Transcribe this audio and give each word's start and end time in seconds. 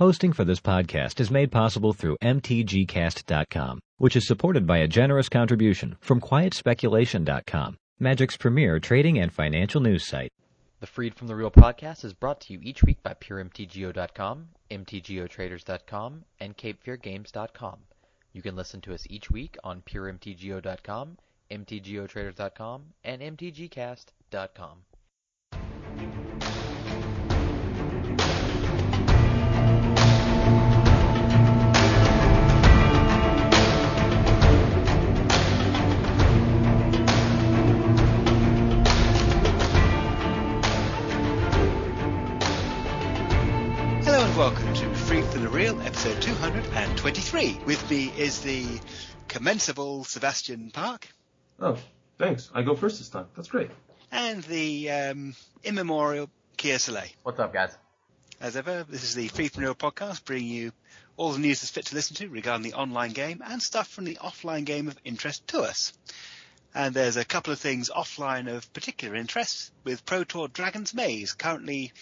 Hosting 0.00 0.32
for 0.32 0.46
this 0.46 0.60
podcast 0.60 1.20
is 1.20 1.30
made 1.30 1.52
possible 1.52 1.92
through 1.92 2.16
MTGcast.com, 2.22 3.80
which 3.98 4.16
is 4.16 4.26
supported 4.26 4.66
by 4.66 4.78
a 4.78 4.88
generous 4.88 5.28
contribution 5.28 5.98
from 6.00 6.22
QuietSpeculation.com, 6.22 7.76
Magic's 7.98 8.38
premier 8.38 8.80
trading 8.80 9.18
and 9.18 9.30
financial 9.30 9.82
news 9.82 10.06
site. 10.06 10.30
The 10.80 10.86
Freed 10.86 11.14
from 11.14 11.26
the 11.26 11.36
Real 11.36 11.50
podcast 11.50 12.02
is 12.06 12.14
brought 12.14 12.40
to 12.40 12.54
you 12.54 12.60
each 12.62 12.82
week 12.82 13.02
by 13.02 13.12
PureMTGO.com, 13.12 14.48
MTGOTraders.com, 14.70 16.24
and 16.40 16.56
CapeFearGames.com. 16.56 17.76
You 18.32 18.40
can 18.40 18.56
listen 18.56 18.80
to 18.80 18.94
us 18.94 19.06
each 19.10 19.30
week 19.30 19.58
on 19.62 19.82
PureMTGO.com, 19.82 21.18
MTGOTraders.com, 21.50 22.82
and 23.04 23.20
MTGCast.com. 23.20 24.78
Real, 45.50 45.80
episode 45.82 46.20
223. 46.22 47.60
With 47.66 47.90
me 47.90 48.12
is 48.16 48.40
the 48.40 48.66
commensable 49.28 50.04
Sebastian 50.04 50.70
Park 50.70 51.08
Oh, 51.58 51.76
thanks. 52.18 52.50
I 52.54 52.62
go 52.62 52.74
first 52.74 52.98
this 52.98 53.08
time. 53.10 53.26
That's 53.36 53.48
great. 53.48 53.70
and 54.12 54.42
the 54.44 54.90
um, 54.90 55.34
immemorial 55.64 56.30
Kia 56.56 56.78
Soleil. 56.78 57.08
What's 57.22 57.38
up, 57.40 57.52
guys? 57.52 57.76
As 58.40 58.56
ever, 58.56 58.84
this 58.88 59.02
is 59.04 59.14
the 59.14 59.28
Freed 59.28 59.52
from 59.52 59.62
the 59.62 59.68
Real 59.68 59.74
podcast, 59.74 60.24
bringing 60.24 60.48
you 60.50 60.72
all 61.16 61.32
the 61.32 61.38
news 61.38 61.60
that's 61.60 61.70
fit 61.70 61.86
to 61.86 61.94
listen 61.94 62.16
to 62.16 62.28
regarding 62.28 62.62
the 62.62 62.74
online 62.76 63.10
game 63.12 63.42
and 63.44 63.60
stuff 63.62 63.88
from 63.88 64.04
the 64.04 64.16
offline 64.22 64.64
game 64.64 64.88
of 64.88 64.96
interest 65.04 65.46
to 65.48 65.60
us. 65.60 65.92
And 66.74 66.94
there's 66.94 67.16
a 67.18 67.24
couple 67.24 67.52
of 67.52 67.58
things 67.58 67.90
offline 67.90 68.48
of 68.48 68.72
particular 68.72 69.16
interest 69.16 69.72
with 69.84 70.06
Pro 70.06 70.24
Tour 70.24 70.48
Dragon's 70.48 70.94
Maze 70.94 71.32
currently, 71.34 71.92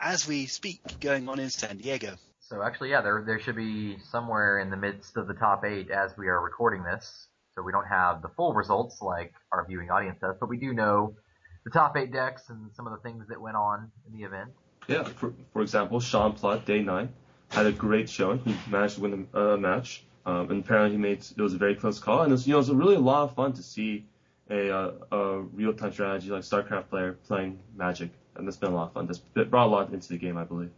as 0.00 0.26
we 0.26 0.46
speak, 0.46 0.80
going 1.00 1.28
on 1.28 1.38
in 1.38 1.50
San 1.50 1.76
Diego. 1.76 2.16
So 2.48 2.62
actually, 2.62 2.90
yeah, 2.90 3.00
there 3.00 3.22
there 3.26 3.40
should 3.40 3.56
be 3.56 3.98
somewhere 4.10 4.58
in 4.58 4.70
the 4.70 4.76
midst 4.76 5.16
of 5.16 5.26
the 5.26 5.34
top 5.34 5.64
eight 5.64 5.90
as 5.90 6.16
we 6.16 6.28
are 6.28 6.40
recording 6.42 6.82
this. 6.82 7.28
So 7.54 7.62
we 7.62 7.72
don't 7.72 7.86
have 7.86 8.20
the 8.20 8.28
full 8.28 8.52
results 8.52 9.00
like 9.00 9.32
our 9.52 9.64
viewing 9.66 9.90
audience 9.90 10.18
does, 10.20 10.36
but 10.38 10.48
we 10.48 10.58
do 10.58 10.74
know 10.74 11.16
the 11.64 11.70
top 11.70 11.96
eight 11.96 12.12
decks 12.12 12.42
and 12.50 12.70
some 12.74 12.86
of 12.86 12.92
the 12.92 12.98
things 12.98 13.28
that 13.28 13.40
went 13.40 13.56
on 13.56 13.90
in 14.06 14.18
the 14.18 14.26
event. 14.26 14.50
Yeah, 14.88 15.04
for, 15.04 15.32
for 15.52 15.62
example, 15.62 16.00
Sean 16.00 16.34
Plott, 16.34 16.66
day 16.66 16.82
nine, 16.82 17.10
had 17.48 17.66
a 17.66 17.72
great 17.72 18.10
showing. 18.10 18.40
He 18.40 18.54
managed 18.68 18.96
to 18.96 19.00
win 19.00 19.28
a 19.32 19.56
match, 19.56 20.04
um, 20.26 20.50
and 20.50 20.64
apparently 20.64 20.92
he 20.92 20.98
made 20.98 21.20
it 21.20 21.40
was 21.40 21.54
a 21.54 21.58
very 21.58 21.76
close 21.76 21.98
call. 21.98 22.22
And 22.22 22.30
it 22.30 22.34
was, 22.34 22.46
you 22.46 22.52
know, 22.52 22.58
it 22.58 22.68
was 22.68 22.70
really 22.70 22.96
a 22.96 23.00
lot 23.00 23.22
of 23.22 23.34
fun 23.34 23.54
to 23.54 23.62
see 23.62 24.04
a, 24.50 24.70
uh, 24.70 24.92
a 25.12 25.40
real-time 25.40 25.92
strategy 25.92 26.28
like 26.28 26.42
StarCraft 26.42 26.90
player 26.90 27.16
playing 27.26 27.58
Magic, 27.74 28.10
and 28.34 28.46
that's 28.46 28.58
been 28.58 28.72
a 28.72 28.74
lot 28.74 28.88
of 28.88 28.92
fun. 28.92 29.06
That's 29.06 29.20
brought 29.46 29.68
a 29.68 29.70
lot 29.70 29.92
into 29.92 30.08
the 30.08 30.18
game, 30.18 30.36
I 30.36 30.44
believe. 30.44 30.70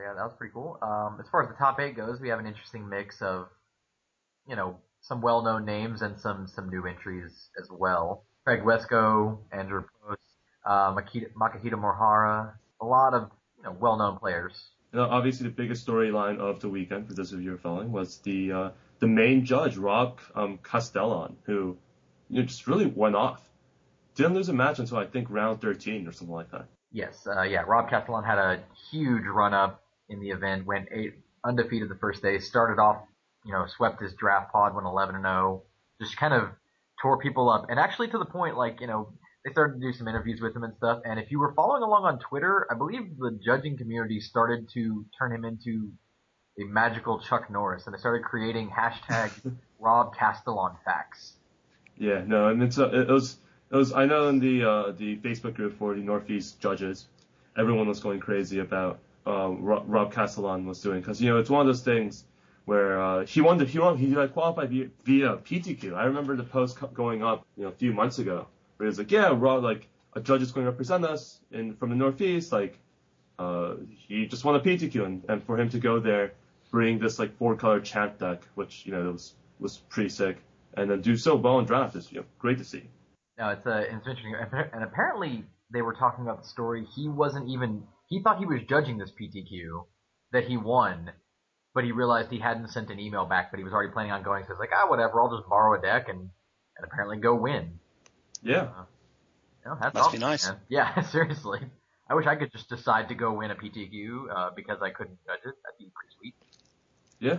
Yeah, 0.00 0.14
that 0.14 0.22
was 0.22 0.32
pretty 0.38 0.52
cool. 0.52 0.78
Um, 0.82 1.18
as 1.20 1.28
far 1.28 1.42
as 1.42 1.48
the 1.48 1.56
top 1.56 1.78
eight 1.80 1.96
goes, 1.96 2.20
we 2.20 2.28
have 2.30 2.38
an 2.38 2.46
interesting 2.46 2.88
mix 2.88 3.20
of, 3.20 3.48
you 4.48 4.56
know, 4.56 4.78
some 5.02 5.20
well-known 5.20 5.64
names 5.64 6.02
and 6.02 6.18
some 6.18 6.46
some 6.46 6.68
new 6.68 6.86
entries 6.86 7.50
as 7.60 7.68
well. 7.70 8.24
Craig 8.44 8.62
Wescoe, 8.64 9.38
Andrew 9.52 9.84
Post, 10.02 10.20
uh, 10.64 10.94
Makita, 10.94 11.32
Makahito 11.32 11.74
Morihara, 11.74 12.52
a 12.80 12.84
lot 12.84 13.14
of 13.14 13.30
you 13.58 13.64
know 13.64 13.76
well-known 13.78 14.18
players. 14.18 14.70
You 14.92 14.98
know, 14.98 15.06
obviously, 15.06 15.48
the 15.48 15.54
biggest 15.54 15.86
storyline 15.86 16.38
of 16.38 16.60
the 16.60 16.68
weekend, 16.68 17.06
for 17.06 17.14
those 17.14 17.32
of 17.32 17.40
you 17.40 17.50
who 17.50 17.54
are 17.56 17.58
following, 17.58 17.92
was 17.92 18.18
the 18.18 18.52
uh, 18.52 18.70
the 18.98 19.06
main 19.06 19.44
judge, 19.44 19.76
Rob 19.76 20.20
um, 20.34 20.58
Castellon, 20.62 21.36
who 21.44 21.76
you 22.28 22.40
know, 22.40 22.46
just 22.46 22.66
really 22.66 22.86
went 22.86 23.16
off. 23.16 23.42
Didn't 24.14 24.34
lose 24.34 24.48
a 24.48 24.52
match 24.52 24.78
until 24.78 24.98
I 24.98 25.06
think 25.06 25.30
round 25.30 25.60
13 25.60 26.06
or 26.06 26.12
something 26.12 26.34
like 26.34 26.50
that. 26.50 26.66
Yes, 26.92 27.26
uh, 27.26 27.42
yeah. 27.42 27.62
Rob 27.66 27.88
Castellon 27.88 28.24
had 28.24 28.38
a 28.38 28.62
huge 28.90 29.24
run 29.24 29.54
up 29.54 29.82
in 30.10 30.20
the 30.20 30.30
event. 30.30 30.66
Went 30.66 30.88
eight 30.92 31.14
undefeated 31.44 31.88
the 31.88 31.96
first 31.96 32.22
day. 32.22 32.38
Started 32.38 32.80
off, 32.80 32.98
you 33.44 33.52
know, 33.52 33.64
swept 33.66 34.02
his 34.02 34.12
draft 34.14 34.52
pod, 34.52 34.74
went 34.74 34.86
11 34.86 35.14
and 35.14 35.24
0. 35.24 35.62
Just 36.00 36.16
kind 36.16 36.34
of 36.34 36.50
tore 37.00 37.18
people 37.18 37.48
up, 37.48 37.66
and 37.68 37.78
actually 37.78 38.08
to 38.08 38.18
the 38.18 38.24
point, 38.24 38.56
like 38.56 38.80
you 38.80 38.86
know, 38.86 39.12
they 39.44 39.52
started 39.52 39.80
to 39.80 39.86
do 39.86 39.92
some 39.92 40.08
interviews 40.08 40.40
with 40.40 40.54
him 40.54 40.64
and 40.64 40.74
stuff. 40.76 41.00
And 41.04 41.18
if 41.18 41.30
you 41.30 41.38
were 41.38 41.54
following 41.54 41.82
along 41.82 42.04
on 42.04 42.18
Twitter, 42.18 42.66
I 42.70 42.74
believe 42.74 43.16
the 43.18 43.38
judging 43.42 43.76
community 43.78 44.20
started 44.20 44.68
to 44.74 45.04
turn 45.18 45.32
him 45.32 45.44
into 45.44 45.90
a 46.58 46.64
magical 46.64 47.20
Chuck 47.20 47.50
Norris, 47.50 47.86
and 47.86 47.94
they 47.94 47.98
started 47.98 48.24
creating 48.24 48.70
hashtag 48.70 49.30
Rob 49.78 50.14
Castellon 50.14 50.72
facts. 50.84 51.34
Yeah, 51.96 52.22
no, 52.26 52.48
and 52.48 52.62
it's 52.62 52.78
uh, 52.78 52.90
it 52.90 53.08
was 53.08 53.38
it 53.70 53.76
was 53.76 53.92
I 53.92 54.06
know 54.06 54.28
in 54.28 54.40
the 54.40 54.64
uh, 54.64 54.92
the 54.92 55.16
Facebook 55.18 55.54
group 55.54 55.78
for 55.78 55.94
the 55.94 56.00
Northeast 56.00 56.60
judges, 56.60 57.06
everyone 57.56 57.88
was 57.88 58.00
going 58.00 58.20
crazy 58.20 58.58
about 58.58 58.98
um, 59.26 59.62
Rob, 59.62 60.12
Castellon 60.12 60.66
was 60.66 60.80
doing 60.80 61.00
because 61.00 61.20
you 61.20 61.30
know 61.30 61.38
it's 61.38 61.50
one 61.50 61.60
of 61.60 61.66
those 61.66 61.82
things 61.82 62.24
where 62.64 63.00
uh, 63.00 63.26
he 63.26 63.40
won 63.40 63.58
the 63.58 63.64
he 63.64 63.78
won 63.78 63.96
he 63.96 64.08
like 64.08 64.32
qualified 64.32 64.70
via, 64.70 64.88
via 65.04 65.36
PTQ. 65.36 65.94
I 65.94 66.04
remember 66.04 66.36
the 66.36 66.44
post 66.44 66.78
going 66.94 67.22
up 67.22 67.46
you 67.56 67.64
know 67.64 67.68
a 67.68 67.72
few 67.72 67.92
months 67.92 68.18
ago 68.18 68.46
where 68.76 68.86
it 68.86 68.90
was 68.90 68.98
like 68.98 69.10
yeah 69.10 69.32
Rob 69.34 69.62
like 69.62 69.88
a 70.14 70.20
judge 70.20 70.42
is 70.42 70.52
going 70.52 70.64
to 70.64 70.70
represent 70.70 71.04
us 71.04 71.40
in 71.50 71.74
from 71.76 71.90
the 71.90 71.96
Northeast 71.96 72.52
like 72.52 72.78
uh, 73.38 73.74
he 73.88 74.26
just 74.26 74.44
won 74.44 74.54
a 74.56 74.60
PTQ 74.60 75.04
and, 75.04 75.24
and 75.28 75.42
for 75.44 75.58
him 75.58 75.68
to 75.70 75.78
go 75.78 75.98
there 75.98 76.32
bring 76.70 76.98
this 76.98 77.18
like 77.18 77.36
four 77.36 77.56
color 77.56 77.80
champ 77.80 78.18
deck 78.18 78.42
which 78.54 78.86
you 78.86 78.92
know 78.92 79.12
was 79.12 79.34
was 79.58 79.78
pretty 79.88 80.08
sick 80.08 80.38
and 80.74 80.90
then 80.90 81.00
do 81.00 81.16
so 81.16 81.36
well 81.36 81.58
in 81.58 81.64
draft 81.64 81.96
is 81.96 82.10
you 82.12 82.18
know 82.18 82.24
great 82.38 82.58
to 82.58 82.64
see. 82.64 82.82
No, 83.38 83.48
it's 83.50 83.66
uh, 83.66 83.84
it's 83.84 84.06
interesting, 84.06 84.34
and 84.72 84.84
apparently 84.84 85.44
they 85.70 85.82
were 85.82 85.94
talking 85.94 86.24
about 86.24 86.42
the 86.42 86.48
story. 86.48 86.84
He 86.94 87.08
wasn't 87.08 87.48
even 87.48 87.82
he 88.10 88.20
thought 88.20 88.38
he 88.38 88.44
was 88.44 88.60
judging 88.68 88.98
this 88.98 89.10
PTQ 89.10 89.86
that 90.32 90.44
he 90.44 90.56
won, 90.58 91.10
but 91.74 91.84
he 91.84 91.92
realized 91.92 92.30
he 92.30 92.40
hadn't 92.40 92.68
sent 92.68 92.90
an 92.90 92.98
email 93.00 93.24
back, 93.24 93.50
but 93.50 93.58
he 93.58 93.64
was 93.64 93.72
already 93.72 93.92
planning 93.92 94.12
on 94.12 94.22
going. 94.22 94.44
So 94.44 94.52
he's 94.52 94.58
like, 94.58 94.70
ah, 94.74 94.90
whatever, 94.90 95.20
I'll 95.20 95.34
just 95.34 95.48
borrow 95.48 95.78
a 95.78 95.80
deck 95.80 96.08
and 96.08 96.18
and 96.18 96.84
apparently 96.84 97.18
go 97.18 97.34
win. 97.34 97.78
Yeah. 98.42 98.68
You 99.64 99.70
know, 99.70 99.78
that's 99.80 99.94
Must 99.94 100.12
be 100.12 100.18
nice. 100.18 100.48
man. 100.48 100.58
Yeah, 100.68 101.00
seriously. 101.02 101.60
I 102.08 102.14
wish 102.14 102.26
I 102.26 102.34
could 102.34 102.50
just 102.52 102.68
decide 102.68 103.08
to 103.08 103.14
go 103.14 103.32
win 103.32 103.50
a 103.50 103.54
PTQ 103.54 104.24
uh, 104.34 104.50
because 104.56 104.78
I 104.82 104.90
couldn't 104.90 105.18
judge 105.24 105.40
it. 105.44 105.54
That'd 105.62 105.78
be 105.78 105.90
pretty 105.94 106.14
sweet. 106.18 106.34
Yeah. 107.20 107.38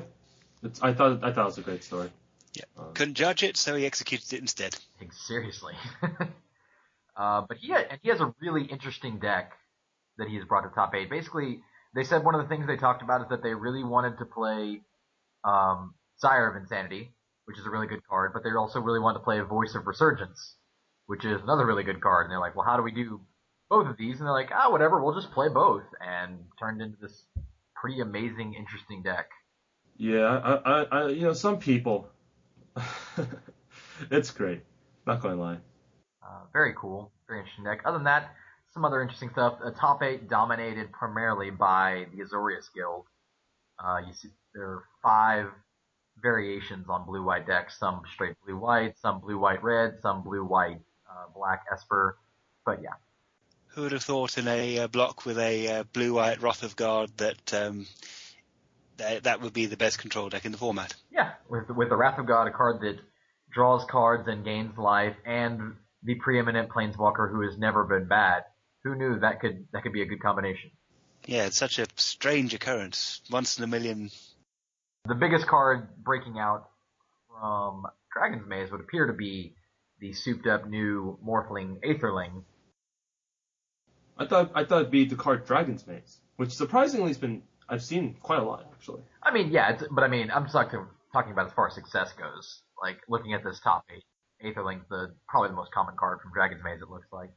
It's, 0.63 0.81
I 0.81 0.93
thought 0.93 1.23
I 1.23 1.33
thought 1.33 1.41
it 1.41 1.45
was 1.45 1.57
a 1.57 1.61
great 1.61 1.83
story. 1.83 2.09
Yeah. 2.53 2.63
Um, 2.77 2.93
Couldn't 2.93 3.15
judge 3.15 3.43
it, 3.43 3.57
so 3.57 3.75
he 3.75 3.85
executed 3.85 4.31
it 4.33 4.41
instead. 4.41 4.77
Seriously. 5.11 5.73
uh, 7.15 7.41
but 7.47 7.57
he 7.57 7.69
had, 7.69 7.87
and 7.89 7.99
he 8.03 8.09
has 8.09 8.19
a 8.19 8.33
really 8.41 8.63
interesting 8.63 9.19
deck 9.19 9.53
that 10.17 10.27
he 10.27 10.35
has 10.35 10.45
brought 10.45 10.61
to 10.61 10.69
top 10.69 10.93
eight. 10.95 11.09
Basically, 11.09 11.59
they 11.95 12.03
said 12.03 12.23
one 12.23 12.35
of 12.35 12.41
the 12.41 12.47
things 12.47 12.67
they 12.67 12.77
talked 12.77 13.01
about 13.01 13.21
is 13.21 13.27
that 13.29 13.43
they 13.43 13.53
really 13.53 13.83
wanted 13.83 14.17
to 14.19 14.25
play 14.25 14.81
um, 15.43 15.93
Sire 16.17 16.49
of 16.49 16.55
Insanity, 16.55 17.11
which 17.45 17.57
is 17.57 17.65
a 17.65 17.69
really 17.69 17.87
good 17.87 18.05
card, 18.07 18.31
but 18.33 18.43
they 18.43 18.51
also 18.51 18.79
really 18.79 18.99
wanted 18.99 19.19
to 19.19 19.23
play 19.25 19.39
Voice 19.41 19.75
of 19.75 19.87
Resurgence, 19.87 20.55
which 21.07 21.25
is 21.25 21.41
another 21.41 21.65
really 21.65 21.83
good 21.83 22.01
card. 22.01 22.25
And 22.25 22.31
they're 22.31 22.39
like, 22.39 22.55
well, 22.55 22.65
how 22.65 22.77
do 22.77 22.83
we 22.83 22.91
do 22.91 23.21
both 23.69 23.87
of 23.87 23.97
these? 23.97 24.19
And 24.19 24.27
they're 24.27 24.33
like, 24.33 24.51
ah, 24.53 24.71
whatever, 24.71 25.03
we'll 25.03 25.15
just 25.15 25.31
play 25.31 25.49
both, 25.49 25.83
and 25.99 26.39
turned 26.59 26.81
into 26.81 26.97
this 27.01 27.25
pretty 27.75 27.99
amazing, 27.99 28.53
interesting 28.53 29.01
deck. 29.01 29.29
Yeah, 29.97 30.21
I, 30.25 30.53
I, 30.55 30.83
I, 30.83 31.07
you 31.09 31.23
know, 31.23 31.33
some 31.33 31.59
people, 31.59 32.07
it's 34.11 34.31
great. 34.31 34.61
Not 35.05 35.21
going 35.21 35.35
to 35.35 35.41
lie. 35.41 35.57
Uh, 36.23 36.41
very 36.53 36.73
cool, 36.77 37.11
very 37.27 37.39
interesting 37.39 37.65
deck. 37.65 37.81
Other 37.85 37.97
than 37.97 38.05
that, 38.05 38.35
some 38.73 38.85
other 38.85 39.01
interesting 39.01 39.29
stuff. 39.31 39.59
The 39.63 39.71
top 39.71 40.01
eight 40.03 40.29
dominated 40.29 40.91
primarily 40.91 41.51
by 41.51 42.05
the 42.13 42.23
Azorius 42.23 42.73
Guild. 42.73 43.05
Uh, 43.83 43.97
you 44.07 44.13
see, 44.13 44.29
there 44.53 44.65
are 44.65 44.83
five 45.03 45.47
variations 46.21 46.85
on 46.89 47.05
blue-white 47.05 47.47
decks. 47.47 47.77
Some 47.79 48.01
straight 48.13 48.35
blue-white, 48.45 48.97
some 48.99 49.19
blue-white-red, 49.19 49.99
some 50.01 50.23
blue-white 50.23 50.79
uh, 51.09 51.25
black 51.35 51.65
Esper. 51.71 52.17
But 52.65 52.81
yeah, 52.81 52.93
Who 53.69 53.83
would 53.83 53.91
have 53.91 54.03
thought 54.03 54.37
in 54.37 54.47
a 54.47 54.79
uh, 54.79 54.87
block 54.87 55.25
with 55.25 55.39
a 55.39 55.67
uh, 55.67 55.83
blue-white 55.91 56.41
Wrath 56.41 56.63
of 56.63 56.75
God 56.75 57.09
that 57.17 57.53
um, 57.53 57.87
that, 58.97 59.23
that 59.23 59.41
would 59.41 59.53
be 59.53 59.65
the 59.65 59.77
best 59.77 59.97
control 59.99 60.29
deck 60.29 60.45
in 60.45 60.51
the 60.51 60.57
format? 60.57 60.93
yeah, 61.11 61.31
with 61.49 61.69
with 61.69 61.89
the 61.89 61.95
Wrath 61.95 62.19
of 62.19 62.27
God, 62.27 62.47
a 62.47 62.51
card 62.51 62.81
that 62.81 62.99
draws 63.51 63.83
cards 63.85 64.27
and 64.27 64.45
gains 64.45 64.77
life, 64.77 65.15
and 65.25 65.75
the 66.03 66.15
preeminent 66.15 66.69
Planeswalker 66.69 67.29
who 67.29 67.41
has 67.41 67.57
never 67.57 67.83
been 67.83 68.07
bad. 68.07 68.43
Who 68.83 68.95
knew 68.95 69.19
that 69.19 69.39
could 69.39 69.67
that 69.73 69.83
could 69.83 69.93
be 69.93 70.01
a 70.01 70.05
good 70.05 70.21
combination? 70.21 70.71
Yeah, 71.25 71.45
it's 71.45 71.57
such 71.57 71.77
a 71.77 71.85
strange 71.97 72.53
occurrence. 72.53 73.21
Once 73.29 73.57
in 73.57 73.63
a 73.63 73.67
million. 73.67 74.09
The 75.05 75.15
biggest 75.15 75.47
card 75.47 75.87
breaking 76.03 76.39
out 76.39 76.69
from 77.29 77.85
Dragon's 78.13 78.47
Maze 78.47 78.71
would 78.71 78.81
appear 78.81 79.07
to 79.07 79.13
be 79.13 79.55
the 79.99 80.13
souped 80.13 80.47
up 80.47 80.67
new 80.67 81.17
Morphling 81.25 81.77
Aetherling. 81.83 82.43
I 84.17 84.25
thought 84.25 84.51
I 84.55 84.65
thought 84.65 84.81
it'd 84.81 84.91
be 84.91 85.05
the 85.05 85.15
card 85.15 85.45
Dragon's 85.45 85.85
Maze, 85.85 86.19
which 86.37 86.51
surprisingly 86.51 87.09
has 87.09 87.17
been 87.17 87.43
I've 87.69 87.83
seen 87.83 88.15
quite 88.21 88.39
a 88.39 88.43
lot 88.43 88.65
actually. 88.73 89.01
I 89.21 89.31
mean, 89.31 89.51
yeah, 89.51 89.73
it's, 89.73 89.83
but 89.91 90.03
I 90.03 90.07
mean, 90.07 90.31
I'm 90.31 90.47
talking 90.47 90.85
talking 91.13 91.31
about 91.31 91.47
as 91.47 91.53
far 91.53 91.67
as 91.67 91.75
success 91.75 92.11
goes. 92.13 92.61
Like 92.81 92.97
looking 93.07 93.33
at 93.33 93.43
this 93.43 93.59
top 93.59 93.85
eight, 93.95 94.03
Aetherling's 94.43 94.87
the 94.89 95.13
probably 95.27 95.49
the 95.49 95.55
most 95.55 95.71
common 95.71 95.95
card 95.97 96.19
from 96.21 96.31
Dragon's 96.33 96.63
Maze. 96.63 96.81
It 96.81 96.89
looks 96.89 97.07
like. 97.11 97.29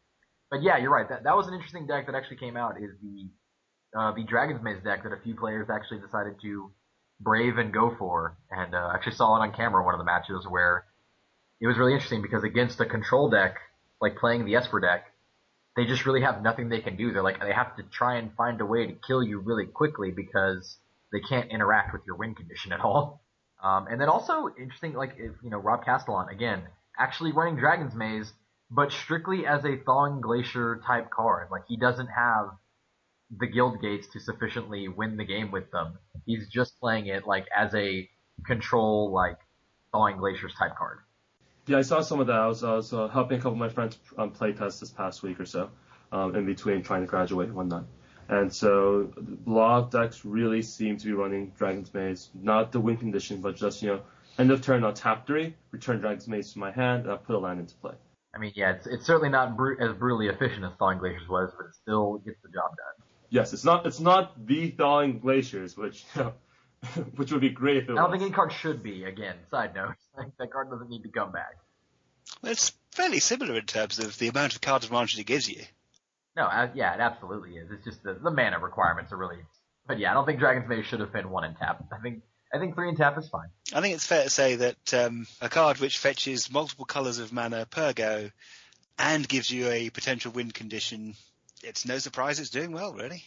But 0.50 0.62
yeah, 0.62 0.78
you're 0.78 0.92
right. 0.92 1.08
That 1.08 1.24
that 1.24 1.36
was 1.36 1.48
an 1.48 1.54
interesting 1.54 1.86
deck 1.86 2.06
that 2.06 2.14
actually 2.14 2.36
came 2.36 2.56
out. 2.56 2.76
Is 2.80 2.90
the 3.02 3.98
uh, 3.98 4.12
the 4.12 4.24
Dragon's 4.24 4.62
Maze 4.62 4.82
deck 4.82 5.02
that 5.04 5.12
a 5.12 5.20
few 5.22 5.34
players 5.34 5.68
actually 5.70 6.00
decided 6.00 6.40
to 6.42 6.70
brave 7.20 7.58
and 7.58 7.72
go 7.72 7.94
for, 7.98 8.36
and 8.50 8.74
uh, 8.74 8.90
actually 8.94 9.14
saw 9.14 9.36
it 9.36 9.40
on 9.40 9.52
camera 9.52 9.84
one 9.84 9.94
of 9.94 9.98
the 9.98 10.04
matches 10.04 10.46
where 10.48 10.84
it 11.60 11.66
was 11.66 11.78
really 11.78 11.94
interesting 11.94 12.22
because 12.22 12.44
against 12.44 12.80
a 12.80 12.84
control 12.84 13.30
deck, 13.30 13.56
like 14.00 14.16
playing 14.16 14.44
the 14.44 14.56
Esper 14.56 14.80
deck, 14.80 15.06
they 15.76 15.86
just 15.86 16.06
really 16.06 16.22
have 16.22 16.42
nothing 16.42 16.68
they 16.68 16.80
can 16.80 16.96
do. 16.96 17.12
They're 17.12 17.22
like 17.22 17.40
they 17.40 17.52
have 17.52 17.76
to 17.76 17.82
try 17.84 18.16
and 18.16 18.32
find 18.34 18.60
a 18.60 18.66
way 18.66 18.86
to 18.86 18.92
kill 19.06 19.22
you 19.22 19.40
really 19.40 19.66
quickly 19.66 20.10
because 20.10 20.76
they 21.12 21.20
can't 21.20 21.50
interact 21.50 21.92
with 21.92 22.02
your 22.06 22.16
win 22.16 22.34
condition 22.34 22.72
at 22.72 22.80
all. 22.80 23.22
Um, 23.62 23.86
and 23.88 24.00
then 24.00 24.08
also 24.08 24.48
interesting, 24.58 24.94
like 24.94 25.14
if, 25.16 25.32
you 25.42 25.50
know 25.50 25.58
Rob 25.58 25.84
Castellon 25.84 26.28
again 26.28 26.64
actually 26.98 27.32
running 27.32 27.56
Dragon's 27.56 27.94
Maze, 27.94 28.32
but 28.70 28.92
strictly 28.92 29.46
as 29.46 29.64
a 29.64 29.76
Thawing 29.76 30.20
Glacier 30.20 30.80
type 30.86 31.10
card. 31.10 31.48
Like 31.50 31.62
he 31.68 31.76
doesn't 31.76 32.08
have 32.08 32.50
the 33.36 33.46
guild 33.46 33.80
gates 33.80 34.06
to 34.12 34.20
sufficiently 34.20 34.88
win 34.88 35.16
the 35.16 35.24
game 35.24 35.50
with 35.50 35.70
them. 35.70 35.98
He's 36.26 36.48
just 36.48 36.78
playing 36.80 37.06
it 37.06 37.26
like 37.26 37.46
as 37.56 37.74
a 37.74 38.08
control 38.46 39.10
like 39.12 39.38
Thawing 39.92 40.18
Glaciers 40.18 40.54
type 40.58 40.76
card. 40.76 40.98
Yeah, 41.66 41.78
I 41.78 41.82
saw 41.82 42.02
some 42.02 42.20
of 42.20 42.26
that. 42.26 42.36
I 42.36 42.46
was, 42.46 42.62
I 42.62 42.74
was 42.74 42.92
uh, 42.92 43.08
helping 43.08 43.38
a 43.38 43.40
couple 43.40 43.52
of 43.52 43.58
my 43.58 43.70
friends 43.70 43.98
um, 44.18 44.30
play 44.30 44.52
test 44.52 44.80
this 44.80 44.90
past 44.90 45.22
week 45.22 45.40
or 45.40 45.46
so, 45.46 45.70
um, 46.12 46.36
in 46.36 46.44
between 46.44 46.82
trying 46.82 47.00
to 47.00 47.06
graduate 47.06 47.48
and 47.48 47.56
whatnot. 47.56 47.86
And 48.28 48.52
so 48.52 49.12
a 49.46 49.50
lot 49.50 49.78
of 49.78 49.90
decks 49.90 50.24
really 50.24 50.62
seem 50.62 50.96
to 50.98 51.06
be 51.06 51.12
running 51.12 51.52
Dragon's 51.56 51.92
Maze, 51.92 52.30
not 52.34 52.72
the 52.72 52.80
win 52.80 52.96
condition, 52.96 53.40
but 53.40 53.56
just, 53.56 53.82
you 53.82 53.88
know, 53.88 54.00
end 54.38 54.50
of 54.50 54.62
turn, 54.62 54.84
I'll 54.84 54.92
tap 54.92 55.26
three, 55.26 55.54
return 55.70 56.00
Dragon's 56.00 56.28
Maze 56.28 56.52
to 56.52 56.58
my 56.58 56.70
hand, 56.70 57.02
and 57.02 57.12
I'll 57.12 57.18
put 57.18 57.34
a 57.34 57.38
land 57.38 57.60
into 57.60 57.74
play. 57.76 57.94
I 58.34 58.38
mean, 58.38 58.52
yeah, 58.54 58.72
it's, 58.72 58.86
it's 58.86 59.06
certainly 59.06 59.28
not 59.28 59.56
br- 59.56 59.80
as 59.80 59.94
brutally 59.96 60.28
efficient 60.28 60.64
as 60.64 60.72
Thawing 60.78 60.98
Glaciers 60.98 61.28
was, 61.28 61.50
but 61.56 61.66
it 61.66 61.74
still 61.74 62.18
gets 62.18 62.38
the 62.42 62.48
job 62.48 62.70
done. 62.70 63.06
Yes, 63.30 63.52
it's 63.52 63.64
not 63.64 63.86
it's 63.86 64.00
not 64.00 64.46
the 64.46 64.70
thawing 64.70 65.18
glaciers, 65.20 65.76
which 65.76 66.04
you 66.14 66.22
know, 66.22 66.32
which 67.16 67.32
would 67.32 67.40
be 67.40 67.50
great 67.50 67.78
if 67.78 67.84
it 67.88 67.92
I 67.92 67.94
don't 67.94 68.10
was. 68.10 68.12
think 68.12 68.22
any 68.22 68.32
card 68.32 68.52
should 68.52 68.82
be. 68.82 69.04
Again, 69.04 69.36
side 69.50 69.74
note, 69.74 69.94
that 70.38 70.52
card 70.52 70.70
doesn't 70.70 70.88
need 70.88 71.02
to 71.02 71.08
come 71.08 71.32
back. 71.32 71.56
Well, 72.42 72.52
it's 72.52 72.72
fairly 72.92 73.20
similar 73.20 73.56
in 73.56 73.64
terms 73.66 73.98
of 73.98 74.16
the 74.18 74.28
amount 74.28 74.54
of 74.54 74.60
card 74.60 74.84
advantage 74.84 75.18
it 75.18 75.24
gives 75.24 75.48
you. 75.48 75.62
No, 76.36 76.44
uh, 76.44 76.68
yeah, 76.74 76.94
it 76.94 77.00
absolutely 77.00 77.56
is. 77.56 77.70
It's 77.70 77.84
just 77.84 78.02
the, 78.02 78.14
the 78.14 78.30
mana 78.30 78.58
requirements 78.58 79.12
are 79.12 79.16
really. 79.16 79.38
But 79.86 79.98
yeah, 79.98 80.10
I 80.10 80.14
don't 80.14 80.26
think 80.26 80.38
Dragon's 80.38 80.68
Maze 80.68 80.86
should 80.86 81.00
have 81.00 81.12
been 81.12 81.30
one 81.30 81.44
in 81.44 81.54
tap. 81.54 81.84
I 81.92 82.00
think 82.02 82.22
I 82.54 82.58
think 82.58 82.76
three 82.76 82.88
and 82.88 82.96
tap 82.96 83.18
is 83.18 83.28
fine. 83.28 83.48
I 83.74 83.80
think 83.80 83.96
it's 83.96 84.06
fair 84.06 84.22
to 84.22 84.30
say 84.30 84.54
that 84.54 84.94
um, 84.94 85.26
a 85.40 85.48
card 85.48 85.78
which 85.78 85.98
fetches 85.98 86.52
multiple 86.52 86.84
colours 86.84 87.18
of 87.18 87.32
mana 87.32 87.66
per 87.68 87.92
go 87.92 88.30
and 88.96 89.28
gives 89.28 89.50
you 89.50 89.68
a 89.68 89.90
potential 89.90 90.30
win 90.30 90.52
condition, 90.52 91.16
it's 91.64 91.84
no 91.84 91.98
surprise 91.98 92.38
it's 92.38 92.50
doing 92.50 92.70
well, 92.70 92.92
really. 92.92 93.24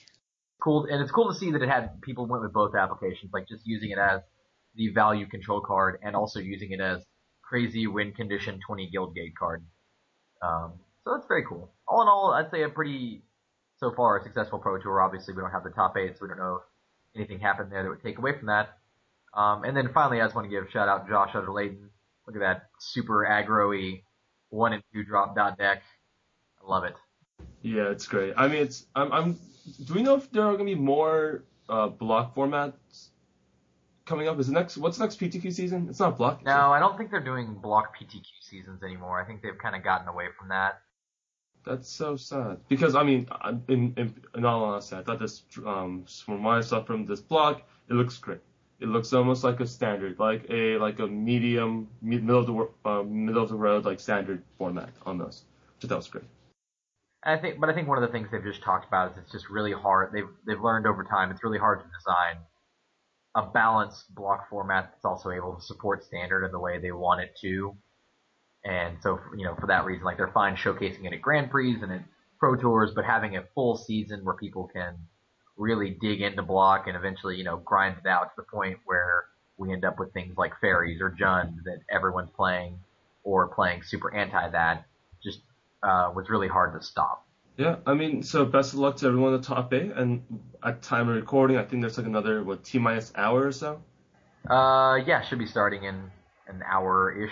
Cool, 0.61 0.87
and 0.89 1.01
it's 1.01 1.11
cool 1.11 1.27
to 1.27 1.37
see 1.37 1.51
that 1.51 1.61
it 1.61 1.67
had 1.67 2.01
people 2.01 2.25
went 2.25 2.41
with 2.41 2.53
both 2.53 2.73
applications, 2.73 3.31
like 3.33 3.49
just 3.49 3.67
using 3.67 3.91
it 3.91 3.97
as 3.97 4.21
the 4.75 4.93
value 4.93 5.25
control 5.25 5.59
card 5.59 5.99
and 6.01 6.15
also 6.15 6.39
using 6.39 6.71
it 6.71 6.79
as 6.79 7.03
crazy 7.41 7.85
win 7.85 8.13
condition 8.13 8.61
20 8.65 8.89
guild 8.91 9.13
gate 9.13 9.35
card. 9.37 9.61
Um, 10.41 10.73
so 11.03 11.11
that's 11.13 11.27
very 11.27 11.43
cool. 11.43 11.69
All 11.85 12.01
in 12.01 12.07
all, 12.07 12.31
I'd 12.33 12.49
say 12.49 12.63
a 12.63 12.69
pretty, 12.69 13.23
so 13.77 13.91
far, 13.91 14.19
a 14.19 14.23
successful 14.23 14.59
Pro 14.59 14.81
Tour. 14.81 15.01
Obviously, 15.01 15.33
we 15.33 15.41
don't 15.41 15.51
have 15.51 15.65
the 15.65 15.69
top 15.69 15.97
eight, 15.97 16.13
so 16.13 16.19
we 16.21 16.29
don't 16.29 16.39
know 16.39 16.61
if 17.13 17.19
anything 17.19 17.39
happened 17.39 17.73
there 17.73 17.83
that 17.83 17.89
would 17.89 18.01
take 18.01 18.17
away 18.17 18.31
from 18.37 18.47
that. 18.47 18.77
Um, 19.33 19.63
and 19.63 19.75
then 19.75 19.89
finally, 19.93 20.21
I 20.21 20.25
just 20.25 20.35
want 20.35 20.45
to 20.45 20.49
give 20.49 20.65
a 20.65 20.71
shout 20.71 20.87
out 20.89 21.05
to 21.05 21.11
Josh 21.11 21.31
Utter-Leyden. 21.33 21.89
Look 22.25 22.35
at 22.35 22.39
that 22.39 22.63
super 22.79 23.25
aggro-y 23.29 24.01
one 24.49 24.73
and 24.73 24.83
two 24.93 25.03
drop 25.03 25.35
dot 25.35 25.57
deck. 25.57 25.81
I 26.63 26.69
love 26.69 26.83
it. 26.83 26.95
Yeah, 27.61 27.89
it's 27.89 28.07
great. 28.07 28.33
I 28.37 28.47
mean, 28.47 28.61
it's 28.63 28.85
I'm 28.95 29.11
I'm. 29.11 29.39
Do 29.85 29.93
we 29.93 30.01
know 30.01 30.15
if 30.15 30.31
there 30.31 30.43
are 30.43 30.53
going 30.55 30.67
to 30.69 30.75
be 30.75 30.79
more 30.81 31.43
uh, 31.69 31.87
block 31.87 32.35
formats 32.35 33.09
coming 34.05 34.27
up? 34.27 34.39
Is 34.39 34.47
the 34.47 34.53
next 34.53 34.77
what's 34.77 34.97
the 34.97 35.03
next 35.03 35.19
PTQ 35.19 35.53
season? 35.53 35.87
It's 35.89 35.99
not 35.99 36.17
block. 36.17 36.43
No, 36.43 36.71
I 36.71 36.79
don't 36.79 36.97
think 36.97 37.11
they're 37.11 37.23
doing 37.23 37.53
block 37.55 37.95
PTQ 37.97 38.23
seasons 38.41 38.81
anymore. 38.83 39.21
I 39.21 39.25
think 39.25 39.41
they've 39.41 39.57
kind 39.57 39.75
of 39.75 39.83
gotten 39.83 40.07
away 40.07 40.27
from 40.37 40.49
that. 40.49 40.81
That's 41.65 41.89
so 41.89 42.15
sad. 42.15 42.59
Because 42.69 42.95
I 42.95 43.03
mean, 43.03 43.27
I- 43.31 43.57
in 43.67 43.93
in, 43.97 44.13
in 44.35 44.45
all 44.45 44.63
honesty, 44.63 44.95
I 44.95 45.03
thought 45.03 45.19
this 45.19 45.43
um 45.65 46.05
from 46.25 46.43
what 46.43 46.57
I 46.57 46.61
saw 46.61 46.83
from 46.83 47.05
this 47.05 47.19
block, 47.21 47.61
it 47.89 47.93
looks 47.93 48.17
great. 48.17 48.39
It 48.79 48.87
looks 48.87 49.11
almost 49.11 49.43
like 49.43 49.59
a 49.59 49.67
standard, 49.67 50.19
like 50.19 50.45
a 50.49 50.77
like 50.77 50.99
a 50.99 51.07
medium 51.07 51.87
mid- 52.01 52.23
middle 52.23 52.41
of 52.41 52.47
the 52.83 52.89
uh, 52.89 53.03
middle 53.03 53.43
of 53.43 53.49
the 53.49 53.55
road 53.55 53.85
like 53.85 53.99
standard 53.99 54.43
format 54.57 54.89
on 55.05 55.17
those. 55.17 55.43
So 55.79 55.87
that 55.87 55.95
was 55.95 56.07
great. 56.07 56.25
I 57.23 57.37
think, 57.37 57.59
but 57.59 57.69
I 57.69 57.73
think 57.73 57.87
one 57.87 58.01
of 58.01 58.03
the 58.03 58.11
things 58.11 58.29
they've 58.31 58.43
just 58.43 58.61
talked 58.61 58.87
about 58.87 59.11
is 59.11 59.17
it's 59.17 59.31
just 59.31 59.49
really 59.49 59.73
hard. 59.73 60.11
They've 60.13 60.29
they've 60.45 60.61
learned 60.61 60.85
over 60.85 61.03
time 61.03 61.31
it's 61.31 61.43
really 61.43 61.57
hard 61.57 61.79
to 61.79 61.85
design 61.85 62.43
a 63.35 63.51
balanced 63.51 64.13
block 64.15 64.49
format 64.49 64.91
that's 64.91 65.05
also 65.05 65.29
able 65.31 65.55
to 65.55 65.61
support 65.61 66.03
standard 66.03 66.45
in 66.45 66.51
the 66.51 66.59
way 66.59 66.79
they 66.79 66.91
want 66.91 67.21
it 67.21 67.37
to. 67.41 67.75
And 68.63 68.97
so, 69.01 69.19
you 69.37 69.45
know, 69.45 69.55
for 69.55 69.67
that 69.67 69.85
reason, 69.85 70.03
like 70.03 70.17
they're 70.17 70.31
fine 70.33 70.55
showcasing 70.55 71.05
it 71.05 71.13
at 71.13 71.21
Grand 71.21 71.51
Prix 71.51 71.75
and 71.81 71.91
at 71.91 72.03
Pro 72.39 72.55
Tours, 72.55 72.91
but 72.95 73.05
having 73.05 73.37
a 73.37 73.43
full 73.53 73.77
season 73.77 74.25
where 74.25 74.35
people 74.35 74.67
can 74.67 74.95
really 75.57 75.89
dig 75.89 76.21
into 76.21 76.43
block 76.43 76.87
and 76.87 76.95
eventually, 76.95 77.35
you 77.35 77.43
know, 77.43 77.57
grind 77.57 77.97
it 78.03 78.07
out 78.07 78.25
to 78.25 78.33
the 78.37 78.43
point 78.43 78.77
where 78.85 79.25
we 79.57 79.73
end 79.73 79.83
up 79.83 79.99
with 79.99 80.13
things 80.13 80.37
like 80.37 80.53
fairies 80.61 81.01
or 81.01 81.09
Jund 81.09 81.63
that 81.65 81.79
everyone's 81.89 82.29
playing 82.35 82.79
or 83.23 83.47
playing 83.47 83.83
super 83.83 84.13
anti 84.13 84.49
that 84.49 84.85
just 85.23 85.39
uh, 85.83 86.11
was 86.15 86.29
really 86.29 86.47
hard 86.47 86.79
to 86.79 86.85
stop. 86.85 87.25
Yeah, 87.57 87.77
I 87.87 87.95
mean, 87.95 88.21
so 88.21 88.45
best 88.45 88.73
of 88.73 88.79
luck 88.79 88.97
to 88.97 89.07
everyone 89.07 89.33
the 89.33 89.39
top 89.39 89.73
eight. 89.73 89.91
And 89.95 90.21
at 90.63 90.83
time 90.83 91.09
of 91.09 91.15
recording, 91.15 91.57
I 91.57 91.63
think 91.63 91.81
there's 91.81 91.97
like 91.97 92.05
another 92.05 92.43
what 92.43 92.63
t 92.63 92.77
minus 92.77 93.11
hour 93.15 93.47
or 93.47 93.51
so. 93.51 93.81
Uh, 94.47 94.97
yeah, 95.05 95.21
should 95.21 95.39
be 95.39 95.47
starting 95.47 95.83
in 95.83 95.95
an 96.47 96.61
hour 96.71 97.11
ish 97.25 97.31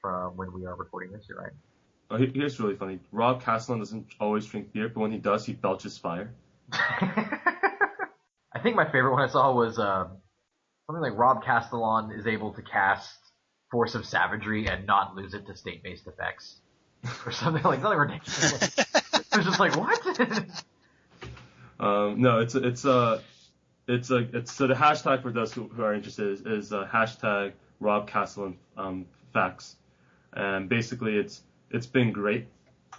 from 0.00 0.36
when 0.36 0.52
we 0.52 0.64
are 0.64 0.76
recording 0.76 1.10
this. 1.10 1.24
You're 1.28 1.38
right. 1.38 1.52
Oh, 2.10 2.16
here's 2.16 2.58
really 2.58 2.76
funny. 2.76 3.00
Rob 3.12 3.42
Castellon 3.42 3.80
doesn't 3.80 4.06
always 4.18 4.46
drink 4.46 4.72
beer, 4.72 4.88
but 4.88 5.00
when 5.00 5.12
he 5.12 5.18
does, 5.18 5.44
he 5.44 5.52
belches 5.52 5.98
fire. 5.98 6.32
I 6.72 8.60
think 8.62 8.76
my 8.76 8.84
favorite 8.84 9.12
one 9.12 9.22
I 9.22 9.28
saw 9.28 9.52
was 9.52 9.78
uh, 9.78 10.08
something 10.86 11.02
like 11.02 11.18
Rob 11.18 11.44
Castellon 11.44 12.12
is 12.12 12.26
able 12.26 12.52
to 12.54 12.62
cast 12.62 13.14
Force 13.70 13.94
of 13.94 14.04
Savagery 14.04 14.66
and 14.66 14.86
not 14.86 15.14
lose 15.14 15.34
it 15.34 15.46
to 15.46 15.56
state-based 15.56 16.06
effects, 16.06 16.60
or 17.26 17.32
something 17.32 17.62
like 17.62 17.80
something 17.80 17.98
ridiculous. 17.98 18.78
I 19.32 19.36
was 19.36 19.46
just 19.46 19.60
like, 19.60 19.76
what? 19.76 20.54
Um, 21.80 22.20
no, 22.20 22.40
it's 22.40 22.54
a, 22.54 22.66
it's 22.66 22.84
a, 22.84 23.22
it's 23.86 24.10
a, 24.10 24.16
it's 24.32 24.52
so 24.52 24.66
the 24.66 24.74
hashtag 24.74 25.22
for 25.22 25.30
those 25.30 25.52
who, 25.52 25.68
who 25.68 25.82
are 25.82 25.94
interested 25.94 26.28
is, 26.28 26.40
is 26.40 26.72
uh, 26.72 26.88
hashtag 26.92 27.52
Rob 27.80 28.08
Castellon 28.08 28.58
um, 28.76 29.06
facts, 29.32 29.76
and 30.32 30.68
basically 30.68 31.16
it's 31.16 31.42
it's 31.70 31.86
been 31.86 32.12
great. 32.12 32.46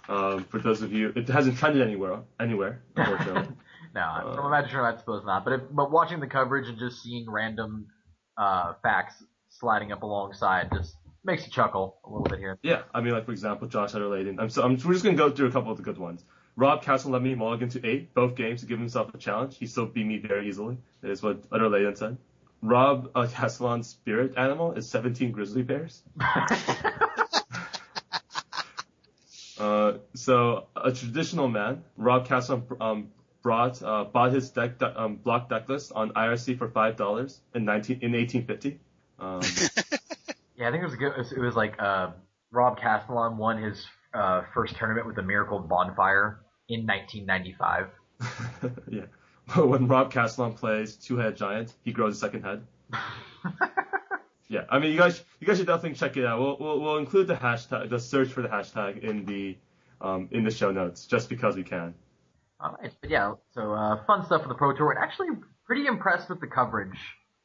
Um, 0.08 0.44
for 0.44 0.58
those 0.58 0.82
of 0.82 0.92
you, 0.92 1.12
it 1.14 1.28
hasn't 1.28 1.58
trended 1.58 1.82
anywhere 1.82 2.20
anywhere, 2.40 2.82
unfortunately. 2.96 3.54
no, 3.94 4.32
from 4.34 4.46
a 4.46 4.50
Magic 4.50 4.70
Tournament, 4.70 4.96
I 4.96 5.00
suppose 5.00 5.24
not. 5.24 5.44
But 5.44 5.52
if, 5.54 5.60
but 5.70 5.90
watching 5.90 6.20
the 6.20 6.26
coverage 6.26 6.68
and 6.68 6.78
just 6.78 7.02
seeing 7.02 7.30
random 7.30 7.86
uh, 8.36 8.74
facts 8.82 9.22
sliding 9.50 9.92
up 9.92 10.02
alongside 10.02 10.70
just 10.72 10.96
makes 11.24 11.46
you 11.46 11.52
chuckle 11.52 11.98
a 12.04 12.08
little 12.08 12.24
bit 12.24 12.38
here. 12.38 12.58
yeah, 12.62 12.82
I 12.94 13.00
mean, 13.00 13.12
like 13.12 13.26
for 13.26 13.32
example, 13.32 13.68
Josh 13.68 13.94
Utter-Leyden. 13.94 14.40
I'm 14.40 14.50
so 14.50 14.62
I'm, 14.62 14.72
we're 14.84 14.94
just 14.94 15.04
gonna 15.04 15.16
go 15.16 15.30
through 15.30 15.48
a 15.48 15.52
couple 15.52 15.70
of 15.70 15.76
the 15.76 15.84
good 15.84 15.98
ones. 15.98 16.24
Rob 16.56 16.82
Castle 16.82 17.12
let 17.12 17.22
me 17.22 17.34
mulligan 17.34 17.68
to 17.70 17.86
eight 17.86 18.12
both 18.12 18.34
games 18.34 18.60
to 18.60 18.66
give 18.66 18.78
himself 18.78 19.14
a 19.14 19.18
challenge. 19.18 19.56
He 19.56 19.66
still 19.66 19.86
beat 19.86 20.06
me 20.06 20.18
very 20.18 20.48
easily. 20.48 20.78
That 21.02 21.10
is 21.10 21.22
what 21.22 21.44
Utter-Leyden 21.52 21.96
said. 21.96 22.16
Rob 22.62 23.10
uh, 23.14 23.26
Castellon's 23.30 23.88
spirit 23.88 24.34
animal 24.36 24.72
is 24.72 24.90
17 24.90 25.30
grizzly 25.30 25.62
bears. 25.62 26.02
Uh, 29.60 29.98
so 30.20 30.66
a 30.76 30.92
traditional 30.92 31.48
man, 31.48 31.82
Rob 31.96 32.26
Castle 32.26 32.66
um, 32.80 33.08
brought 33.42 33.82
uh, 33.82 34.04
bought 34.04 34.32
his 34.32 34.50
deck 34.50 34.78
de- 34.78 35.00
um, 35.00 35.16
block 35.16 35.48
deck 35.48 35.68
list 35.68 35.92
on 35.94 36.10
IRC 36.12 36.58
for 36.58 36.68
five 36.68 36.96
dollars 36.96 37.40
in 37.54 37.64
19 37.64 38.00
in 38.02 38.12
1850. 38.12 38.80
Um, 39.18 39.40
Yeah, 40.60 40.68
I 40.68 40.72
think 40.72 40.82
it 40.82 40.86
was 40.86 40.92
a 40.92 40.98
good. 40.98 41.12
It 41.34 41.40
was 41.40 41.56
like 41.56 41.80
uh, 41.80 42.10
Rob 42.50 42.78
Castellon 42.78 43.38
won 43.38 43.62
his 43.62 43.82
uh, 44.12 44.42
first 44.52 44.76
tournament 44.76 45.06
with 45.06 45.16
the 45.16 45.22
Miracle 45.22 45.58
Bonfire 45.58 46.40
in 46.68 46.86
1995. 46.86 47.86
yeah. 48.90 49.04
When 49.56 49.88
Rob 49.88 50.12
Castellon 50.12 50.52
plays 50.52 50.96
two 50.96 51.16
head 51.16 51.34
giant, 51.38 51.72
he 51.82 51.92
grows 51.92 52.16
a 52.16 52.20
second 52.20 52.42
head. 52.42 52.66
Yeah, 54.48 54.64
I 54.68 54.80
mean, 54.80 54.90
you 54.90 54.98
guys, 54.98 55.22
you 55.38 55.46
guys 55.46 55.58
should 55.58 55.68
definitely 55.68 55.96
check 55.96 56.16
it 56.16 56.24
out. 56.26 56.40
We'll, 56.40 56.56
we'll, 56.58 56.80
we'll 56.80 56.96
include 56.96 57.28
the 57.28 57.36
hashtag, 57.36 57.88
the 57.88 58.00
search 58.00 58.32
for 58.32 58.42
the 58.42 58.48
hashtag 58.48 59.00
in 59.04 59.24
the, 59.24 59.56
um, 60.00 60.28
in 60.32 60.44
the 60.44 60.50
show 60.50 60.70
notes, 60.70 61.06
just 61.06 61.28
because 61.28 61.56
we 61.56 61.62
can. 61.62 61.94
All 62.60 62.76
right, 62.80 62.92
but 63.00 63.10
yeah, 63.10 63.34
so 63.52 63.72
uh, 63.72 64.04
fun 64.04 64.24
stuff 64.26 64.42
for 64.42 64.48
the 64.48 64.54
Pro 64.54 64.76
Tour, 64.76 64.92
and 64.92 64.98
actually 65.02 65.28
pretty 65.66 65.86
impressed 65.86 66.28
with 66.28 66.40
the 66.40 66.46
coverage 66.46 66.98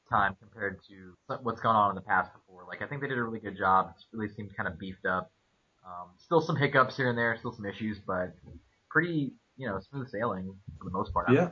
time 0.09 0.35
compared 0.39 0.79
to 0.87 1.37
what's 1.41 1.61
gone 1.61 1.75
on 1.75 1.91
in 1.91 1.95
the 1.95 2.01
past 2.01 2.31
before. 2.33 2.65
Like 2.67 2.81
I 2.81 2.87
think 2.87 3.01
they 3.01 3.07
did 3.07 3.17
a 3.17 3.23
really 3.23 3.39
good 3.39 3.57
job. 3.57 3.93
It 3.97 4.17
really 4.17 4.33
seems 4.33 4.51
kind 4.53 4.67
of 4.67 4.77
beefed 4.77 5.05
up. 5.05 5.31
Um, 5.85 6.09
still 6.17 6.41
some 6.41 6.55
hiccups 6.55 6.97
here 6.97 7.09
and 7.09 7.17
there, 7.17 7.37
still 7.37 7.53
some 7.53 7.65
issues, 7.65 7.99
but 8.05 8.33
pretty 8.89 9.33
you 9.57 9.67
know 9.67 9.79
smooth 9.89 10.09
sailing 10.09 10.55
for 10.79 10.85
the 10.85 10.91
most 10.91 11.13
part. 11.13 11.31
Yeah. 11.31 11.49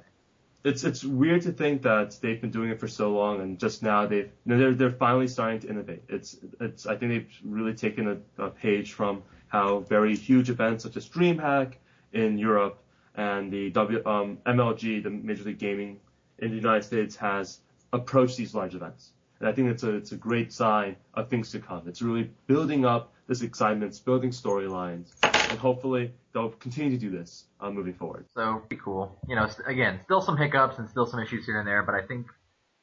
It's 0.63 0.83
it's 0.86 1.03
weird 1.03 1.41
to 1.41 1.51
think 1.51 1.81
that 1.81 2.17
they've 2.22 2.39
been 2.39 2.51
doing 2.51 2.69
it 2.69 2.79
for 2.79 2.88
so 2.88 3.12
long 3.12 3.41
and 3.41 3.60
just 3.60 3.83
now 3.83 4.05
they've 4.07 4.31
you 4.45 4.53
know, 4.53 4.57
they're 4.57 4.74
they're 4.74 4.91
finally 4.98 5.27
starting 5.27 5.60
to 5.62 5.69
innovate. 5.69 6.03
It's 6.07 6.38
it's 6.62 6.86
I 6.86 6.95
think 6.95 7.12
they've 7.12 7.38
really 7.43 7.74
taken 7.74 8.24
a, 8.38 8.43
a 8.45 8.50
page 8.50 8.93
from 8.93 9.24
how 9.53 9.81
very 9.81 10.15
huge 10.15 10.50
events 10.50 10.83
such 10.83 10.98
as 10.98 11.07
DreamHack 11.07 11.75
in 12.12 12.39
Europe 12.39 12.79
and 13.15 13.53
the 13.53 13.69
W 13.69 14.01
um, 14.05 14.39
MLG, 14.48 15.03
the 15.03 15.12
Major 15.12 15.43
League 15.43 15.60
Gaming 15.60 16.00
in 16.39 16.50
the 16.50 16.55
United 16.55 16.83
States, 16.83 17.15
has 17.15 17.60
approached 17.93 18.36
these 18.36 18.55
large 18.55 18.74
events. 18.74 19.12
And 19.39 19.48
I 19.48 19.53
think 19.53 19.69
it's 19.69 19.83
a 19.83 19.91
it's 19.95 20.12
a 20.12 20.15
great 20.15 20.51
sign 20.51 20.95
of 21.13 21.29
things 21.29 21.51
to 21.51 21.60
come. 21.60 21.83
It's 21.88 22.01
really 22.01 22.31
building 22.48 22.83
up 22.83 23.13
this 23.27 23.43
excitement, 23.43 23.89
it's 23.91 24.00
building 24.00 24.31
storylines, 24.31 25.13
and 25.24 25.60
hopefully 25.60 26.12
they'll 26.33 26.50
continue 26.50 26.89
to 26.89 26.98
do 26.98 27.12
this 27.12 27.45
uh, 27.62 27.69
moving 27.69 27.93
forward. 27.93 28.25
So 28.33 28.63
pretty 28.67 28.81
cool. 28.83 29.15
You 29.29 29.36
know, 29.36 29.48
again, 29.67 30.00
still 30.03 30.22
some 30.22 30.36
hiccups 30.36 30.79
and 30.79 30.89
still 30.89 31.05
some 31.05 31.19
issues 31.19 31.45
here 31.45 31.60
and 31.60 31.67
there, 31.67 31.83
but 31.83 31.93
I 31.93 32.01
think 32.01 32.25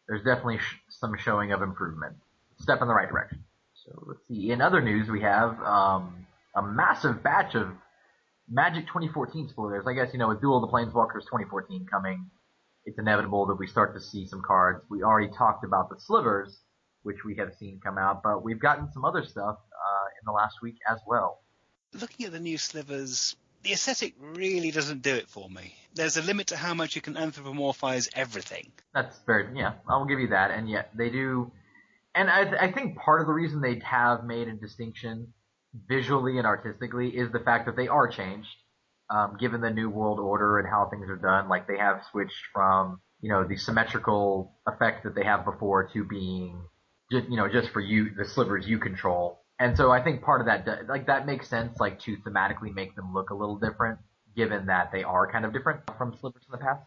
there's 0.06 0.22
definitely 0.22 0.58
sh- 0.58 0.76
some 0.88 1.16
showing 1.18 1.50
of 1.50 1.62
improvement. 1.62 2.14
Step 2.60 2.80
in 2.80 2.86
the 2.86 2.94
right 2.94 3.08
direction. 3.08 3.42
So 3.74 4.04
let's 4.06 4.20
see. 4.28 4.52
In 4.52 4.60
other 4.60 4.80
news, 4.80 5.08
we 5.08 5.20
have 5.22 5.60
um, 5.62 6.26
a 6.54 6.62
massive 6.62 7.22
batch 7.22 7.54
of 7.54 7.68
Magic 8.48 8.86
2014 8.88 9.48
spoilers. 9.48 9.86
I 9.86 9.92
guess 9.92 10.12
you 10.12 10.18
know 10.18 10.28
with 10.28 10.40
Duel 10.40 10.62
of 10.62 10.68
the 10.68 10.74
Planeswalkers 10.76 11.22
2014 11.26 11.86
coming, 11.90 12.30
it's 12.84 12.98
inevitable 12.98 13.46
that 13.46 13.54
we 13.54 13.66
start 13.66 13.94
to 13.94 14.00
see 14.00 14.26
some 14.26 14.42
cards. 14.42 14.84
We 14.90 15.02
already 15.02 15.32
talked 15.36 15.64
about 15.64 15.88
the 15.88 15.96
slivers, 16.00 16.58
which 17.02 17.18
we 17.24 17.36
have 17.36 17.54
seen 17.54 17.80
come 17.82 17.98
out, 17.98 18.22
but 18.22 18.42
we've 18.42 18.58
gotten 18.58 18.90
some 18.92 19.04
other 19.04 19.24
stuff 19.24 19.56
uh, 19.56 20.06
in 20.20 20.24
the 20.26 20.32
last 20.32 20.56
week 20.62 20.76
as 20.90 20.98
well. 21.06 21.42
Looking 21.92 22.26
at 22.26 22.32
the 22.32 22.40
new 22.40 22.58
slivers, 22.58 23.36
the 23.62 23.72
aesthetic 23.72 24.14
really 24.18 24.70
doesn't 24.70 25.02
do 25.02 25.14
it 25.14 25.28
for 25.28 25.48
me. 25.48 25.74
There's 25.94 26.16
a 26.16 26.22
limit 26.22 26.48
to 26.48 26.56
how 26.56 26.74
much 26.74 26.96
you 26.96 27.02
can 27.02 27.14
anthropomorphize 27.14 28.08
everything. 28.14 28.72
That's 28.94 29.18
very 29.26 29.56
yeah. 29.56 29.74
I'll 29.88 30.06
give 30.06 30.20
you 30.20 30.28
that, 30.28 30.50
and 30.50 30.68
yet 30.68 30.90
they 30.96 31.10
do. 31.10 31.52
And 32.14 32.28
I, 32.28 32.66
I 32.66 32.72
think 32.72 32.98
part 32.98 33.20
of 33.20 33.28
the 33.28 33.32
reason 33.32 33.60
they 33.60 33.80
have 33.84 34.24
made 34.24 34.48
a 34.48 34.54
distinction 34.54 35.32
visually 35.88 36.38
and 36.38 36.46
artistically 36.46 37.08
is 37.08 37.30
the 37.32 37.38
fact 37.40 37.66
that 37.66 37.76
they 37.76 37.88
are 37.88 38.08
changed 38.08 38.48
um, 39.10 39.36
given 39.38 39.60
the 39.60 39.70
new 39.70 39.90
world 39.90 40.20
order 40.20 40.58
and 40.58 40.68
how 40.68 40.88
things 40.88 41.08
are 41.08 41.16
done, 41.16 41.48
like 41.48 41.66
they 41.66 41.78
have 41.78 42.02
switched 42.10 42.44
from 42.52 43.00
you 43.20 43.28
know 43.28 43.44
the 43.44 43.56
symmetrical 43.56 44.52
effect 44.66 45.04
that 45.04 45.14
they 45.14 45.24
have 45.24 45.44
before 45.44 45.90
to 45.92 46.04
being 46.04 46.62
just 47.12 47.28
you 47.28 47.36
know 47.36 47.48
just 47.48 47.70
for 47.70 47.80
you 47.80 48.10
the 48.16 48.24
slivers 48.24 48.66
you 48.66 48.78
control. 48.78 49.40
And 49.58 49.76
so 49.76 49.90
I 49.90 50.02
think 50.02 50.22
part 50.22 50.40
of 50.40 50.46
that 50.46 50.88
like 50.88 51.06
that 51.06 51.26
makes 51.26 51.48
sense 51.48 51.78
like 51.78 52.00
to 52.00 52.16
thematically 52.18 52.72
make 52.72 52.94
them 52.96 53.12
look 53.12 53.30
a 53.30 53.34
little 53.34 53.58
different 53.58 53.98
given 54.36 54.66
that 54.66 54.90
they 54.92 55.02
are 55.02 55.30
kind 55.30 55.44
of 55.44 55.52
different 55.52 55.80
from 55.98 56.16
slivers 56.18 56.42
in 56.46 56.52
the 56.52 56.64
past. 56.64 56.82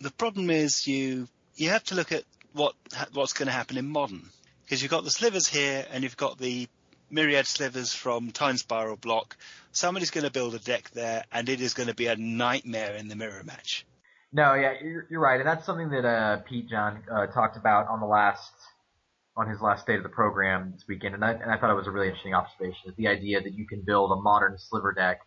The 0.00 0.10
problem 0.10 0.50
is 0.50 0.86
you 0.86 1.28
you 1.54 1.70
have 1.70 1.84
to 1.84 1.94
look 1.94 2.12
at 2.12 2.24
what 2.52 2.74
what's 3.12 3.32
going 3.32 3.46
to 3.46 3.52
happen 3.52 3.78
in 3.78 3.88
modern 3.88 4.22
because 4.64 4.82
you've 4.82 4.90
got 4.90 5.04
the 5.04 5.10
slivers 5.10 5.46
here 5.46 5.86
and 5.90 6.02
you've 6.02 6.16
got 6.16 6.38
the 6.38 6.68
myriad 7.10 7.46
slivers 7.46 7.94
from 7.94 8.30
Time 8.30 8.56
Spiral 8.56 8.96
block. 8.96 9.36
Somebody's 9.72 10.10
going 10.10 10.24
to 10.24 10.32
build 10.32 10.54
a 10.54 10.58
deck 10.58 10.90
there, 10.90 11.24
and 11.32 11.48
it 11.48 11.60
is 11.60 11.74
going 11.74 11.88
to 11.88 11.94
be 11.94 12.06
a 12.06 12.16
nightmare 12.16 12.94
in 12.94 13.08
the 13.08 13.16
mirror 13.16 13.42
match. 13.44 13.86
No, 14.32 14.54
yeah, 14.54 14.74
you're, 14.82 15.06
you're 15.10 15.20
right, 15.20 15.40
and 15.40 15.48
that's 15.48 15.64
something 15.64 15.88
that 15.90 16.04
uh, 16.04 16.38
Pete 16.48 16.68
John 16.68 17.02
uh, 17.10 17.26
talked 17.28 17.56
about 17.56 17.88
on 17.88 18.00
the 18.00 18.06
last 18.06 18.52
on 19.36 19.48
his 19.48 19.60
last 19.60 19.82
state 19.82 19.96
of 19.96 20.02
the 20.02 20.08
program 20.08 20.72
this 20.74 20.84
weekend, 20.88 21.14
and 21.14 21.24
I, 21.24 21.30
and 21.30 21.50
I 21.50 21.56
thought 21.56 21.70
it 21.70 21.76
was 21.76 21.86
a 21.86 21.92
really 21.92 22.08
interesting 22.08 22.34
observation. 22.34 22.88
Is 22.88 22.96
the 22.96 23.06
idea 23.06 23.40
that 23.40 23.54
you 23.54 23.66
can 23.66 23.82
build 23.82 24.10
a 24.10 24.16
modern 24.16 24.58
sliver 24.58 24.92
deck, 24.92 25.20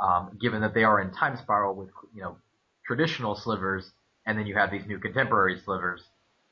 um, 0.00 0.38
given 0.40 0.62
that 0.62 0.72
they 0.72 0.84
are 0.84 1.00
in 1.00 1.12
Time 1.12 1.36
Spiral 1.36 1.74
with 1.74 1.90
you 2.14 2.22
know 2.22 2.38
traditional 2.86 3.36
slivers, 3.36 3.92
and 4.26 4.38
then 4.38 4.46
you 4.46 4.56
have 4.56 4.70
these 4.70 4.86
new 4.86 4.98
contemporary 4.98 5.60
slivers, 5.64 6.02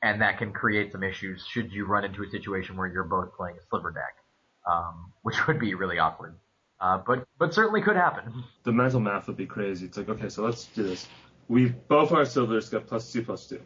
and 0.03 0.21
that 0.21 0.39
can 0.39 0.53
create 0.53 0.93
some 0.93 1.03
issues 1.03 1.45
should 1.51 1.73
you 1.73 1.87
run 1.87 2.05
into 2.05 2.23
a 2.23 2.31
situation 2.31 2.77
where 2.77 2.87
you're 2.87 3.05
both 3.05 3.35
playing 3.35 3.57
a 3.57 3.67
sliver 3.71 3.91
deck 3.91 4.24
um, 4.71 5.13
which 5.23 5.47
would 5.47 5.59
be 5.59 5.75
really 5.75 5.99
awkward. 5.99 6.35
Uh, 6.81 6.99
but 7.07 7.25
but 7.39 7.55
certainly 7.55 7.81
could 7.81 7.97
happen. 7.97 8.45
The 8.65 8.73
mental 8.73 9.01
math 9.01 9.27
would 9.27 9.37
be 9.37 9.47
crazy. 9.47 9.87
It's 9.87 9.97
like, 9.97 10.09
okay, 10.09 10.29
so 10.29 10.45
let's 10.45 10.67
do 10.67 10.83
this. 10.83 11.09
We 11.49 11.67
both 11.67 12.13
our 12.13 12.25
slivers 12.25 12.69
get 12.69 12.87
plus 12.87 13.11
two 13.13 13.23
plus 13.23 13.47
two. 13.47 13.61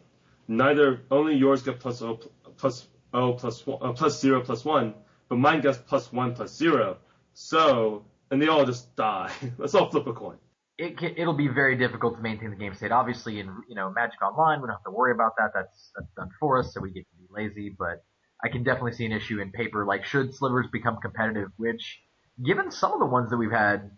Neither 0.47 1.01
only 1.11 1.35
yours 1.35 1.61
get 1.61 1.79
plus 1.79 2.01
o 2.01 2.19
plus 2.57 2.87
o 3.13 3.33
plus 3.33 3.65
one, 3.65 3.79
uh, 3.81 3.93
plus 3.93 4.19
zero 4.19 4.41
plus 4.41 4.63
one, 4.63 4.93
but 5.27 5.37
mine 5.37 5.61
gets 5.61 5.77
plus 5.77 6.13
one 6.13 6.33
plus 6.33 6.55
zero. 6.55 6.97
So 7.33 8.05
and 8.31 8.41
they 8.41 8.47
all 8.47 8.65
just 8.65 8.95
die. 8.95 9.31
let's 9.57 9.73
all 9.75 9.89
flip 9.89 10.07
a 10.07 10.13
coin. 10.13 10.37
It 10.77 10.97
can, 10.97 11.13
it'll 11.17 11.33
be 11.33 11.49
very 11.49 11.75
difficult 11.75 12.15
to 12.15 12.21
maintain 12.21 12.51
the 12.51 12.55
game 12.55 12.73
state. 12.73 12.91
Obviously, 12.91 13.39
in 13.39 13.53
you 13.67 13.75
know 13.75 13.91
Magic 13.91 14.21
Online, 14.21 14.61
we 14.61 14.67
don't 14.67 14.75
have 14.75 14.83
to 14.85 14.91
worry 14.91 15.11
about 15.11 15.33
that. 15.37 15.51
That's 15.53 15.91
that's 15.95 16.11
done 16.15 16.29
for 16.39 16.59
us, 16.59 16.73
so 16.73 16.79
we 16.79 16.91
get 16.91 17.05
to 17.09 17.15
be 17.17 17.27
lazy. 17.29 17.75
But 17.77 18.03
I 18.43 18.49
can 18.49 18.63
definitely 18.63 18.93
see 18.93 19.05
an 19.05 19.11
issue 19.11 19.39
in 19.39 19.51
paper. 19.51 19.85
Like, 19.85 20.05
should 20.05 20.33
slivers 20.33 20.67
become 20.71 20.97
competitive? 20.97 21.51
Which, 21.57 22.01
given 22.43 22.71
some 22.71 22.93
of 22.93 22.99
the 22.99 23.05
ones 23.05 23.29
that 23.31 23.37
we've 23.37 23.51
had 23.51 23.91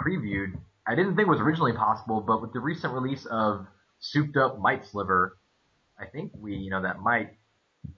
previewed, 0.00 0.58
I 0.86 0.94
didn't 0.94 1.16
think 1.16 1.28
was 1.28 1.40
originally 1.40 1.74
possible. 1.74 2.20
But 2.20 2.40
with 2.40 2.52
the 2.52 2.60
recent 2.60 2.92
release 2.92 3.26
of 3.26 3.66
Souped 4.00 4.36
Up 4.36 4.58
Might 4.58 4.86
Sliver, 4.86 5.36
I 5.98 6.06
think 6.06 6.32
we, 6.38 6.56
you 6.56 6.70
know, 6.70 6.82
that 6.82 7.00
might 7.00 7.36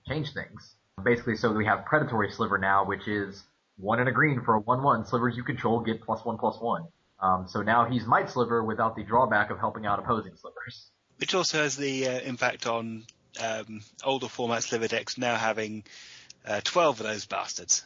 change 0.07 0.33
things. 0.33 0.75
Basically, 1.03 1.35
so 1.35 1.51
we 1.51 1.65
have 1.65 1.85
Predatory 1.85 2.31
Sliver 2.31 2.57
now, 2.57 2.85
which 2.85 3.07
is 3.07 3.43
one 3.77 3.99
and 3.99 4.07
a 4.07 4.11
green 4.11 4.41
for 4.43 4.55
a 4.55 4.59
one-one. 4.59 5.05
Slivers 5.05 5.35
you 5.35 5.43
control 5.43 5.79
get 5.79 6.01
plus 6.01 6.23
one 6.23 6.37
plus 6.37 6.59
one. 6.59 6.87
Um, 7.21 7.47
so 7.47 7.61
now 7.61 7.85
he's 7.89 8.05
Might 8.05 8.29
Sliver 8.29 8.63
without 8.63 8.95
the 8.95 9.03
drawback 9.03 9.49
of 9.49 9.59
helping 9.59 9.85
out 9.85 9.99
opposing 9.99 10.35
slivers. 10.35 10.89
Which 11.17 11.33
also 11.33 11.59
has 11.59 11.77
the 11.77 12.07
uh, 12.07 12.19
impact 12.19 12.67
on 12.67 13.05
um, 13.39 13.81
older 14.03 14.27
format 14.27 14.63
sliver 14.63 14.87
decks 14.87 15.17
now 15.17 15.35
having 15.35 15.83
uh, 16.45 16.61
12 16.63 16.99
of 16.99 17.05
those 17.05 17.25
bastards. 17.25 17.83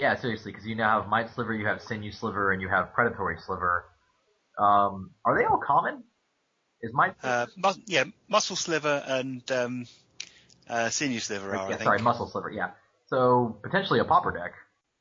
Yeah, 0.00 0.16
seriously, 0.16 0.52
because 0.52 0.66
you 0.66 0.74
now 0.74 1.00
have 1.00 1.10
Might 1.10 1.30
Sliver, 1.34 1.54
you 1.54 1.66
have 1.66 1.80
Sinew 1.82 2.12
Sliver, 2.12 2.52
and 2.52 2.60
you 2.60 2.68
have 2.68 2.92
Predatory 2.92 3.36
Sliver. 3.46 3.84
Um, 4.58 5.10
are 5.24 5.38
they 5.38 5.44
all 5.44 5.60
common? 5.64 6.02
Is 6.80 6.92
Might 6.92 7.14
uh, 7.22 7.46
mu- 7.56 7.82
yeah, 7.86 8.04
Muscle 8.28 8.56
Sliver 8.56 9.02
and 9.06 9.48
um, 9.52 9.86
uh, 10.68 10.88
Sinew 10.88 11.20
Sliver 11.20 11.50
are, 11.50 11.54
yeah, 11.56 11.62
I 11.62 11.68
think. 11.68 11.82
sorry, 11.82 11.98
Muscle 12.00 12.28
Sliver, 12.28 12.50
yeah. 12.50 12.70
So, 13.06 13.58
potentially 13.62 14.00
a 14.00 14.04
Pauper 14.04 14.32
deck 14.32 14.54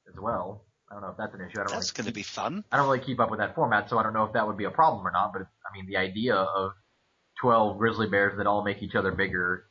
as 0.08 0.20
well. 0.22 0.66
I 0.90 0.96
don't 0.96 1.04
know 1.04 1.10
if 1.10 1.18
that's 1.18 1.34
an 1.34 1.42
issue. 1.42 1.60
I 1.60 1.64
don't 1.64 1.72
That's 1.72 1.94
really 1.94 2.04
going 2.04 2.12
to 2.12 2.14
be 2.14 2.24
fun. 2.24 2.66
I 2.72 2.78
don't 2.78 2.86
really 2.86 3.00
keep 3.00 3.20
up 3.20 3.32
with 3.32 3.40
that 3.40 3.56
format, 3.56 3.90
so 3.90 3.98
I 3.98 4.04
don't 4.04 4.14
know 4.14 4.26
if 4.26 4.34
that 4.34 4.46
would 4.46 4.58
be 4.58 4.66
a 4.66 4.72
problem 4.72 5.08
or 5.08 5.12
not. 5.12 5.32
But 5.32 5.44
I 5.44 5.74
mean, 5.74 5.88
the 5.88 5.98
idea 5.98 6.36
of 6.36 6.74
12 7.42 7.78
grizzly 7.78 8.08
bears 8.08 8.38
that 8.38 8.48
all 8.48 8.64
make 8.64 8.82
each 8.82 8.96
other 8.96 9.12
bigger. 9.12 9.66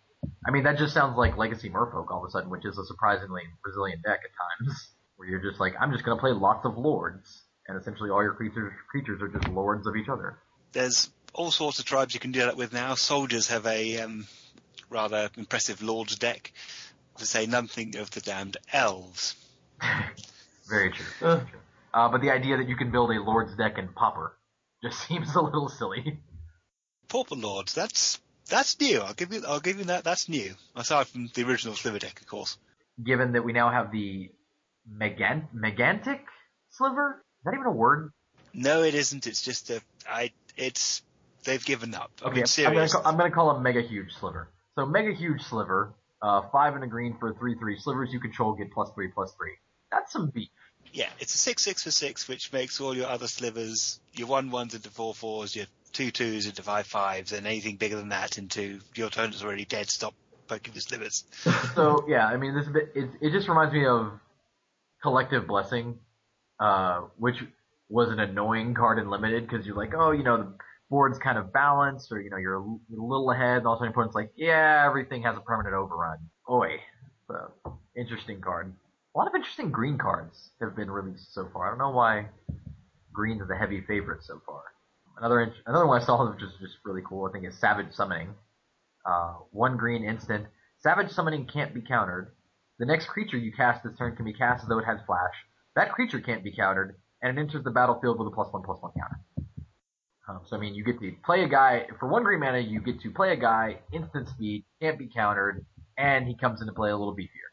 I 0.47 0.51
mean, 0.51 0.65
that 0.65 0.77
just 0.77 0.93
sounds 0.93 1.17
like 1.17 1.37
Legacy 1.37 1.71
Merfolk 1.71 2.11
all 2.11 2.23
of 2.23 2.29
a 2.29 2.31
sudden, 2.31 2.51
which 2.51 2.65
is 2.65 2.77
a 2.77 2.85
surprisingly 2.85 3.43
resilient 3.65 4.03
deck 4.03 4.21
at 4.25 4.67
times, 4.67 4.91
where 5.17 5.29
you're 5.29 5.41
just 5.41 5.61
like, 5.61 5.75
I'm 5.81 5.93
just 5.93 6.05
going 6.05 6.17
to 6.17 6.21
play 6.21 6.33
lots 6.33 6.67
of 6.67 6.77
lords, 6.77 7.43
and 7.69 7.81
essentially 7.81 8.11
all 8.11 8.23
your 8.23 8.35
creatures 8.35 8.73
creatures 8.91 9.23
are 9.23 9.29
just 9.29 9.49
lords 9.49 9.87
of 9.87 9.97
each 9.97 10.09
other. 10.09 10.39
There's 10.73 11.11
all 11.33 11.51
sorts 11.51 11.79
of 11.79 11.85
tribes 11.85 12.13
you 12.13 12.21
can 12.21 12.33
do 12.33 12.41
that 12.41 12.57
with 12.57 12.73
now. 12.73 12.95
Soldiers 12.95 13.49
have 13.49 13.67
a 13.67 14.01
um, 14.01 14.27
rather 14.91 15.31
impressive 15.37 15.83
Lord's 15.83 16.17
deck, 16.17 16.53
to 17.19 17.27
say 17.27 17.47
nothing 17.47 17.97
of 17.97 18.11
the 18.11 18.21
damned 18.21 18.57
elves. 18.73 19.37
Very 20.69 20.91
true. 20.91 21.07
Very 21.21 21.41
true. 21.41 21.61
Uh, 21.93 22.09
but 22.09 22.21
the 22.21 22.31
idea 22.31 22.57
that 22.57 22.69
you 22.69 22.77
can 22.77 22.91
build 22.91 23.11
a 23.11 23.21
lord's 23.21 23.57
deck 23.57 23.77
in 23.79 23.89
Pauper 23.89 24.37
just 24.83 24.99
seems 25.09 25.35
a 25.35 25.41
little 25.41 25.69
silly. 25.69 26.21
Pauper 27.11 27.35
Lords, 27.35 27.75
that's 27.75 28.19
that's 28.49 28.81
new. 28.81 29.01
I'll 29.01 29.13
give 29.15 29.33
you 29.33 29.43
I'll 29.47 29.61
give 29.61 29.79
you 29.79 29.85
that. 29.85 30.05
That's 30.05 30.29
new. 30.29 30.55
Aside 30.75 31.07
from 31.09 31.29
the 31.35 31.43
original 31.45 31.75
Sliver 31.75 31.99
deck, 31.99 32.21
of 32.21 32.27
course. 32.27 32.57
Given 33.05 33.33
that 33.33 33.43
we 33.45 33.53
now 33.53 33.71
have 33.71 33.93
the 33.93 34.31
Megant- 34.91 35.49
Megantic 35.55 36.21
Sliver? 36.71 37.23
Is 37.41 37.45
that 37.45 37.55
even 37.55 37.67
a 37.67 37.71
word? 37.71 38.13
No, 38.55 38.83
it 38.83 38.95
isn't. 38.95 39.27
It's 39.27 39.43
just 39.43 39.71
a 39.71 39.81
I. 40.09 40.31
It's 40.57 41.03
they've 41.45 41.65
given 41.65 41.95
up. 41.95 42.11
I 42.23 42.29
Okay, 42.29 42.37
mean, 42.37 42.45
I'm 42.67 42.75
gonna, 42.75 42.89
call, 42.89 43.03
I'm 43.07 43.17
gonna 43.17 43.31
call 43.31 43.57
him 43.57 43.63
Mega 43.63 43.83
Huge 43.83 44.13
Sliver. 44.19 44.49
So 44.77 44.87
Mega 44.87 45.13
Huge 45.13 45.43
Sliver, 45.43 45.95
uh, 46.23 46.43
five 46.53 46.75
and 46.75 46.85
a 46.85 46.87
green 46.87 47.17
for 47.19 47.35
three 47.35 47.57
three 47.59 47.79
slivers 47.79 48.11
you 48.13 48.21
control 48.21 48.55
get 48.55 48.73
plus 48.73 48.91
three 48.95 49.09
plus 49.15 49.33
three. 49.37 49.53
That's 49.91 50.13
some 50.13 50.31
beef. 50.31 50.49
Yeah, 50.93 51.09
it's 51.21 51.35
a 51.35 51.39
six 51.39 51.63
six 51.63 51.85
for 51.85 51.91
six, 51.91 52.29
which 52.29 52.53
makes 52.53 52.81
all 52.81 52.97
your 52.97 53.07
other 53.09 53.29
slivers 53.29 54.01
your 54.13 54.27
one 54.29 54.51
ones 54.51 54.75
into 54.75 54.91
four 54.91 55.15
fours, 55.15 55.55
your 55.55 55.67
two 55.93 56.11
twos 56.11 56.47
into 56.47 56.63
five 56.63 56.87
fives, 56.87 57.33
and 57.33 57.47
anything 57.47 57.77
bigger 57.77 57.97
than 57.97 58.11
that 58.11 58.39
into 58.39 58.81
your 58.95 59.09
opponent's 59.09 59.43
already 59.43 59.65
dead. 59.65 59.91
Stop 59.91 60.15
poking 60.49 60.75
the 60.75 60.81
slivers. 60.81 61.25
So 61.75 62.05
yeah, 62.09 62.27
I 62.27 62.37
mean 62.37 62.55
this 62.55 62.67
bit, 62.69 62.93
it, 62.95 63.11
it 63.21 63.33
just 63.33 63.49
reminds 63.49 63.73
me 63.73 63.87
of 63.87 64.13
Collective 65.03 65.47
Blessing, 65.47 65.99
uh, 66.59 67.03
which 67.17 67.37
was 67.89 68.11
an 68.11 68.21
annoying 68.21 68.75
card 68.75 68.99
in 68.99 69.11
limited 69.11 69.49
because 69.49 69.67
you're 69.67 69.77
like, 69.77 69.93
oh, 69.95 70.13
you 70.13 70.23
know, 70.23 70.37
the, 70.39 70.55
board's 70.91 71.19
kind 71.19 71.39
of 71.39 71.53
balanced, 71.53 72.13
or 72.13 72.21
you 72.21 72.29
know 72.29 72.37
you're 72.37 72.57
a, 72.57 72.65
little 72.91 73.31
ahead. 73.31 73.59
And 73.59 73.67
all 73.67 73.75
of 73.75 73.79
a 73.79 73.81
sudden, 73.81 73.87
your 73.87 73.93
opponent's 73.93 74.15
like, 74.15 74.33
yeah, 74.37 74.85
everything 74.87 75.23
has 75.23 75.37
a 75.37 75.41
permanent 75.41 75.75
overrun. 75.75 76.19
Oi, 76.51 76.81
a 77.31 77.71
interesting 77.97 78.41
card. 78.41 78.75
A 79.15 79.19
lot 79.19 79.29
of 79.29 79.35
interesting 79.35 79.71
green 79.71 79.97
cards 79.97 80.51
have 80.61 80.77
been 80.77 80.91
released 80.91 81.33
so 81.33 81.49
far. 81.53 81.67
I 81.67 81.71
don't 81.71 81.79
know 81.79 81.91
why 81.91 82.27
green 83.13 83.41
is 83.41 83.49
a 83.51 83.57
heavy 83.57 83.81
favorite 83.81 84.23
so 84.25 84.43
far. 84.45 84.63
Another 85.21 85.53
another 85.67 85.87
one 85.87 86.01
I 86.01 86.05
saw 86.05 86.31
which 86.31 86.43
is 86.43 86.51
just 86.61 86.77
really 86.83 87.03
cool. 87.07 87.29
I 87.29 87.33
think 87.33 87.47
is 87.47 87.59
Savage 87.59 87.93
Summoning. 87.93 88.35
Uh, 89.05 89.35
one 89.51 89.77
green 89.77 90.03
instant. 90.03 90.47
Savage 90.79 91.11
Summoning 91.11 91.47
can't 91.47 91.75
be 91.75 91.83
countered. 91.83 92.33
The 92.79 92.87
next 92.87 93.07
creature 93.07 93.37
you 93.37 93.53
cast 93.53 93.85
this 93.85 93.93
turn 93.99 94.17
can 94.17 94.25
be 94.25 94.33
cast 94.33 94.63
as 94.63 94.69
though 94.71 94.79
it 94.79 94.87
has 94.87 94.99
flash. 95.07 95.35
That 95.77 95.93
creature 95.93 96.21
can't 96.21 96.43
be 96.43 96.57
countered, 96.57 96.97
and 97.21 97.37
it 97.37 97.41
enters 97.41 97.63
the 97.65 97.71
battlefield 97.71 98.19
with 98.19 98.29
a 98.29 98.31
plus 98.31 98.51
one 98.51 98.63
plus 98.63 98.81
one 98.81 98.93
counter. 98.99 99.21
Um, 100.27 100.41
so 100.47 100.57
I 100.57 100.61
mean, 100.61 100.75
you 100.75 100.85
get 100.85 100.99
to 101.01 101.13
play 101.23 101.43
a 101.43 101.49
guy 101.49 101.87
for 101.99 102.09
one 102.09 102.23
green 102.23 102.41
mana. 102.41 102.61
You 102.61 102.81
get 102.81 103.03
to 103.03 103.11
play 103.11 103.33
a 103.33 103.37
guy 103.37 103.81
instant 103.93 104.27
speed, 104.29 104.65
can't 104.81 104.99
be 104.99 105.11
countered, 105.15 105.67
and 105.99 106.27
he 106.27 106.35
comes 106.35 106.63
into 106.63 106.73
play 106.73 106.91
a 106.91 106.97
little 106.97 107.15
beefier. 107.15 107.51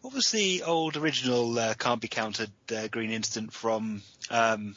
What 0.00 0.12
was 0.12 0.32
the 0.32 0.64
old 0.64 0.96
original 0.96 1.56
uh, 1.56 1.74
can't 1.74 2.00
be 2.00 2.08
countered 2.08 2.50
uh, 2.74 2.88
green 2.88 3.12
instant 3.12 3.52
from? 3.52 4.02
Um, 4.28 4.74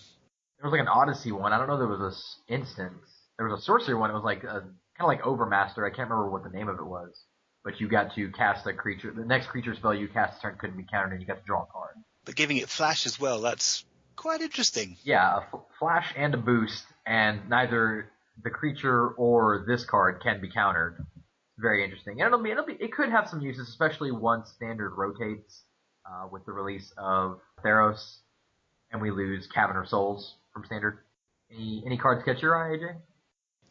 There 0.60 0.70
was 0.70 0.72
like 0.72 0.82
an 0.82 0.88
Odyssey 0.88 1.32
one. 1.32 1.54
I 1.54 1.58
don't 1.58 1.68
know. 1.68 1.78
There 1.78 1.88
was 1.88 2.00
this 2.00 2.36
instance. 2.50 3.06
There 3.38 3.48
was 3.48 3.62
a 3.62 3.64
sorcery 3.64 3.96
one. 3.96 4.10
It 4.10 4.14
was 4.14 4.24
like 4.24 4.44
a, 4.44 4.62
kind 4.62 5.00
of 5.00 5.08
like 5.08 5.22
Overmaster. 5.22 5.86
I 5.86 5.90
can't 5.96 6.10
remember 6.10 6.30
what 6.30 6.44
the 6.44 6.50
name 6.50 6.68
of 6.68 6.80
it 6.80 6.86
was. 6.86 7.18
But 7.64 7.80
you 7.80 7.88
got 7.90 8.14
to 8.16 8.30
cast 8.32 8.68
a 8.68 8.74
creature. 8.74 9.14
The 9.16 9.26
next 9.26 9.48
creature 9.48 9.74
spell 9.76 9.94
you 9.94 10.08
cast 10.08 10.42
turn 10.42 10.58
couldn't 10.60 10.78
be 10.78 10.86
countered, 10.90 11.14
and 11.14 11.22
you 11.22 11.28
got 11.28 11.40
to 11.40 11.46
draw 11.46 11.64
a 11.64 11.66
card. 11.68 11.96
but 12.26 12.36
giving 12.36 12.58
it 12.58 12.70
flash 12.70 13.06
as 13.06 13.20
well. 13.20 13.42
That's 13.42 13.86
quite 14.16 14.42
interesting. 14.42 14.98
Yeah, 15.04 15.38
a 15.38 15.42
f- 15.42 15.62
flash 15.78 16.14
and 16.18 16.34
a 16.34 16.38
boost, 16.38 16.84
and 17.06 17.48
neither 17.50 18.10
the 18.44 18.50
creature 18.50 19.10
or 19.10 19.66
this 19.68 19.86
card 19.86 20.22
can 20.22 20.42
be 20.42 20.50
countered. 20.50 21.06
Very 21.58 21.84
interesting. 21.84 22.22
And 22.22 22.28
it'll 22.28 22.42
be, 22.44 22.52
it'll 22.52 22.66
be, 22.66 22.78
it 22.80 22.92
could 22.94 23.10
have 23.10 23.28
some 23.30 23.42
uses, 23.42 23.68
especially 23.68 24.12
once 24.12 24.50
standard 24.56 24.92
rotates, 24.96 25.64
uh, 26.06 26.28
with 26.32 26.46
the 26.46 26.52
release 26.54 26.94
of 26.98 27.40
Theros, 27.64 28.18
and 28.92 29.02
we 29.02 29.12
lose 29.12 29.48
Cavern 29.48 29.78
of 29.78 29.88
Souls 29.90 30.36
from 30.60 30.68
standard. 30.68 31.00
Any, 31.52 31.84
any 31.86 31.98
cards 31.98 32.24
catch 32.24 32.42
your 32.42 32.56
eye, 32.56 32.78
AJ? 32.78 32.96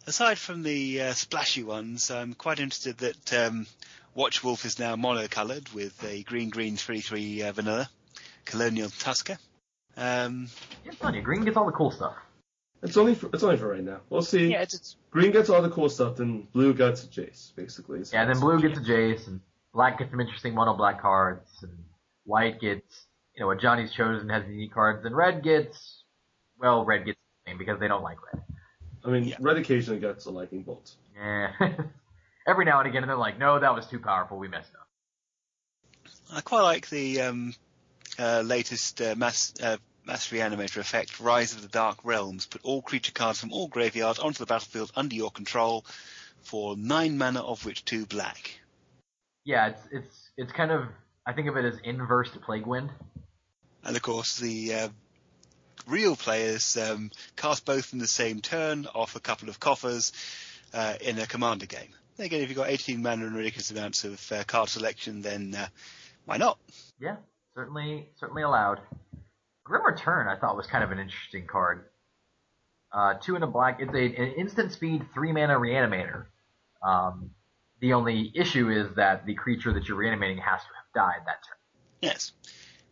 Aside 0.07 0.39
from 0.39 0.63
the 0.63 1.03
uh, 1.03 1.13
splashy 1.13 1.63
ones, 1.63 2.11
I'm 2.11 2.35
quite 2.35 2.61
interested 2.61 2.99
that 2.99 3.35
um, 3.35 3.67
Watch 4.15 4.43
Wolf 4.43 4.65
is 4.65 4.79
now 4.79 4.97
mono-coloured 4.97 5.69
with 5.71 6.03
a 6.05 6.23
green 6.23 6.49
green 6.49 6.77
three 6.77 7.01
three 7.01 7.43
uh, 7.43 7.53
vanilla 7.53 7.91
Kalonian 8.47 8.91
Tusker. 8.99 9.39
Um, 9.97 10.49
Yeah, 10.85 10.93
I'm 10.93 10.97
telling 10.97 11.15
you, 11.17 11.23
green 11.23 11.45
gets 11.45 11.57
all 11.57 11.67
the 11.67 11.73
cool 11.73 11.91
stuff. 11.91 12.15
It's 12.83 12.97
only 12.97 13.15
for, 13.15 13.29
it's 13.33 13.43
only 13.43 13.57
for 13.57 13.69
right 13.69 13.83
now. 13.83 14.01
We'll 14.09 14.23
see. 14.23 14.53
yeah, 14.53 14.63
it's, 14.63 14.75
it's 14.75 14.97
Green 15.11 15.33
gets 15.33 15.51
all 15.51 15.63
the 15.63 15.71
cool 15.71 15.89
stuff, 15.89 16.17
then 16.17 16.47
blue 16.53 16.75
gets 16.75 17.03
a 17.03 17.09
Jace, 17.09 17.55
basically. 17.57 18.05
So 18.05 18.17
Yeah, 18.17 18.23
and 18.23 18.31
then 18.31 18.41
blue 18.41 18.61
gets 18.61 18.79
a 18.79 18.83
Jace, 18.83 19.27
and 19.27 19.41
black 19.75 19.99
gets 19.99 20.11
some 20.11 20.21
interesting 20.21 20.55
mono 20.55 20.75
black 20.75 21.01
cards, 21.01 21.51
and 21.63 21.73
white 22.25 22.61
gets, 22.61 23.07
you 23.35 23.41
know, 23.41 23.49
what 23.49 23.61
Johnny's 23.61 23.93
chosen 23.93 24.29
has 24.29 24.45
unique 24.49 24.73
cards, 24.73 25.05
and 25.05 25.17
red 25.17 25.43
gets, 25.43 25.98
well, 26.61 26.85
red 26.85 27.05
gets 27.05 27.19
the 27.45 27.51
same 27.51 27.59
because 27.59 27.79
they 27.81 27.89
don't 27.89 28.03
like 28.03 28.19
red. 28.33 28.43
I 29.05 29.11
mean, 29.11 29.25
Yeah. 29.25 29.37
red 29.41 29.57
occasionally 29.57 30.01
gets 30.01 30.27
a 30.27 30.31
lightning 30.31 30.63
bolt. 30.63 30.95
Yeah. 31.17 31.53
Every 32.47 32.65
now 32.65 32.81
and 32.81 32.89
again, 32.89 33.03
and 33.03 33.11
they're 33.11 33.17
like, 33.17 33.39
no, 33.39 33.59
that 33.59 33.75
was 33.75 33.87
too 33.87 33.99
powerful, 33.99 34.39
we 34.39 34.49
messed 34.49 34.73
up. 34.75 34.89
I 36.33 36.41
quite 36.41 36.63
like 36.63 36.89
the 36.89 37.21
um, 37.23 37.55
uh, 38.19 38.43
latest 38.45 39.01
uh, 39.01 39.15
mass 39.17 39.55
uh, 39.63 39.77
mass 40.07 40.31
reanimator 40.31 40.79
effect, 40.79 41.21
Rise 41.21 41.55
of 41.55 41.63
the 41.63 41.69
Dark 41.69 41.99
Realms. 42.05 42.47
Put 42.47 42.65
all 42.65 42.83
creature 42.83 43.13
cards 43.13 43.41
from 43.41 43.53
all 43.53 43.69
graveyards 43.69 44.19
onto 44.19 44.39
the 44.39 44.47
battlefield 44.47 44.91
under 44.97 45.15
your 45.15 45.31
control 45.31 45.85
for 46.43 46.77
nine 46.77 47.19
mana, 47.19 47.41
of 47.41 47.65
which 47.65 47.85
two 47.85 48.07
black. 48.07 48.59
Yeah, 49.45 49.69
it's, 49.69 49.83
it's, 49.91 50.31
it's 50.37 50.53
kind 50.53 50.71
of, 50.71 50.85
I 51.27 51.33
think 51.33 51.49
of 51.49 51.57
it 51.57 51.65
as 51.65 51.79
inverse 51.85 52.31
to 52.33 52.39
Plague 52.39 52.67
Wind. 52.67 52.91
And 53.85 53.97
of 53.97 54.03
course, 54.03 54.39
the 54.39 54.75
uh, 54.75 54.89
real 55.89 56.17
players 56.17 56.77
um, 56.77 57.11
cast 57.37 57.65
both 57.65 57.93
in 57.93 57.99
the 57.99 58.07
same 58.07 58.41
turn 58.41 58.87
off 58.95 59.17
a 59.17 59.21
couple 59.21 59.49
of 59.49 59.59
coffers 59.59 60.13
uh, 60.75 60.95
in 61.01 61.19
a 61.19 61.27
commander 61.27 61.67
game. 61.67 61.89
Again, 62.19 62.43
if 62.43 62.49
you've 62.49 62.59
got 62.59 62.69
18 62.69 63.01
mana 63.01 63.27
and 63.27 63.37
ridiculous 63.37 63.71
amounts 63.71 64.05
of 64.05 64.33
uh, 64.33 64.45
card 64.45 64.69
selection, 64.69 65.23
then 65.23 65.55
uh, 65.55 65.69
why 66.25 66.37
not? 66.37 66.59
Yeah, 67.01 67.17
certainly, 67.55 68.09
certainly 68.19 68.43
allowed. 68.43 68.81
Grim 69.65 69.85
Return, 69.85 70.27
I 70.27 70.37
thought 70.37 70.57
was 70.57 70.67
kind 70.67 70.83
of 70.83 70.91
an 70.91 70.99
interesting 70.99 71.47
card. 71.47 71.85
Uh, 72.93 73.15
two 73.15 73.37
in 73.37 73.43
a 73.43 73.47
black. 73.47 73.81
It's 73.81 73.95
a, 73.95 74.23
an 74.23 74.33
instant 74.39 74.73
speed 74.73 75.05
three 75.15 75.31
mana 75.31 75.55
reanimator. 75.55 76.25
Um, 76.83 77.31
the 77.81 77.93
only 77.93 78.33
issue 78.35 78.71
is 78.71 78.95
that 78.97 79.27
the 79.27 79.35
creature 79.35 79.73
that 79.73 79.87
you're 79.87 79.97
reanimating 79.97 80.39
has 80.39 80.61
to 80.61 80.67
have 80.67 80.93
died 80.95 81.21
that 81.27 81.45
turn. 81.47 81.59
Yes. 82.01 82.33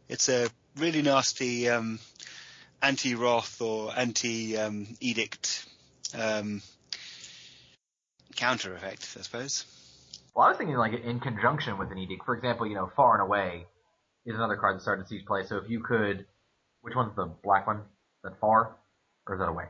It's 0.08 0.28
a 0.28 0.48
really 0.76 1.02
nasty 1.02 1.68
um, 1.68 1.98
anti-Wrath 2.82 3.60
or 3.60 3.92
anti-Edict 3.96 5.66
um, 6.18 6.62
counter 8.36 8.74
effect, 8.74 9.16
I 9.18 9.22
suppose. 9.22 9.64
Well, 10.34 10.46
I 10.46 10.50
was 10.50 10.58
thinking 10.58 10.76
like 10.76 10.92
in 10.92 11.18
conjunction 11.20 11.78
with 11.78 11.90
an 11.90 11.98
edict. 11.98 12.24
For 12.24 12.34
example, 12.36 12.66
you 12.66 12.74
know, 12.74 12.90
Far 12.94 13.14
and 13.14 13.22
Away 13.22 13.66
is 14.26 14.34
another 14.34 14.56
card 14.56 14.76
that 14.76 14.82
started 14.82 15.04
to 15.04 15.08
see 15.08 15.20
play. 15.26 15.44
So 15.48 15.56
if 15.56 15.70
you 15.70 15.82
could, 15.82 16.26
which 16.82 16.94
one's 16.94 17.16
the 17.16 17.30
black 17.42 17.66
one? 17.66 17.78
Is 17.78 17.82
that 18.24 18.40
Far 18.40 18.76
or 19.26 19.34
is 19.34 19.40
that 19.40 19.48
Away? 19.48 19.64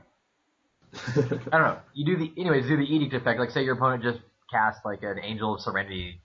I 1.53 1.59
don't 1.59 1.63
know. 1.63 1.79
You 1.95 2.05
do 2.05 2.17
the 2.17 2.41
anyways. 2.41 2.67
Do 2.67 2.77
the 2.77 2.83
edict 2.83 3.15
effect. 3.15 3.39
Like 3.39 3.51
say 3.51 3.63
your 3.63 3.75
opponent 3.75 4.03
just 4.03 4.19
cast 4.51 4.85
like 4.85 5.03
an 5.03 5.19
Angel 5.23 5.55
of 5.55 5.61
Serenity 5.61 6.21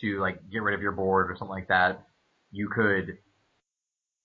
to 0.00 0.20
like 0.20 0.38
get 0.50 0.62
rid 0.62 0.74
of 0.74 0.82
your 0.82 0.92
board 0.92 1.30
or 1.30 1.36
something 1.36 1.54
like 1.54 1.68
that. 1.68 2.06
You 2.52 2.68
could 2.68 3.18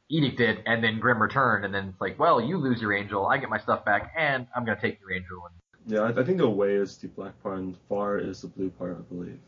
edict 0.09 0.39
it 0.39 0.59
and 0.65 0.83
then 0.83 0.99
Grim 0.99 1.21
Return, 1.21 1.65
and 1.65 1.73
then 1.73 1.89
it's 1.89 2.01
like, 2.01 2.19
well, 2.19 2.41
you 2.41 2.57
lose 2.57 2.81
your 2.81 2.93
Angel, 2.93 3.25
I 3.25 3.37
get 3.37 3.49
my 3.49 3.59
stuff 3.59 3.85
back, 3.85 4.13
and 4.17 4.47
I'm 4.55 4.65
gonna 4.65 4.79
take 4.79 4.99
your 4.99 5.11
Angel. 5.11 5.43
And 5.45 5.93
Yeah, 5.93 6.01
I, 6.01 6.21
I 6.21 6.25
think 6.25 6.41
away 6.41 6.75
is 6.75 6.97
the 6.97 7.07
black 7.07 7.41
part 7.41 7.59
and 7.59 7.75
far 7.89 8.17
is 8.17 8.41
the 8.41 8.47
blue 8.47 8.69
part, 8.69 8.97
I 8.97 9.13
believe. 9.13 9.39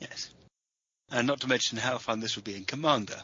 Yes. 0.00 0.30
And 1.10 1.26
not 1.26 1.40
to 1.40 1.48
mention 1.48 1.78
how 1.78 1.98
fun 1.98 2.20
this 2.20 2.36
would 2.36 2.44
be 2.44 2.56
in 2.56 2.64
Commander. 2.64 3.20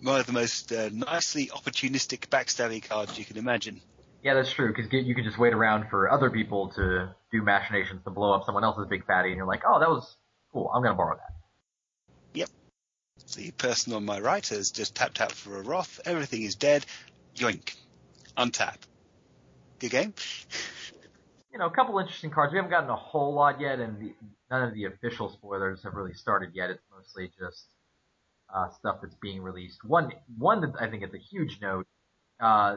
One 0.00 0.20
of 0.20 0.26
the 0.26 0.32
most 0.32 0.72
uh, 0.72 0.90
nicely 0.92 1.46
opportunistic 1.46 2.28
backstabby 2.28 2.86
cards 2.86 3.18
you 3.18 3.24
can 3.24 3.36
imagine. 3.36 3.80
yeah, 4.22 4.34
that's 4.34 4.52
true 4.52 4.72
because 4.74 4.92
you 4.92 5.14
could 5.14 5.24
just 5.24 5.38
wait 5.38 5.54
around 5.54 5.88
for 5.88 6.10
other 6.10 6.30
people 6.30 6.68
to 6.70 7.14
do 7.30 7.42
machinations 7.42 8.02
to 8.04 8.10
blow 8.10 8.32
up 8.32 8.44
someone 8.44 8.64
else's 8.64 8.86
big 8.88 9.06
fatty, 9.06 9.28
and 9.28 9.36
you're 9.36 9.46
like, 9.46 9.62
oh, 9.66 9.78
that 9.80 9.88
was 9.88 10.16
cool. 10.52 10.70
I'm 10.74 10.82
gonna 10.82 10.94
borrow 10.94 11.16
that. 11.16 11.33
The 13.32 13.50
person 13.52 13.92
on 13.94 14.04
my 14.04 14.20
right 14.20 14.46
has 14.48 14.70
just 14.70 14.94
tapped 14.94 15.20
out 15.20 15.32
for 15.32 15.58
a 15.58 15.62
Wrath. 15.62 16.00
Everything 16.04 16.42
is 16.42 16.54
dead. 16.54 16.84
Yoink. 17.36 17.74
Untap. 18.36 18.76
Good 19.78 19.90
game. 19.90 20.14
you 21.52 21.58
know, 21.58 21.66
a 21.66 21.70
couple 21.70 21.98
interesting 21.98 22.30
cards. 22.30 22.52
We 22.52 22.58
haven't 22.58 22.70
gotten 22.70 22.90
a 22.90 22.96
whole 22.96 23.34
lot 23.34 23.60
yet, 23.60 23.80
and 23.80 23.98
the, 23.98 24.14
none 24.50 24.68
of 24.68 24.74
the 24.74 24.84
official 24.84 25.30
spoilers 25.30 25.82
have 25.84 25.94
really 25.94 26.14
started 26.14 26.50
yet. 26.54 26.70
It's 26.70 26.82
mostly 26.94 27.30
just 27.38 27.66
uh, 28.54 28.70
stuff 28.70 28.98
that's 29.02 29.16
being 29.16 29.42
released. 29.42 29.84
One, 29.84 30.12
one 30.38 30.60
that 30.60 30.72
I 30.80 30.88
think 30.88 31.02
is 31.02 31.14
a 31.14 31.18
huge 31.18 31.58
note. 31.60 31.86
Uh, 32.40 32.76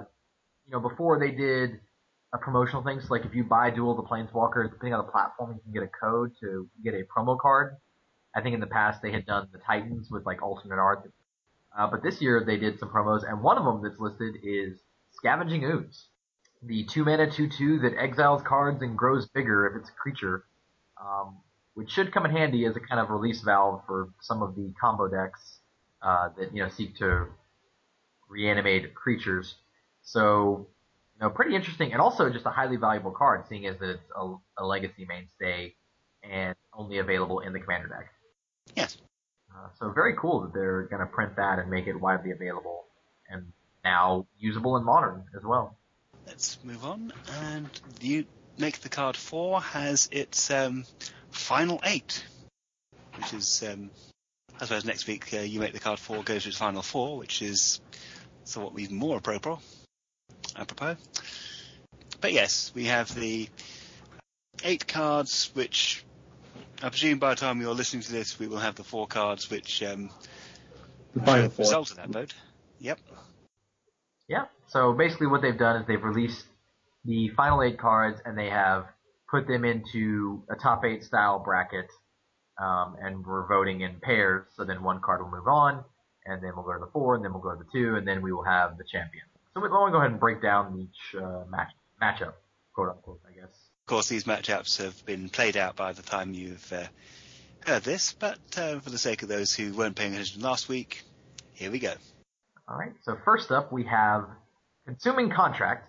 you 0.65 0.71
know, 0.71 0.79
before 0.79 1.19
they 1.19 1.31
did 1.31 1.79
a 2.33 2.37
promotional 2.37 2.83
thing, 2.83 2.99
so 3.01 3.07
like 3.09 3.25
if 3.25 3.33
you 3.33 3.43
buy 3.43 3.69
Duel 3.69 3.95
the 3.95 4.03
Planeswalker, 4.03 4.69
depending 4.69 4.93
on 4.93 5.05
the 5.05 5.11
platform, 5.11 5.53
you 5.55 5.61
can 5.61 5.73
get 5.73 5.83
a 5.83 6.05
code 6.05 6.31
to 6.41 6.69
get 6.83 6.93
a 6.93 7.03
promo 7.03 7.37
card. 7.37 7.77
I 8.35 8.41
think 8.41 8.53
in 8.53 8.59
the 8.59 8.67
past 8.67 9.01
they 9.01 9.11
had 9.11 9.25
done 9.25 9.47
the 9.51 9.59
Titans 9.59 10.09
with 10.11 10.25
like 10.25 10.41
alternate 10.41 10.79
art. 10.79 11.11
Uh, 11.77 11.87
but 11.87 12.03
this 12.03 12.21
year 12.21 12.43
they 12.45 12.57
did 12.57 12.79
some 12.79 12.89
promos, 12.89 13.27
and 13.27 13.41
one 13.41 13.57
of 13.57 13.65
them 13.65 13.81
that's 13.83 13.99
listed 13.99 14.35
is 14.43 14.79
Scavenging 15.11 15.63
Ooze 15.63 16.07
the 16.63 16.83
two 16.85 17.05
mana 17.05 17.29
two 17.29 17.47
two 17.47 17.79
that 17.79 17.93
exiles 17.97 18.41
cards 18.41 18.81
and 18.81 18.97
grows 18.97 19.27
bigger 19.27 19.67
if 19.67 19.81
it's 19.81 19.89
a 19.89 19.93
creature, 19.93 20.43
um, 21.01 21.37
which 21.75 21.91
should 21.91 22.11
come 22.11 22.25
in 22.25 22.31
handy 22.31 22.65
as 22.65 22.75
a 22.75 22.79
kind 22.79 22.99
of 22.99 23.09
release 23.09 23.41
valve 23.41 23.81
for 23.85 24.09
some 24.21 24.41
of 24.41 24.55
the 24.55 24.73
combo 24.79 25.07
decks 25.07 25.59
uh, 26.01 26.29
that 26.37 26.53
you 26.53 26.63
know 26.63 26.69
seek 26.69 26.95
to 26.97 27.27
reanimate 28.27 28.93
creatures. 28.95 29.55
So, 30.03 30.67
you 31.15 31.21
know, 31.21 31.29
pretty 31.29 31.55
interesting, 31.55 31.91
and 31.91 32.01
also 32.01 32.29
just 32.29 32.45
a 32.45 32.49
highly 32.49 32.77
valuable 32.77 33.11
card, 33.11 33.43
seeing 33.47 33.67
as 33.67 33.77
that 33.79 33.89
it's 33.91 34.11
a, 34.15 34.35
a 34.57 34.65
legacy 34.65 35.05
mainstay 35.07 35.75
and 36.23 36.55
only 36.73 36.97
available 36.97 37.41
in 37.41 37.53
the 37.53 37.59
commander 37.59 37.87
deck. 37.87 38.09
Yes. 38.75 38.97
Uh, 39.51 39.67
so 39.79 39.89
very 39.89 40.15
cool 40.15 40.41
that 40.41 40.53
they're 40.53 40.83
going 40.83 40.99
to 40.99 41.07
print 41.07 41.35
that 41.37 41.59
and 41.59 41.69
make 41.69 41.87
it 41.87 41.99
widely 41.99 42.31
available 42.31 42.85
and 43.29 43.51
now 43.83 44.27
usable 44.39 44.75
and 44.75 44.85
modern 44.85 45.23
as 45.35 45.43
well. 45.43 45.77
Let's 46.25 46.57
move 46.63 46.83
on. 46.85 47.13
And 47.41 47.69
you 48.01 48.25
make 48.57 48.79
the 48.81 48.89
card 48.89 49.15
four 49.15 49.61
has 49.61 50.09
its 50.11 50.51
um, 50.51 50.85
final 51.31 51.79
eight, 51.83 52.23
which 53.15 53.33
is 53.33 53.63
um, 53.69 53.89
I 54.59 54.65
suppose 54.65 54.85
next 54.85 55.07
week 55.07 55.33
uh, 55.33 55.39
you 55.39 55.59
make 55.59 55.73
the 55.73 55.79
card 55.79 55.99
four 55.99 56.23
goes 56.23 56.43
to 56.43 56.49
its 56.49 56.57
final 56.57 56.81
four, 56.81 57.17
which 57.17 57.41
is 57.41 57.79
somewhat 58.43 58.77
even 58.77 58.95
more 58.95 59.17
apropos. 59.17 59.59
Apropos. 60.55 60.97
but 62.19 62.33
yes, 62.33 62.71
we 62.73 62.85
have 62.85 63.13
the 63.13 63.47
eight 64.63 64.87
cards, 64.87 65.51
which 65.53 66.03
I 66.83 66.89
presume 66.89 67.17
by 67.19 67.31
the 67.31 67.35
time 67.35 67.59
you're 67.61 67.73
listening 67.73 68.03
to 68.03 68.11
this, 68.11 68.37
we 68.39 68.47
will 68.47 68.59
have 68.59 68.75
the 68.75 68.83
four 68.83 69.07
cards, 69.07 69.49
which 69.49 69.81
um, 69.83 70.09
The 71.13 71.21
final 71.21 71.49
four. 71.49 71.63
result 71.65 71.91
of 71.91 71.97
that 71.97 72.09
vote. 72.09 72.33
Yep. 72.79 72.99
Yeah. 74.27 74.45
So 74.67 74.93
basically, 74.93 75.27
what 75.27 75.41
they've 75.41 75.57
done 75.57 75.81
is 75.81 75.87
they've 75.87 76.03
released 76.03 76.45
the 77.05 77.29
final 77.29 77.63
eight 77.63 77.79
cards, 77.79 78.21
and 78.25 78.37
they 78.37 78.49
have 78.49 78.85
put 79.29 79.47
them 79.47 79.65
into 79.65 80.43
a 80.49 80.55
top 80.55 80.85
eight 80.85 81.03
style 81.03 81.39
bracket, 81.39 81.87
um, 82.61 82.95
and 83.01 83.25
we're 83.25 83.47
voting 83.47 83.81
in 83.81 83.99
pairs. 84.01 84.45
So 84.55 84.63
then 84.63 84.83
one 84.83 85.01
card 85.01 85.21
will 85.21 85.31
move 85.31 85.47
on, 85.47 85.83
and 86.25 86.43
then 86.43 86.51
we'll 86.55 86.65
go 86.65 86.73
to 86.73 86.79
the 86.79 86.91
four, 86.91 87.15
and 87.15 87.23
then 87.23 87.33
we'll 87.33 87.41
go 87.41 87.53
to 87.55 87.63
the 87.63 87.69
two, 87.71 87.95
and 87.95 88.07
then 88.07 88.21
we 88.21 88.31
will 88.31 88.43
have 88.43 88.77
the 88.77 88.83
champion. 88.83 89.23
So 89.53 89.61
we 89.61 89.69
want 89.69 89.89
to 89.89 89.91
go 89.93 89.97
ahead 89.99 90.11
and 90.11 90.19
break 90.19 90.41
down 90.41 90.77
each 90.79 91.15
uh, 91.19 91.43
match 91.49 91.71
matchup, 92.01 92.33
quote 92.75 92.89
unquote, 92.89 93.21
I 93.27 93.39
guess. 93.39 93.66
Of 93.87 93.89
course, 93.89 94.09
these 94.09 94.25
matchups 94.25 94.83
have 94.83 95.05
been 95.05 95.29
played 95.29 95.55
out 95.55 95.77
by 95.77 95.93
the 95.93 96.01
time 96.01 96.33
you've 96.33 96.73
uh, 96.73 96.87
heard 97.65 97.83
this, 97.83 98.11
but 98.11 98.37
uh, 98.57 98.81
for 98.81 98.89
the 98.89 98.97
sake 98.97 99.23
of 99.23 99.29
those 99.29 99.55
who 99.55 99.71
weren't 99.71 99.95
paying 99.95 100.11
attention 100.11 100.41
last 100.41 100.67
week, 100.67 101.03
here 101.53 101.71
we 101.71 101.79
go. 101.79 101.93
All 102.67 102.77
right. 102.77 102.91
So 103.03 103.17
first 103.23 103.49
up, 103.49 103.71
we 103.71 103.85
have 103.85 104.25
consuming 104.85 105.29
contract. 105.29 105.87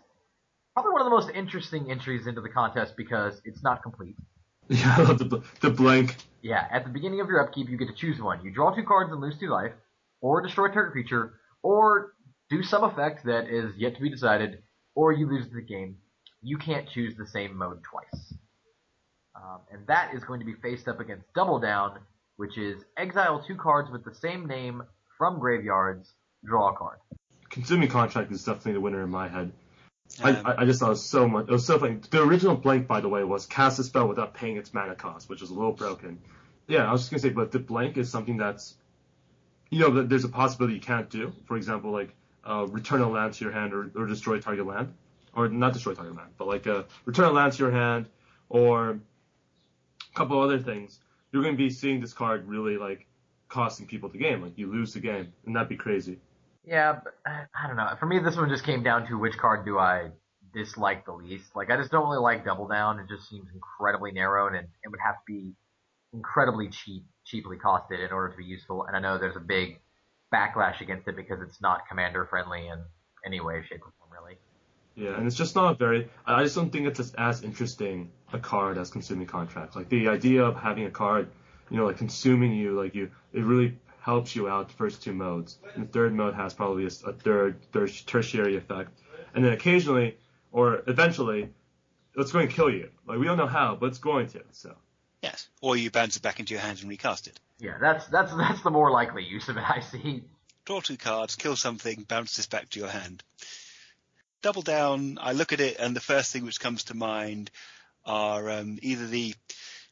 Probably 0.74 0.92
one 0.92 1.00
of 1.00 1.06
the 1.06 1.11
most 1.11 1.30
interesting 1.34 1.90
entries 1.90 2.28
into 2.28 2.40
the 2.40 2.48
contest 2.48 2.94
because 2.96 3.42
it's 3.44 3.64
not 3.64 3.82
complete. 3.82 4.14
Yeah, 4.68 5.14
the, 5.18 5.24
bl- 5.24 5.37
the 5.61 5.70
blank. 5.70 6.14
Yeah, 6.40 6.68
at 6.70 6.84
the 6.84 6.90
beginning 6.90 7.20
of 7.20 7.26
your 7.26 7.42
upkeep, 7.42 7.68
you 7.68 7.76
get 7.76 7.88
to 7.88 7.94
choose 7.94 8.20
one. 8.20 8.44
You 8.44 8.52
draw 8.52 8.72
two 8.72 8.84
cards 8.84 9.11
and 9.11 9.20
lose 9.20 9.37
two 9.40 9.48
life, 9.48 9.72
or 10.20 10.40
destroy 10.40 10.66
a 10.66 10.72
target 10.72 10.92
creature, 10.92 11.40
or 11.64 12.12
do 12.48 12.62
some 12.62 12.84
effect 12.84 13.24
that 13.24 13.48
is 13.48 13.72
yet 13.76 13.96
to 13.96 14.00
be 14.00 14.08
decided, 14.08 14.62
or 14.94 15.11
you 15.12 15.28
lose 15.28 15.46
the 15.52 15.62
game. 15.62 15.96
You 16.42 16.59
can't 16.59 16.88
choose 16.88 17.16
the 17.16 17.27
same 17.27 17.57
mode 17.57 17.83
twice. 17.83 18.35
Um, 19.35 19.61
and 19.72 19.87
that 19.87 20.14
is 20.14 20.24
going 20.24 20.40
to 20.40 20.46
be 20.46 20.55
faced 20.55 20.88
up 20.88 21.01
against 21.01 21.33
Double 21.35 21.59
Down, 21.59 21.98
which 22.37 22.59
is 22.59 22.85
exile 22.96 23.42
two 23.46 23.57
cards 23.57 23.90
with 23.90 24.05
the 24.05 24.14
same 24.14 24.46
name 24.46 24.83
from 25.16 25.38
graveyards, 25.38 26.14
draw 26.44 26.70
a 26.72 26.77
card. 26.77 26.98
Consuming 27.51 27.88
contract 27.88 28.31
is 28.31 28.44
definitely 28.44 28.72
the 28.74 28.81
winner 28.81 29.03
in 29.03 29.11
my 29.11 29.29
head. 29.29 29.53
Um, 30.22 30.37
I, 30.44 30.53
I, 30.53 30.62
I 30.62 30.64
just 30.64 30.81
thought 30.81 30.87
it 30.87 30.90
was 30.90 31.05
so 31.05 31.29
much. 31.29 31.48
It 31.48 31.53
was 31.53 31.66
so 31.66 31.79
funny. 31.79 31.98
The 32.11 32.22
original 32.22 32.57
blank, 32.57 32.87
by 32.87 33.01
the 33.01 33.09
way, 33.09 33.24
was 33.24 33.46
cast 33.46 33.79
a 33.79 33.85
spell 33.85 34.09
without 34.09 34.35
paying 34.35 34.57
its 34.57 34.72
mana 34.72 34.94
cost, 34.94 35.29
which 35.29 35.42
is 35.42 35.51
a 35.51 35.55
little 35.55 35.72
broken. 35.72 36.18
Yeah, 36.66 36.88
I 36.88 36.92
was 36.92 37.03
just 37.03 37.11
gonna 37.11 37.20
say, 37.20 37.31
but 37.31 37.53
the 37.53 37.59
blank 37.59 37.96
is 37.96 38.11
something 38.11 38.37
that's, 38.37 38.77
you 39.70 39.81
know, 39.81 39.90
that 39.94 40.09
there's 40.09 40.24
a 40.24 40.29
possibility 40.29 40.74
you 40.74 40.81
can't 40.81 41.11
do. 41.11 41.33
For 41.46 41.57
example, 41.57 41.90
like 41.90 42.14
uh, 42.44 42.66
return 42.68 43.01
a 43.01 43.09
land 43.09 43.35
to 43.35 43.44
your 43.44 43.53
hand 43.53 43.72
or, 43.72 43.90
or 43.96 44.07
destroy 44.07 44.40
target 44.40 44.66
land, 44.66 44.94
or 45.38 45.48
not 45.48 45.72
destroy 45.72 45.94
target 45.94 46.16
land, 46.16 46.31
but 46.37 46.48
like 46.48 46.66
uh, 46.66 46.83
return 47.05 47.27
a 47.27 47.33
land 47.33 47.53
to 47.53 47.59
your 47.59 47.70
hand, 47.70 48.07
or 48.48 48.90
a 48.90 50.14
couple 50.14 50.40
other 50.40 50.59
things. 50.59 50.98
You're 51.33 51.42
gonna 51.42 51.57
be 51.57 51.70
seeing 51.70 52.01
this 52.01 52.12
card 52.12 52.48
really 52.48 52.77
like 52.77 53.07
costing 53.48 53.87
people 53.87 54.09
the 54.09 54.18
game. 54.18 54.42
Like 54.42 54.59
you 54.59 54.70
lose 54.70 54.92
the 54.92 55.01
game, 55.01 55.33
and 55.46 55.55
that'd 55.55 55.68
be 55.68 55.77
crazy. 55.77 56.18
Yeah, 56.64 57.01
but 57.05 57.14
I 57.24 57.44
I 57.55 57.66
don't 57.68 57.77
know. 57.77 57.88
For 57.98 58.07
me, 58.07 58.18
this 58.18 58.37
one 58.37 58.48
just 58.48 58.64
came 58.64 58.83
down 58.83 59.07
to 59.09 59.18
which 59.18 59.38
card 59.38 59.64
do 59.64 59.79
I 59.79 60.11
dislike 60.53 61.05
the 61.05 61.12
least. 61.12 61.55
Like, 61.55 61.70
I 61.70 61.77
just 61.77 61.90
don't 61.90 62.09
really 62.09 62.20
like 62.20 62.44
Double 62.44 62.66
Down. 62.66 62.98
It 62.98 63.09
just 63.09 63.29
seems 63.29 63.46
incredibly 63.55 64.12
narrow, 64.12 64.46
and 64.46 64.57
it, 64.57 64.66
would 64.87 65.01
have 65.05 65.16
to 65.16 65.22
be 65.27 65.53
incredibly 66.12 66.68
cheap, 66.68 67.05
cheaply 67.24 67.57
costed 67.57 68.05
in 68.05 68.12
order 68.12 68.31
to 68.33 68.37
be 68.37 68.44
useful. 68.44 68.85
And 68.85 68.96
I 68.96 69.01
know 69.01 69.18
there's 69.18 69.37
a 69.37 69.40
big 69.40 69.81
backlash 70.35 70.81
against 70.81 71.07
it 71.09 71.16
because 71.16 71.40
it's 71.42 71.61
not 71.61 71.88
commander 71.88 72.27
friendly 72.29 72.66
in 72.66 72.79
any 73.24 73.40
way, 73.40 73.62
shape, 73.68 73.81
or. 73.83 73.92
Yeah, 74.98 75.16
and 75.16 75.26
it's 75.26 75.37
just 75.37 75.54
not 75.54 75.78
very. 75.78 76.11
I 76.26 76.40
I 76.40 76.42
just 76.42 76.56
don't 76.56 76.70
think 76.70 76.87
it's 76.87 76.98
as, 76.98 77.14
as 77.16 77.42
interesting 77.42 78.11
a 78.32 78.38
card 78.38 78.78
as 78.78 78.90
consuming 78.90 79.26
contract. 79.26 79.76
Like 79.76 79.88
the 79.88 80.08
idea 80.08 80.44
of 80.44 80.56
having 80.56 80.87
a 80.87 80.90
card, 80.90 81.30
you 81.70 81.76
know, 81.76 81.87
like 81.87 81.98
consuming 81.98 82.52
you, 82.52 82.72
like 82.72 82.94
you, 82.94 83.11
it 83.32 83.44
really 83.44 83.78
helps 84.00 84.34
you 84.34 84.48
out 84.48 84.68
the 84.68 84.74
first 84.74 85.02
two 85.02 85.12
modes. 85.12 85.58
And 85.74 85.84
the 85.84 85.88
third 85.88 86.12
mode 86.12 86.34
has 86.34 86.52
probably 86.52 86.87
a 86.87 86.90
third, 86.90 87.62
third 87.72 87.92
tertiary 88.06 88.56
effect, 88.56 88.90
and 89.34 89.44
then 89.44 89.52
occasionally 89.52 90.16
or 90.50 90.82
eventually, 90.87 91.50
it's 92.16 92.32
going 92.32 92.48
to 92.48 92.54
kill 92.54 92.70
you. 92.70 92.90
Like 93.06 93.18
we 93.18 93.26
don't 93.26 93.38
know 93.38 93.46
how, 93.46 93.76
but 93.76 93.87
it's 93.87 93.98
going 93.98 94.26
to. 94.28 94.42
So 94.50 94.74
Yes. 95.22 95.48
Or 95.61 95.76
you 95.76 95.90
bounce 95.90 96.16
it 96.16 96.22
back 96.22 96.40
into 96.40 96.54
your 96.54 96.61
hand 96.61 96.80
and 96.80 96.88
recast 96.88 97.26
it. 97.26 97.38
Yeah, 97.58 97.78
that's 97.80 98.06
that's 98.06 98.34
that's 98.34 98.62
the 98.62 98.70
more 98.70 98.90
likely 98.90 99.24
use 99.24 99.48
of 99.48 99.56
it. 99.56 99.64
I 99.68 99.80
see. 99.80 100.24
Draw 100.64 100.80
two 100.80 100.96
cards, 100.96 101.34
kill 101.34 101.56
something, 101.56 102.04
bounce 102.06 102.37
this 102.37 102.46
back 102.46 102.68
to 102.70 102.80
your 102.80 102.88
hand. 102.88 103.22
Double 104.40 104.62
down, 104.62 105.18
I 105.20 105.33
look 105.33 105.53
at 105.53 105.61
it 105.61 105.77
and 105.79 105.96
the 105.96 106.01
first 106.01 106.33
thing 106.33 106.44
which 106.44 106.61
comes 106.61 106.85
to 106.85 106.94
mind 106.94 107.51
are 108.05 108.48
um, 108.51 108.79
either 108.83 109.07
the 109.07 109.35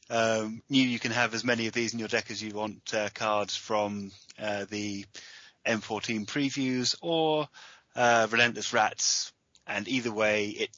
um, 0.08 0.62
new 0.68 0.86
you 0.86 0.98
can 0.98 1.10
have 1.10 1.34
as 1.34 1.44
many 1.44 1.66
of 1.66 1.72
these 1.72 1.92
in 1.92 1.98
your 1.98 2.08
deck 2.08 2.30
as 2.30 2.42
you 2.42 2.54
want 2.54 2.94
uh, 2.94 3.08
cards 3.12 3.56
from 3.56 4.12
uh, 4.40 4.64
the 4.70 5.04
M14 5.66 6.26
previews 6.26 6.94
or 7.02 7.48
uh, 7.96 8.28
Relentless 8.30 8.72
Rats. 8.72 9.32
And 9.66 9.88
either 9.88 10.12
way, 10.12 10.48
it 10.48 10.70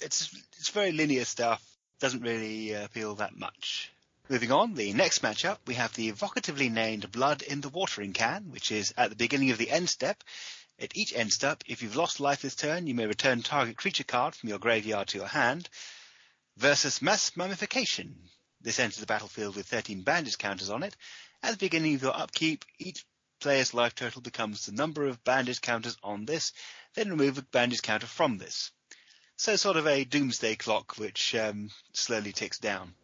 it's 0.00 0.34
it's 0.58 0.70
very 0.70 0.92
linear 0.92 1.24
stuff. 1.24 1.62
Doesn't 2.00 2.22
really 2.22 2.74
uh, 2.74 2.84
appeal 2.84 3.16
that 3.16 3.36
much. 3.36 3.92
Moving 4.28 4.50
on, 4.50 4.74
the 4.74 4.92
next 4.92 5.22
matchup, 5.22 5.58
we 5.66 5.74
have 5.74 5.94
the 5.94 6.10
evocatively 6.10 6.68
named 6.68 7.12
Blood 7.12 7.42
in 7.42 7.60
the 7.60 7.68
Watering 7.68 8.12
Can, 8.12 8.50
which 8.50 8.72
is 8.72 8.92
at 8.96 9.10
the 9.10 9.16
beginning 9.16 9.50
of 9.50 9.58
the 9.58 9.70
end 9.70 9.88
step. 9.88 10.24
At 10.78 10.96
each 10.96 11.14
end 11.14 11.32
step, 11.32 11.64
if 11.66 11.82
you've 11.82 11.96
lost 11.96 12.20
life 12.20 12.42
this 12.42 12.54
turn, 12.54 12.86
you 12.86 12.94
may 12.94 13.06
return 13.06 13.42
target 13.42 13.76
creature 13.76 14.04
card 14.04 14.34
from 14.34 14.50
your 14.50 14.58
graveyard 14.58 15.08
to 15.08 15.18
your 15.18 15.26
hand, 15.26 15.68
versus 16.56 17.00
Mass 17.00 17.34
Mummification. 17.36 18.28
This 18.60 18.78
enters 18.78 18.98
the 18.98 19.06
battlefield 19.06 19.56
with 19.56 19.66
13 19.66 20.02
bandage 20.02 20.38
counters 20.38 20.70
on 20.70 20.82
it. 20.82 20.94
At 21.42 21.52
the 21.52 21.56
beginning 21.56 21.94
of 21.94 22.02
your 22.02 22.16
upkeep, 22.16 22.64
each 22.78 23.06
player's 23.40 23.74
life 23.74 23.94
total 23.94 24.20
becomes 24.20 24.66
the 24.66 24.72
number 24.72 25.06
of 25.06 25.22
bandage 25.24 25.60
counters 25.60 25.96
on 26.02 26.24
this, 26.26 26.52
then 26.94 27.10
remove 27.10 27.38
a 27.38 27.42
bandage 27.42 27.82
counter 27.82 28.06
from 28.06 28.38
this. 28.38 28.70
So 29.36 29.56
sort 29.56 29.76
of 29.76 29.86
a 29.86 30.04
doomsday 30.04 30.56
clock 30.56 30.96
which 30.96 31.34
um, 31.34 31.70
slowly 31.92 32.32
ticks 32.32 32.58
down. 32.58 32.94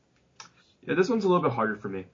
yeah, 0.87 0.95
this 0.95 1.09
one's 1.09 1.25
a 1.25 1.29
little 1.29 1.43
bit 1.43 1.53
harder 1.53 1.77
for 1.77 1.89
me. 1.89 2.07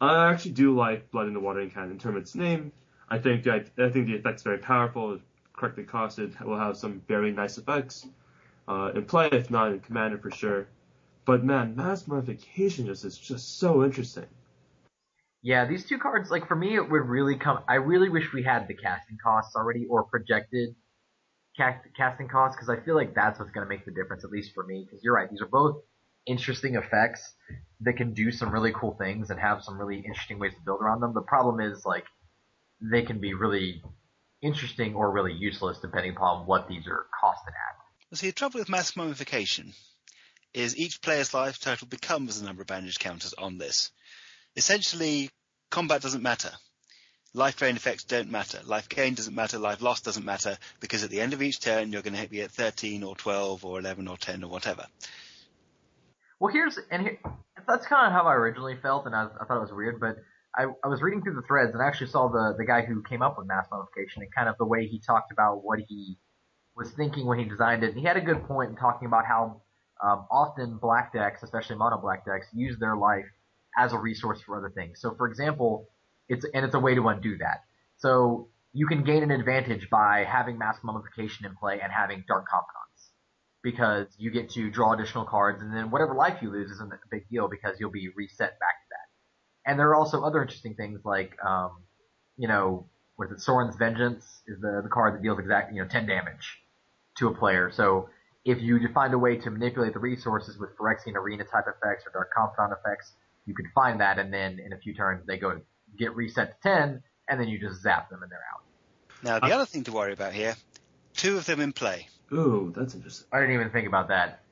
I 0.00 0.30
actually 0.32 0.52
do 0.52 0.76
like 0.76 1.10
Blood 1.10 1.26
in 1.28 1.34
the 1.34 1.40
Watering 1.40 1.70
in 1.70 1.98
terms 1.98 2.04
of 2.04 2.16
its 2.16 2.34
name. 2.34 2.72
I 3.08 3.18
think 3.18 3.44
the, 3.44 3.54
I 3.54 3.90
think 3.90 4.06
the 4.06 4.14
effect's 4.14 4.42
very 4.42 4.58
powerful. 4.58 5.18
Correctly 5.52 5.84
costed, 5.84 6.40
will 6.44 6.58
have 6.58 6.76
some 6.76 7.00
very 7.06 7.30
nice 7.30 7.58
effects 7.58 8.08
uh, 8.66 8.90
in 8.94 9.04
play, 9.04 9.28
if 9.30 9.52
not 9.52 9.70
in 9.70 9.78
Commander 9.78 10.18
for 10.18 10.32
sure. 10.32 10.66
But 11.24 11.44
man, 11.44 11.76
Mass 11.76 12.08
Mummification 12.08 12.86
just 12.86 13.04
is 13.04 13.16
just 13.16 13.58
so 13.58 13.84
interesting. 13.84 14.26
Yeah, 15.42 15.64
these 15.66 15.84
two 15.84 15.98
cards, 15.98 16.30
like 16.30 16.48
for 16.48 16.56
me, 16.56 16.74
it 16.74 16.90
would 16.90 17.06
really 17.06 17.36
come. 17.36 17.60
I 17.68 17.74
really 17.74 18.08
wish 18.08 18.32
we 18.32 18.42
had 18.42 18.66
the 18.66 18.74
casting 18.74 19.18
costs 19.22 19.54
already 19.54 19.86
or 19.88 20.02
projected 20.02 20.74
cast, 21.56 21.86
casting 21.96 22.28
costs 22.28 22.56
because 22.56 22.68
I 22.68 22.82
feel 22.84 22.94
like 22.94 23.14
that's 23.14 23.38
what's 23.38 23.52
going 23.52 23.64
to 23.64 23.68
make 23.68 23.84
the 23.84 23.92
difference, 23.92 24.24
at 24.24 24.30
least 24.30 24.54
for 24.54 24.64
me. 24.64 24.84
Because 24.84 25.04
you're 25.04 25.14
right, 25.14 25.30
these 25.30 25.40
are 25.40 25.46
both 25.46 25.82
interesting 26.26 26.74
effects 26.74 27.34
that 27.82 27.92
can 27.92 28.12
do 28.14 28.30
some 28.30 28.50
really 28.50 28.72
cool 28.72 28.94
things 28.94 29.30
and 29.30 29.38
have 29.38 29.62
some 29.62 29.78
really 29.78 29.98
interesting 29.98 30.38
ways 30.38 30.54
to 30.54 30.60
build 30.64 30.80
around 30.80 31.00
them. 31.00 31.12
The 31.14 31.22
problem 31.22 31.60
is 31.60 31.84
like 31.84 32.04
they 32.80 33.02
can 33.02 33.20
be 33.20 33.34
really 33.34 33.82
interesting 34.42 34.94
or 34.94 35.10
really 35.10 35.32
useless 35.32 35.78
depending 35.80 36.12
upon 36.12 36.46
what 36.46 36.68
these 36.68 36.86
are 36.86 37.06
costed 37.22 37.48
at. 37.48 38.18
See, 38.18 38.28
the 38.28 38.32
trouble 38.32 38.60
with 38.60 38.68
mass 38.68 38.96
mummification 38.96 39.72
is 40.52 40.76
each 40.76 41.02
player's 41.02 41.34
life 41.34 41.58
total 41.58 41.88
becomes 41.88 42.40
the 42.40 42.46
number 42.46 42.62
of 42.62 42.68
bandage 42.68 42.98
counters 42.98 43.34
on 43.34 43.58
this. 43.58 43.90
Essentially, 44.56 45.30
combat 45.70 46.02
doesn't 46.02 46.22
matter. 46.22 46.52
Life 47.32 47.56
drain 47.56 47.74
effects 47.74 48.04
don't 48.04 48.30
matter. 48.30 48.60
Life 48.64 48.88
gain 48.88 49.14
doesn't 49.14 49.34
matter. 49.34 49.58
Life 49.58 49.82
loss 49.82 50.00
doesn't 50.00 50.24
matter 50.24 50.56
because 50.78 51.02
at 51.02 51.10
the 51.10 51.20
end 51.20 51.32
of 51.32 51.42
each 51.42 51.58
turn 51.58 51.92
you're 51.92 52.02
going 52.02 52.14
to 52.14 52.20
hit 52.20 52.30
be 52.30 52.42
at 52.42 52.52
13 52.52 53.02
or 53.02 53.16
12 53.16 53.64
or 53.64 53.80
11 53.80 54.06
or 54.06 54.16
10 54.16 54.44
or 54.44 54.50
whatever. 54.50 54.86
Well, 56.38 56.52
here's 56.52 56.78
and 56.90 57.02
here, 57.02 57.18
that's 57.66 57.86
kind 57.86 58.06
of 58.06 58.12
how 58.12 58.28
I 58.28 58.34
originally 58.34 58.76
felt, 58.76 59.06
and 59.06 59.16
I, 59.16 59.24
I 59.40 59.44
thought 59.44 59.56
it 59.56 59.60
was 59.60 59.72
weird. 59.72 59.98
But 59.98 60.18
I, 60.56 60.66
I 60.84 60.88
was 60.88 61.02
reading 61.02 61.22
through 61.22 61.34
the 61.34 61.42
threads 61.42 61.72
and 61.72 61.82
I 61.82 61.86
actually 61.86 62.08
saw 62.08 62.28
the 62.28 62.54
the 62.56 62.64
guy 62.64 62.82
who 62.82 63.02
came 63.02 63.22
up 63.22 63.36
with 63.38 63.46
mass 63.46 63.66
mummification 63.70 64.22
and 64.22 64.34
kind 64.34 64.48
of 64.48 64.56
the 64.58 64.66
way 64.66 64.86
he 64.86 65.00
talked 65.00 65.32
about 65.32 65.64
what 65.64 65.80
he 65.88 66.18
was 66.76 66.90
thinking 66.92 67.26
when 67.26 67.38
he 67.38 67.44
designed 67.44 67.82
it. 67.82 67.90
And 67.90 67.98
he 67.98 68.04
had 68.04 68.16
a 68.16 68.20
good 68.20 68.44
point 68.44 68.70
in 68.70 68.76
talking 68.76 69.06
about 69.06 69.26
how 69.26 69.62
um, 70.02 70.26
often 70.30 70.78
black 70.78 71.12
decks, 71.12 71.42
especially 71.42 71.76
mono 71.76 71.98
black 71.98 72.24
decks, 72.24 72.46
use 72.52 72.78
their 72.78 72.96
life 72.96 73.26
as 73.76 73.92
a 73.92 73.98
resource 73.98 74.40
for 74.42 74.56
other 74.58 74.70
things. 74.70 75.00
So, 75.00 75.14
for 75.16 75.28
example, 75.28 75.88
it's 76.28 76.44
and 76.54 76.64
it's 76.64 76.74
a 76.74 76.80
way 76.80 76.94
to 76.94 77.08
undo 77.08 77.38
that. 77.38 77.62
So 77.96 78.48
you 78.72 78.86
can 78.86 79.04
gain 79.04 79.22
an 79.22 79.30
advantage 79.30 79.88
by 79.90 80.24
having 80.28 80.58
mass 80.58 80.78
mummification 80.82 81.46
in 81.46 81.54
play 81.56 81.80
and 81.80 81.92
having 81.92 82.24
dark 82.26 82.46
confidants 82.48 83.10
because 83.62 84.06
you 84.18 84.30
get 84.30 84.50
to 84.50 84.70
draw 84.70 84.92
additional 84.92 85.24
cards, 85.24 85.62
and 85.62 85.74
then 85.74 85.90
whatever 85.90 86.14
life 86.14 86.42
you 86.42 86.50
lose 86.50 86.70
isn't 86.70 86.92
a 86.92 86.96
big 87.10 87.26
deal 87.30 87.48
because 87.48 87.76
you'll 87.80 87.90
be 87.90 88.08
reset 88.14 88.58
back 88.60 88.76
to 88.82 88.88
that. 88.90 89.03
And 89.66 89.78
there 89.78 89.88
are 89.88 89.94
also 89.94 90.22
other 90.22 90.42
interesting 90.42 90.74
things 90.74 91.00
like, 91.04 91.36
um, 91.44 91.82
you 92.36 92.48
know, 92.48 92.86
with 93.16 93.30
it 93.32 93.40
Sorin's 93.40 93.76
Vengeance 93.76 94.42
is 94.46 94.60
the, 94.60 94.80
the 94.82 94.88
card 94.88 95.14
that 95.14 95.22
deals 95.22 95.38
exact, 95.38 95.72
you 95.72 95.82
know, 95.82 95.88
10 95.88 96.06
damage 96.06 96.58
to 97.18 97.28
a 97.28 97.34
player. 97.34 97.70
So 97.72 98.08
if 98.44 98.60
you 98.60 98.78
find 98.92 99.14
a 99.14 99.18
way 99.18 99.36
to 99.36 99.50
manipulate 99.50 99.94
the 99.94 100.00
resources 100.00 100.58
with 100.58 100.76
Phyrexian 100.76 101.14
Arena 101.14 101.44
type 101.44 101.64
effects 101.68 102.04
or 102.06 102.12
Dark 102.12 102.30
Confidant 102.36 102.72
effects, 102.78 103.12
you 103.46 103.54
can 103.54 103.70
find 103.74 104.00
that, 104.00 104.18
and 104.18 104.32
then 104.32 104.58
in 104.58 104.72
a 104.72 104.78
few 104.78 104.94
turns 104.94 105.26
they 105.26 105.38
go 105.38 105.60
get 105.98 106.14
reset 106.16 106.60
to 106.62 106.68
10, 106.68 107.02
and 107.28 107.40
then 107.40 107.48
you 107.48 107.58
just 107.58 107.82
zap 107.82 108.10
them 108.10 108.22
and 108.22 108.30
they're 108.30 108.38
out. 108.52 108.62
Now, 109.22 109.46
the 109.46 109.54
other 109.54 109.64
thing 109.64 109.84
to 109.84 109.92
worry 109.92 110.12
about 110.12 110.32
here, 110.32 110.56
two 111.14 111.36
of 111.36 111.46
them 111.46 111.60
in 111.60 111.72
play. 111.72 112.08
Ooh, 112.32 112.72
that's 112.76 112.94
interesting. 112.94 113.26
I 113.32 113.40
didn't 113.40 113.54
even 113.54 113.70
think 113.70 113.86
about 113.86 114.08
that. 114.08 114.43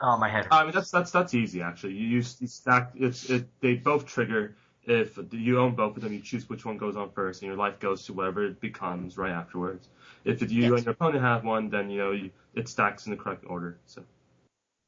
Oh, 0.00 0.16
my 0.16 0.28
head. 0.28 0.46
I 0.50 0.64
mean, 0.64 0.72
that's 0.72 0.90
that's 0.90 1.10
that's 1.10 1.34
easy 1.34 1.62
actually. 1.62 1.94
You 1.94 2.06
use 2.06 2.36
you 2.40 2.46
stack. 2.46 2.92
It's 2.94 3.28
it. 3.30 3.48
They 3.60 3.74
both 3.74 4.06
trigger. 4.06 4.56
If 4.86 5.18
you 5.32 5.58
own 5.58 5.74
both 5.74 5.96
of 5.96 6.02
them, 6.02 6.12
you 6.12 6.20
choose 6.20 6.48
which 6.48 6.64
one 6.66 6.76
goes 6.76 6.96
on 6.96 7.10
first, 7.12 7.40
and 7.42 7.48
your 7.48 7.56
life 7.56 7.80
goes 7.80 8.04
to 8.06 8.12
whatever 8.12 8.44
it 8.44 8.60
becomes 8.60 9.16
right 9.16 9.32
afterwards. 9.32 9.88
If 10.24 10.42
you 10.50 10.62
Yes. 10.62 10.76
and 10.76 10.84
your 10.84 10.92
opponent 10.92 11.24
have 11.24 11.44
one, 11.44 11.70
then 11.70 11.88
you 11.90 11.98
know 11.98 12.12
you, 12.12 12.30
it 12.54 12.68
stacks 12.68 13.06
in 13.06 13.10
the 13.10 13.16
correct 13.16 13.44
order. 13.46 13.78
So 13.86 14.04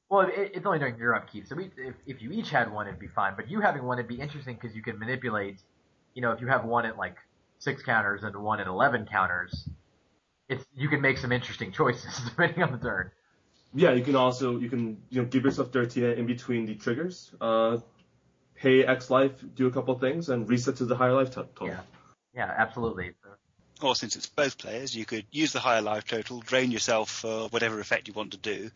Well, 0.08 0.28
it, 0.28 0.52
it's 0.54 0.66
only 0.66 0.78
during 0.78 0.98
your 0.98 1.14
upkeep, 1.14 1.46
so 1.46 1.56
we, 1.56 1.70
if, 1.76 1.94
if 2.06 2.22
you 2.22 2.30
each 2.30 2.50
had 2.50 2.70
one, 2.72 2.86
it'd 2.86 3.00
be 3.00 3.08
fine. 3.08 3.34
But 3.36 3.50
you 3.50 3.60
having 3.60 3.82
one, 3.84 3.98
it'd 3.98 4.08
be 4.08 4.20
interesting 4.20 4.54
because 4.60 4.76
you 4.76 4.82
can 4.82 4.98
manipulate. 4.98 5.60
You 6.14 6.22
know, 6.22 6.32
if 6.32 6.40
you 6.40 6.46
have 6.48 6.64
one 6.64 6.86
at 6.86 6.96
like 6.96 7.16
six 7.58 7.82
counters 7.82 8.22
and 8.22 8.36
one 8.36 8.60
at 8.60 8.66
eleven 8.66 9.06
counters, 9.06 9.68
it's 10.48 10.64
you 10.74 10.88
can 10.88 11.00
make 11.00 11.18
some 11.18 11.32
interesting 11.32 11.72
choices 11.80 12.20
depending 12.24 12.62
on 12.62 12.72
the 12.72 12.78
turn. 12.78 13.10
Yeah, 13.76 13.92
you 13.92 14.02
can 14.02 14.16
also 14.16 14.58
you 14.58 14.70
can 14.70 15.02
you 15.10 15.22
know 15.22 15.28
give 15.28 15.44
yourself 15.44 15.70
dirty 15.70 16.04
in 16.04 16.26
between 16.26 16.66
the 16.66 16.74
triggers. 16.74 17.30
Uh, 17.40 17.78
pay 18.54 18.84
X 18.84 19.10
life, 19.10 19.32
do 19.54 19.66
a 19.66 19.70
couple 19.70 19.98
things, 19.98 20.30
and 20.30 20.48
reset 20.48 20.76
to 20.76 20.86
the 20.86 20.96
higher 20.96 21.12
life 21.12 21.30
total. 21.30 21.68
Yeah, 21.68 21.80
yeah, 22.34 22.52
absolutely. 22.56 23.12
Or 23.82 23.94
since 23.94 24.16
it's 24.16 24.26
both 24.26 24.56
players, 24.56 24.96
you 24.96 25.04
could 25.04 25.26
use 25.30 25.52
the 25.52 25.60
higher 25.60 25.82
life 25.82 26.06
total, 26.06 26.40
drain 26.40 26.70
yourself 26.70 27.10
for 27.10 27.48
whatever 27.48 27.78
effect 27.78 28.08
you 28.08 28.14
want 28.14 28.30
to 28.30 28.38
do, 28.38 28.70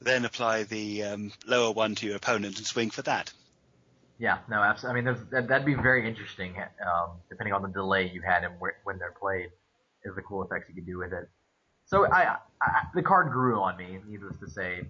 then 0.00 0.26
apply 0.26 0.64
the 0.64 1.04
um, 1.04 1.32
lower 1.46 1.72
one 1.72 1.94
to 1.94 2.06
your 2.06 2.16
opponent 2.16 2.58
and 2.58 2.66
swing 2.66 2.90
for 2.90 3.00
that. 3.02 3.32
yeah, 4.18 4.38
no, 4.50 4.62
absolutely. 4.62 5.00
I 5.00 5.02
mean, 5.02 5.14
there's, 5.14 5.30
that, 5.30 5.48
that'd 5.48 5.66
be 5.66 5.74
very 5.74 6.06
interesting, 6.06 6.56
um, 6.58 7.12
depending 7.30 7.54
on 7.54 7.62
the 7.62 7.68
delay 7.68 8.10
you 8.12 8.20
had 8.20 8.44
and 8.44 8.60
where, 8.60 8.76
when 8.84 8.98
they're 8.98 9.14
played, 9.18 9.48
is 10.04 10.14
the 10.14 10.22
cool 10.22 10.42
effects 10.42 10.68
you 10.68 10.74
could 10.74 10.86
do 10.86 10.98
with 10.98 11.14
it. 11.14 11.30
So 11.86 12.06
I, 12.10 12.36
I, 12.60 12.82
the 12.94 13.02
card 13.02 13.32
grew 13.32 13.60
on 13.60 13.76
me, 13.76 13.98
needless 14.08 14.36
to 14.38 14.48
say, 14.48 14.82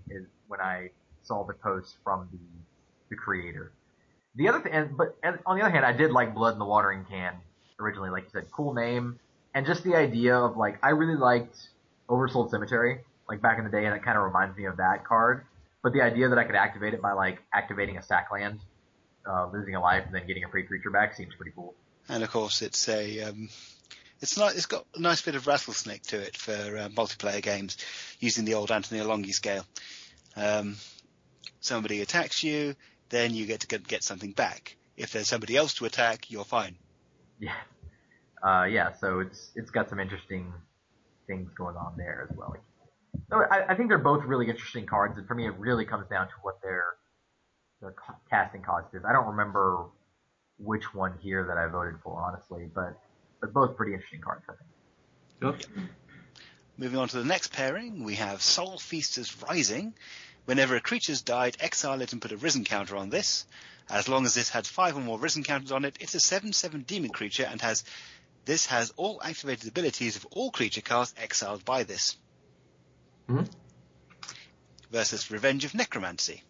when 0.47 0.61
I 0.61 0.91
saw 1.23 1.45
the 1.45 1.55
post 1.55 1.97
from 2.05 2.29
the 2.33 2.39
the 3.11 3.17
creator. 3.17 3.73
The 4.37 4.49
other 4.49 4.61
thing, 4.61 4.95
but 4.97 5.17
and 5.23 5.39
on 5.47 5.57
the 5.57 5.63
other 5.63 5.71
hand, 5.71 5.85
I 5.85 5.93
did 5.93 6.11
like 6.11 6.35
Blood 6.35 6.55
in 6.55 6.59
the 6.59 6.65
Watering 6.65 7.05
Can 7.09 7.35
originally, 7.79 8.11
like 8.11 8.25
you 8.25 8.31
said, 8.31 8.51
cool 8.51 8.75
name, 8.75 9.19
and 9.55 9.67
just 9.67 9.85
the 9.85 9.95
idea 9.95 10.37
of 10.37 10.57
like 10.57 10.79
I 10.83 10.91
really 10.91 11.17
liked 11.17 11.57
Oversold 12.09 12.51
Cemetery, 12.51 13.01
like 13.29 13.41
back 13.41 13.59
in 13.59 13.65
the 13.65 13.71
day, 13.71 13.85
and 13.85 13.95
it 13.95 14.03
kind 14.03 14.19
of 14.19 14.25
reminds 14.25 14.57
me 14.57 14.65
of 14.65 14.79
that 14.79 15.05
card. 15.05 15.45
But 15.83 15.93
the 15.93 16.03
idea 16.03 16.29
that 16.29 16.39
I 16.39 16.45
could 16.45 16.57
activate 16.57 16.95
it 16.95 17.03
by 17.03 17.13
like 17.13 17.43
activating 17.53 17.97
a 17.99 18.03
sack 18.03 18.29
land, 18.33 18.61
uh, 19.29 19.49
losing 19.53 19.75
a 19.75 19.81
life, 19.81 20.05
and 20.07 20.15
then 20.15 20.27
getting 20.27 20.45
a 20.45 20.49
free 20.49 20.65
creature 20.65 20.91
back 20.91 21.15
seems 21.15 21.35
pretty 21.35 21.53
cool. 21.55 21.75
And 22.09 22.23
of 22.23 22.31
course, 22.31 22.63
it's 22.63 22.89
a 22.89 23.23
um, 23.23 23.49
it's 24.21 24.37
not 24.39 24.55
it's 24.55 24.67
got 24.67 24.87
a 24.95 25.01
nice 25.01 25.23
bit 25.23 25.35
of 25.35 25.47
rattlesnake 25.47 26.03
to 26.05 26.21
it 26.21 26.37
for 26.37 26.53
uh, 26.53 26.89
multiplayer 26.91 27.43
games 27.43 27.77
using 28.21 28.45
the 28.45 28.55
old 28.55 28.71
Anthony 28.71 29.01
Alongi 29.01 29.33
scale. 29.33 29.65
Um, 30.37 30.77
somebody 31.61 32.01
attacks 32.01 32.43
you, 32.43 32.75
then 33.09 33.35
you 33.35 33.47
get 33.47 33.61
to 33.61 33.67
get, 33.67 33.87
get 33.87 34.03
something 34.03 34.33
back. 34.33 34.77
If 34.97 35.13
there's 35.13 35.29
somebody 35.29 35.57
else 35.57 35.75
to 35.75 35.85
attack, 35.85 36.31
you're 36.31 36.45
fine. 36.45 36.77
Yeah. 37.39 37.53
Uh, 38.43 38.65
yeah, 38.65 38.93
so 38.93 39.21
it's 39.21 39.51
it's 39.55 39.71
got 39.71 39.89
some 39.89 39.99
interesting 39.99 40.53
things 41.27 41.51
going 41.57 41.77
on 41.77 41.95
there 41.97 42.29
as 42.31 42.37
well. 42.37 42.55
So 43.31 43.43
I, 43.51 43.73
I 43.73 43.75
think 43.75 43.89
they're 43.89 43.99
both 43.99 44.25
really 44.25 44.49
interesting 44.49 44.87
cards, 44.87 45.17
and 45.17 45.27
for 45.27 45.35
me, 45.35 45.47
it 45.47 45.55
really 45.59 45.85
comes 45.85 46.07
down 46.09 46.27
to 46.29 46.35
what 46.43 46.61
their 46.63 46.85
their 47.81 47.95
casting 48.31 48.63
cost 48.63 48.95
is. 48.95 49.03
I 49.09 49.13
don't 49.13 49.27
remember 49.27 49.87
which 50.59 50.95
one 50.95 51.15
here 51.21 51.45
that 51.45 51.57
I 51.57 51.67
voted 51.67 51.95
for, 52.03 52.23
honestly, 52.23 52.69
but 52.73 52.99
but 53.45 53.53
both 53.53 53.77
pretty 53.77 53.93
interesting 53.93 54.21
cards, 54.21 54.43
I 54.49 54.53
think. 54.53 55.67
Yep. 55.77 55.87
Moving 56.79 56.99
on 56.99 57.09
to 57.09 57.19
the 57.19 57.25
next 57.25 57.53
pairing, 57.53 58.05
we 58.05 58.15
have 58.15 58.41
Soul 58.41 58.79
Feaster's 58.79 59.37
Rising. 59.43 59.95
Whenever 60.47 60.77
a 60.77 60.81
creature's 60.81 61.23
died, 61.23 61.57
exile 61.61 62.01
it 62.01 62.13
and 62.13 62.23
put 62.23 62.33
a 62.33 62.37
risen 62.37 62.65
counter 62.65 62.97
on 62.97 63.11
this. 63.11 63.47
As 63.91 64.09
long 64.09 64.25
as 64.25 64.35
this 64.35 64.49
had 64.49 64.67
five 64.67 64.97
or 64.97 65.01
more 65.01 65.19
risen 65.19 65.43
counters 65.43 65.73
on 65.73 65.85
it, 65.85 65.97
it's 66.01 66.15
a 66.15 66.19
7-7 66.19 66.87
demon 66.87 67.11
creature 67.11 67.47
and 67.49 67.61
has 67.61 67.85
this 68.47 68.67
has 68.67 68.93
all 68.97 69.21
activated 69.23 69.69
abilities 69.69 70.17
of 70.17 70.27
all 70.31 70.51
creature 70.51 70.83
cards 70.83 71.15
exiled 71.17 71.65
by 71.65 71.83
this. 71.83 72.17
Mhm. 73.29 73.51
Versus 74.91 75.31
Revenge 75.31 75.65
of 75.65 75.75
Necromancy. 75.75 76.43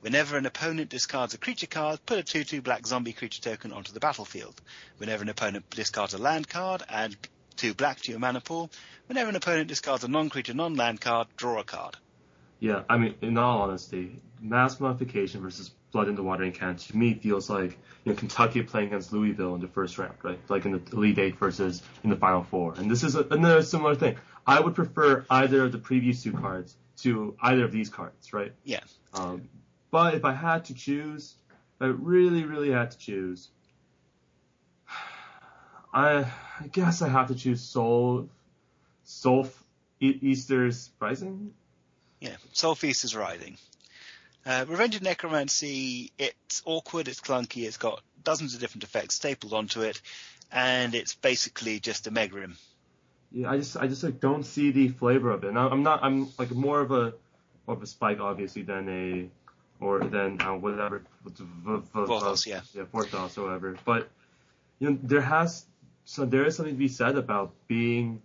Whenever 0.00 0.38
an 0.38 0.46
opponent 0.46 0.88
discards 0.88 1.34
a 1.34 1.38
creature 1.38 1.66
card, 1.66 2.00
put 2.06 2.18
a 2.18 2.22
2-2 2.22 2.62
black 2.62 2.86
zombie 2.86 3.12
creature 3.12 3.42
token 3.42 3.72
onto 3.72 3.92
the 3.92 4.00
battlefield. 4.00 4.60
Whenever 4.96 5.22
an 5.22 5.28
opponent 5.28 5.68
discards 5.70 6.14
a 6.14 6.18
land 6.18 6.48
card, 6.48 6.82
add 6.88 7.14
2 7.56 7.74
black 7.74 8.00
to 8.00 8.10
your 8.10 8.20
mana 8.20 8.40
pool. 8.40 8.70
Whenever 9.06 9.28
an 9.28 9.36
opponent 9.36 9.68
discards 9.68 10.02
a 10.02 10.08
non-creature 10.08 10.54
non-land 10.54 11.00
card, 11.00 11.28
draw 11.36 11.60
a 11.60 11.64
card. 11.64 11.96
Yeah, 12.60 12.82
I 12.88 12.96
mean, 12.96 13.14
in 13.20 13.36
all 13.36 13.62
honesty, 13.62 14.20
mass 14.40 14.80
mummification 14.80 15.42
versus 15.42 15.70
blood 15.92 16.08
in 16.08 16.14
the 16.14 16.22
watering 16.22 16.52
can 16.52 16.76
to 16.76 16.96
me 16.96 17.14
feels 17.14 17.50
like 17.50 17.76
you 18.04 18.12
know 18.12 18.14
Kentucky 18.14 18.62
playing 18.62 18.88
against 18.88 19.12
Louisville 19.12 19.54
in 19.54 19.60
the 19.60 19.68
first 19.68 19.98
round, 19.98 20.14
right? 20.22 20.38
Like 20.48 20.64
in 20.64 20.72
the 20.72 20.82
Elite 20.92 21.18
Eight 21.18 21.38
versus 21.38 21.82
in 22.04 22.10
the 22.10 22.16
Final 22.16 22.42
Four. 22.44 22.74
And 22.76 22.90
this 22.90 23.02
is 23.02 23.16
a, 23.16 23.24
another 23.30 23.62
similar 23.62 23.94
thing. 23.94 24.16
I 24.46 24.60
would 24.60 24.74
prefer 24.74 25.24
either 25.28 25.64
of 25.64 25.72
the 25.72 25.78
previous 25.78 26.22
two 26.22 26.32
cards 26.32 26.76
to 26.98 27.36
either 27.40 27.64
of 27.64 27.72
these 27.72 27.88
cards, 27.88 28.32
right? 28.32 28.52
Yeah. 28.64 28.80
Um, 29.14 29.48
but 29.90 30.14
if 30.14 30.24
I 30.24 30.32
had 30.32 30.66
to 30.66 30.74
choose, 30.74 31.34
if 31.76 31.82
I 31.82 31.86
really, 31.86 32.44
really 32.44 32.70
had 32.70 32.90
to 32.92 32.98
choose, 32.98 33.48
I, 35.92 36.30
I 36.60 36.66
guess 36.70 37.02
I 37.02 37.08
have 37.08 37.28
to 37.28 37.34
choose 37.34 37.60
Soul, 37.60 38.28
Soul 39.04 39.48
Feaster's 39.98 40.90
Rising. 41.00 41.52
Yeah, 42.20 42.36
Soul 42.52 42.74
Feast 42.74 43.04
is 43.04 43.16
Rising. 43.16 43.56
Uh, 44.46 44.64
Revenge 44.68 44.96
of 44.96 45.02
Necromancy, 45.02 46.12
it's 46.18 46.62
awkward, 46.64 47.08
it's 47.08 47.20
clunky, 47.20 47.66
it's 47.66 47.76
got 47.76 48.02
dozens 48.24 48.54
of 48.54 48.60
different 48.60 48.84
effects 48.84 49.14
stapled 49.16 49.52
onto 49.52 49.82
it, 49.82 50.00
and 50.50 50.94
it's 50.94 51.14
basically 51.14 51.80
just 51.80 52.06
a 52.06 52.10
Megrim. 52.10 52.56
Yeah, 53.32 53.50
I 53.50 53.58
just 53.58 53.76
I 53.76 53.86
just 53.86 54.02
like 54.02 54.20
don't 54.20 54.44
see 54.44 54.70
the 54.70 54.88
flavor 54.88 55.30
of 55.30 55.44
it. 55.44 55.48
And 55.48 55.58
I'm 55.58 55.82
not 55.82 56.02
I'm 56.02 56.28
like 56.38 56.50
more 56.50 56.80
of 56.80 56.90
a 56.90 57.14
more 57.66 57.76
of 57.76 57.82
a 57.82 57.86
spike 57.86 58.18
obviously 58.20 58.62
than 58.62 58.88
a 58.88 59.28
or 59.80 60.00
then 60.00 60.40
uh, 60.40 60.54
whatever 60.54 61.02
Vorthos, 61.26 62.46
yeah. 62.46 62.60
yeah 62.74 62.84
Vorthos 62.84 63.38
or 63.38 63.44
whatever. 63.44 63.76
But 63.84 64.08
you 64.78 64.90
know 64.90 64.98
there 65.02 65.20
has 65.20 65.66
so 66.04 66.24
there 66.24 66.44
is 66.44 66.56
something 66.56 66.74
to 66.74 66.78
be 66.78 66.88
said 66.88 67.16
about 67.16 67.52
being 67.68 68.22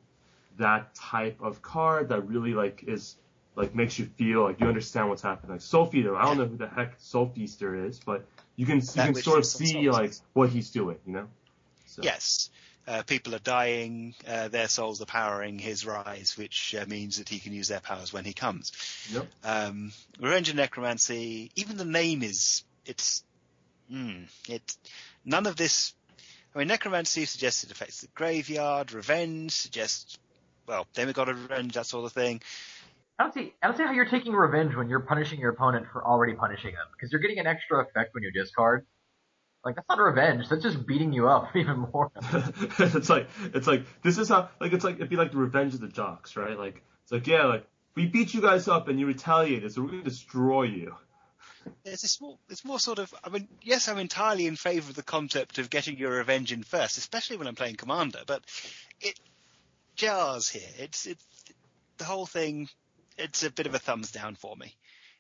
that 0.58 0.96
type 0.96 1.38
of 1.42 1.62
card 1.62 2.10
that 2.10 2.28
really 2.28 2.54
like 2.54 2.84
is 2.88 3.16
like 3.56 3.74
makes 3.74 3.98
you 3.98 4.06
feel 4.06 4.44
like 4.44 4.60
you 4.60 4.68
understand 4.68 5.10
what's 5.10 5.22
happening. 5.22 5.58
Like 5.58 5.92
Feeder, 5.92 6.16
I 6.16 6.26
don't 6.26 6.38
know 6.38 6.46
who 6.46 6.58
the 6.58 6.68
heck 6.68 6.96
Soul 6.98 7.32
Feaster 7.34 7.86
is, 7.86 8.00
but 8.00 8.26
you 8.56 8.66
can 8.66 8.78
you 8.78 8.82
That 8.82 9.14
can 9.14 9.16
sort 9.16 9.40
of 9.40 9.46
see 9.46 9.90
like 9.90 10.14
what 10.34 10.50
he's 10.50 10.70
doing, 10.72 10.98
you 11.06 11.14
know. 11.14 11.28
So, 11.86 12.02
Yes, 12.04 12.50
uh, 12.88 13.04
people 13.04 13.34
are 13.36 13.40
dying, 13.40 14.14
uh, 14.28 14.48
their 14.48 14.68
souls 14.68 15.02
are 15.02 15.06
powering 15.06 15.60
his 15.60 15.86
rise, 15.86 16.36
which 16.38 16.76
uh, 16.80 16.86
means 16.88 17.18
that 17.18 17.30
he 17.30 17.40
can 17.40 17.54
use 17.54 17.68
their 17.68 17.80
powers 17.80 18.14
when 18.14 18.26
he 18.26 18.34
comes. 18.34 18.72
Yep. 19.12 19.28
Um, 19.44 19.92
Revenge 20.20 20.50
of 20.50 20.56
Necromancy, 20.56 21.52
even 21.56 21.78
the 21.78 21.86
name 21.86 22.24
is, 22.24 22.64
it's, 22.86 23.24
mm, 23.92 24.28
it, 24.48 24.78
none 25.24 25.48
of 25.48 25.56
this, 25.56 25.94
I 26.54 26.60
mean, 26.60 26.68
Necromancy 26.68 27.26
suggests 27.26 27.64
it 27.64 27.72
affects 27.72 28.02
the 28.02 28.08
graveyard, 28.14 28.94
Revenge 28.94 29.52
suggests, 29.52 30.18
well, 30.68 30.88
then 30.94 31.08
we 31.08 31.14
got 31.14 31.30
of 31.30 31.42
Revenge, 31.42 31.74
that 31.74 31.86
sort 31.86 32.06
of 32.06 32.14
thing. 32.14 32.42
I 33.18 33.24
don't 33.24 33.34
see. 33.34 33.54
I 33.64 33.68
don't 33.68 33.78
see 33.78 33.84
how 33.84 33.94
you're 33.94 34.10
taking 34.10 34.34
revenge 34.34 34.76
when 34.76 34.90
you're 34.90 35.00
punishing 35.00 35.40
your 35.40 35.52
opponent 35.52 35.86
for 35.94 36.06
already 36.06 36.34
punishing 36.34 36.74
them, 36.74 36.86
because 36.92 37.14
you're 37.14 37.22
getting 37.22 37.40
an 37.40 37.48
extra 37.48 37.82
effect 37.82 38.14
when 38.14 38.24
you 38.24 38.32
discard. 38.32 38.86
Like 39.66 39.76
that's 39.76 39.90
not 39.90 40.00
revenge. 40.00 40.48
That's 40.48 40.62
just 40.62 40.86
beating 40.86 41.12
you 41.12 41.28
up 41.28 41.50
even 41.56 41.80
more. 41.92 42.12
it's 42.80 43.10
like 43.10 43.28
it's 43.54 43.68
like 43.68 43.86
this 44.04 44.18
is 44.18 44.30
how 44.30 44.50
like 44.62 44.72
it's 44.74 44.86
like 44.86 44.96
it'd 44.96 45.10
be 45.10 45.16
like 45.16 45.32
the 45.32 45.38
revenge 45.38 45.74
of 45.74 45.82
the 45.82 45.88
jocks, 45.88 46.38
right? 46.38 46.58
Like 46.58 46.84
it's 47.04 47.12
like 47.12 47.26
yeah, 47.26 47.46
like 47.46 47.68
we 47.96 48.06
beat 48.06 48.34
you 48.34 48.42
guys 48.42 48.68
up 48.68 48.88
and 48.88 49.00
you 49.00 49.08
retaliated, 49.08 49.74
so 49.74 49.82
we're 49.82 49.90
gonna 49.90 50.04
destroy 50.04 50.64
you. 50.64 50.96
It's, 51.84 52.04
it's 52.04 52.22
more, 52.22 52.38
it's 52.48 52.64
more 52.64 52.80
sort 52.80 53.00
of, 53.00 53.12
I 53.24 53.30
mean, 53.30 53.48
yes, 53.64 53.88
I'm 53.88 53.98
entirely 53.98 54.46
in 54.46 54.56
favour 54.56 54.90
of 54.90 54.96
the 54.96 55.02
concept 55.02 55.58
of 55.58 55.72
getting 55.72 55.98
your 55.98 56.12
revenge 56.12 56.52
in 56.52 56.62
first, 56.62 57.00
especially 57.00 57.38
when 57.38 57.48
I'm 57.48 57.56
playing 57.56 57.76
Commander, 57.76 58.20
but 58.28 58.44
it 59.02 59.20
jars 59.96 60.48
here. 60.48 60.70
It's, 60.78 61.08
it's, 61.08 61.26
the 61.98 62.04
whole 62.04 62.28
thing, 62.28 62.70
it's 63.18 63.44
a 63.44 63.50
bit 63.50 63.66
of 63.66 63.74
a 63.74 63.80
thumbs 63.80 64.12
down 64.12 64.36
for 64.36 64.56
me. 64.56 64.76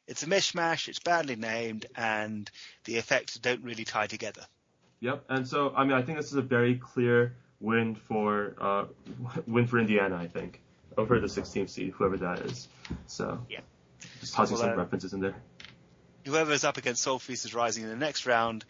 It's 0.08 0.24
a 0.24 0.28
mishmash, 0.28 0.88
it's 0.88 1.00
badly 1.00 1.36
named, 1.36 1.88
and 1.96 2.50
the 2.84 2.98
effects 2.98 3.36
don't 3.36 3.64
really 3.64 3.86
tie 3.86 4.08
together. 4.08 4.46
Yep. 5.00 5.26
And 5.30 5.48
so 5.48 5.74
I 5.76 5.84
mean 5.84 5.94
I 5.94 6.02
think 6.02 6.18
this 6.18 6.28
is 6.28 6.36
a 6.36 6.42
very 6.42 6.76
clear 6.76 7.36
win 7.60 7.96
for 7.96 8.56
uh 8.60 8.86
win 9.48 9.68
for 9.68 9.80
Indiana, 9.80 10.16
I 10.16 10.28
think. 10.28 10.62
Over 10.98 11.20
the 11.20 11.28
16th 11.28 11.70
seed, 11.70 11.92
whoever 11.92 12.18
that 12.18 12.40
is. 12.40 12.68
So 13.08 13.40
Yeah. 13.50 13.60
Just 14.20 14.34
tossing 14.34 14.56
Well, 14.56 14.64
some 14.64 14.74
uh, 14.74 14.82
references 14.84 15.14
in 15.14 15.20
there. 15.20 15.36
Whoever's 16.26 16.64
up 16.64 16.78
against 16.78 17.04
Soul 17.04 17.20
Feasters 17.20 17.54
Rising 17.54 17.84
in 17.84 17.90
the 17.90 17.96
next 17.96 18.26
round, 18.26 18.66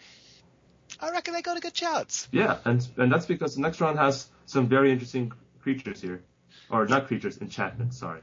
I 1.00 1.12
reckon 1.12 1.34
they 1.34 1.42
got 1.42 1.58
a 1.58 1.60
good 1.60 1.74
chance. 1.74 2.28
Yeah, 2.32 2.58
and 2.66 2.86
and 2.98 3.12
that's 3.12 3.26
because 3.26 3.56
the 3.56 3.62
next 3.62 3.80
round 3.82 3.98
has 3.98 4.28
some 4.46 4.68
very 4.68 4.92
interesting 4.92 5.32
creatures 5.62 6.02
here, 6.02 6.24
or 6.70 6.86
not 6.86 7.08
creatures, 7.08 7.38
enchantments. 7.40 7.98
Sorry. 7.98 8.22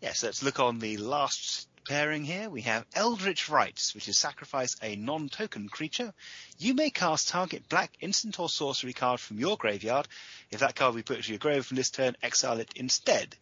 Yes, 0.00 0.22
let's 0.22 0.42
look 0.42 0.60
on 0.60 0.78
the 0.78 0.98
last 0.98 1.68
pairing 1.88 2.24
here. 2.24 2.50
We 2.50 2.62
have 2.62 2.84
Eldritch 2.94 3.48
Rites, 3.48 3.94
which 3.94 4.08
is 4.08 4.18
sacrifice 4.18 4.76
a 4.82 4.96
non-token 4.96 5.68
creature. 5.68 6.12
You 6.58 6.74
may 6.74 6.90
cast 6.90 7.28
target 7.28 7.68
black 7.68 7.92
instant 8.00 8.40
or 8.40 8.48
sorcery 8.48 8.92
card 8.92 9.20
from 9.20 9.38
your 9.38 9.56
graveyard. 9.56 10.08
If 10.50 10.60
that 10.60 10.74
card 10.74 10.94
we 10.94 11.02
put 11.02 11.22
to 11.22 11.30
your 11.30 11.38
grave 11.38 11.64
from 11.64 11.76
this 11.76 11.90
turn, 11.90 12.16
exile 12.22 12.60
it 12.60 12.72
instead. 12.76 13.36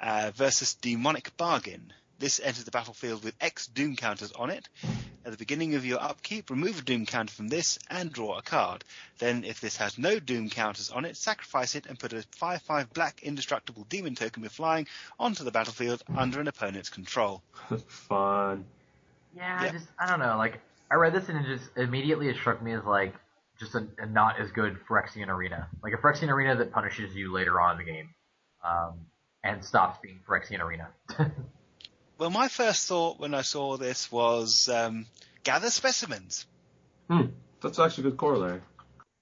Uh, 0.00 0.32
versus 0.34 0.74
Demonic 0.74 1.36
Bargain. 1.36 1.92
This 2.22 2.38
enters 2.38 2.62
the 2.62 2.70
battlefield 2.70 3.24
with 3.24 3.34
X 3.40 3.66
Doom 3.66 3.96
counters 3.96 4.30
on 4.30 4.48
it. 4.48 4.68
At 5.24 5.32
the 5.32 5.36
beginning 5.36 5.74
of 5.74 5.84
your 5.84 6.00
upkeep, 6.00 6.50
remove 6.50 6.78
a 6.78 6.82
Doom 6.82 7.04
counter 7.04 7.34
from 7.34 7.48
this 7.48 7.80
and 7.90 8.12
draw 8.12 8.38
a 8.38 8.42
card. 8.42 8.84
Then, 9.18 9.42
if 9.42 9.60
this 9.60 9.78
has 9.78 9.98
no 9.98 10.20
Doom 10.20 10.48
counters 10.48 10.92
on 10.92 11.04
it, 11.04 11.16
sacrifice 11.16 11.74
it 11.74 11.86
and 11.86 11.98
put 11.98 12.12
a 12.12 12.24
5-5 12.40 12.92
black 12.92 13.24
indestructible 13.24 13.84
demon 13.88 14.14
token 14.14 14.40
with 14.40 14.52
flying 14.52 14.86
onto 15.18 15.42
the 15.42 15.50
battlefield 15.50 16.04
under 16.16 16.38
an 16.38 16.46
opponent's 16.46 16.90
control. 16.90 17.42
Fun. 17.88 18.66
Yeah, 19.34 19.60
Yeah. 19.60 19.68
I 19.68 19.72
just 19.72 19.88
I 19.98 20.06
don't 20.06 20.20
know. 20.20 20.36
Like 20.36 20.60
I 20.92 20.94
read 20.94 21.14
this 21.14 21.28
and 21.28 21.44
it 21.44 21.48
just 21.48 21.76
immediately 21.76 22.28
it 22.28 22.36
struck 22.36 22.62
me 22.62 22.72
as 22.72 22.84
like 22.84 23.16
just 23.58 23.74
a, 23.74 23.84
a 23.98 24.06
not 24.06 24.38
as 24.38 24.52
good 24.52 24.78
Phyrexian 24.88 25.26
arena, 25.26 25.66
like 25.82 25.92
a 25.92 25.96
Phyrexian 25.96 26.28
arena 26.28 26.54
that 26.54 26.70
punishes 26.70 27.16
you 27.16 27.32
later 27.32 27.60
on 27.60 27.80
in 27.80 27.84
the 27.84 27.92
game, 27.92 28.14
um, 28.64 28.92
and 29.42 29.64
stops 29.64 29.98
being 30.00 30.20
Phyrexian 30.24 30.60
arena. 30.60 30.86
Well, 32.22 32.30
my 32.30 32.46
first 32.46 32.86
thought 32.86 33.18
when 33.18 33.34
I 33.34 33.42
saw 33.42 33.76
this 33.76 34.12
was 34.12 34.68
um, 34.68 35.06
gather 35.42 35.70
specimens. 35.70 36.46
Hmm. 37.10 37.22
That's 37.60 37.80
actually 37.80 38.06
a 38.06 38.10
good 38.10 38.16
corollary. 38.16 38.60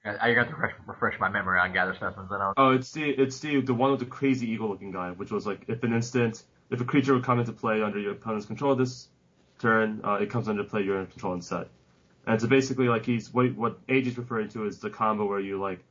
I, 0.05 0.17
I 0.21 0.35
got 0.35 0.51
to 0.51 0.55
refresh, 0.55 0.75
refresh 0.87 1.19
my 1.19 1.31
memory 1.31 1.59
on 1.61 1.73
gather 1.73 1.95
specimens. 1.95 2.31
I 2.31 2.37
don't. 2.37 2.55
Oh, 2.59 2.73
it's 2.73 2.93
the 2.93 3.09
it's 3.09 3.41
the 3.41 3.63
the 3.63 3.73
one 3.73 3.93
with 3.93 4.01
the 4.01 4.05
crazy 4.05 4.51
eagle 4.51 4.69
looking 4.69 4.91
guy, 4.91 5.13
which 5.13 5.31
was 5.31 5.47
like 5.47 5.63
if 5.67 5.83
an 5.83 5.95
instant 5.95 6.43
if 6.69 6.83
a 6.83 6.85
creature 6.85 7.15
would 7.15 7.25
come 7.25 7.41
into 7.41 7.53
play 7.53 7.81
under 7.81 7.99
your 7.99 8.13
opponent's 8.13 8.45
control 8.45 8.77
this 8.77 9.09
turn, 9.59 10.03
uh, 10.05 10.19
it 10.21 10.29
comes 10.29 10.47
under 10.47 10.63
play 10.63 10.83
you're 10.83 11.01
in 11.01 11.07
control 11.07 11.33
instead. 11.33 11.69
And 12.27 12.39
so 12.39 12.49
basically 12.49 12.89
like 12.89 13.07
he's 13.07 13.33
what 13.33 13.57
what 13.57 13.87
AJ 13.87 14.09
is 14.09 14.19
referring 14.19 14.51
to 14.51 14.67
is 14.67 14.79
the 14.79 14.91
combo 14.91 15.25
where 15.25 15.41
you 15.41 15.59
like 15.59 15.83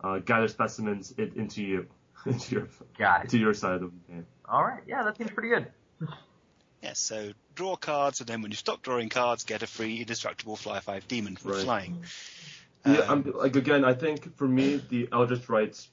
uh, 0.00 0.20
gather 0.20 0.46
specimens 0.46 1.12
it, 1.18 1.34
into 1.34 1.60
you 1.60 1.86
into 2.24 2.54
your 2.54 2.68
Got 2.96 3.24
it. 3.24 3.30
to 3.30 3.38
your 3.38 3.52
side 3.52 3.82
of 3.82 3.90
the 3.90 4.12
game. 4.12 4.26
All 4.48 4.62
right. 4.62 4.84
Yeah, 4.86 5.02
that 5.02 5.16
seems 5.16 5.32
pretty 5.32 5.48
good. 5.48 5.66
Yes, 6.82 6.98
so 6.98 7.32
draw 7.54 7.76
cards, 7.76 8.20
and 8.20 8.28
then 8.28 8.42
when 8.42 8.50
you 8.50 8.56
stop 8.56 8.82
drawing 8.82 9.08
cards, 9.08 9.44
get 9.44 9.62
a 9.62 9.66
free 9.66 10.00
indestructible 10.00 10.56
fly 10.56 10.80
five 10.80 11.06
demon 11.06 11.36
for 11.36 11.50
Right. 11.50 11.62
flying. 11.62 12.04
Yeah, 12.84 12.98
Um, 13.02 13.24
I'm, 13.26 13.32
like 13.38 13.54
again, 13.54 13.84
I 13.84 13.94
think 13.94 14.36
for 14.36 14.48
me 14.48 14.82
the 14.88 15.08
Eldritch 15.12 15.48
Rites 15.48 15.88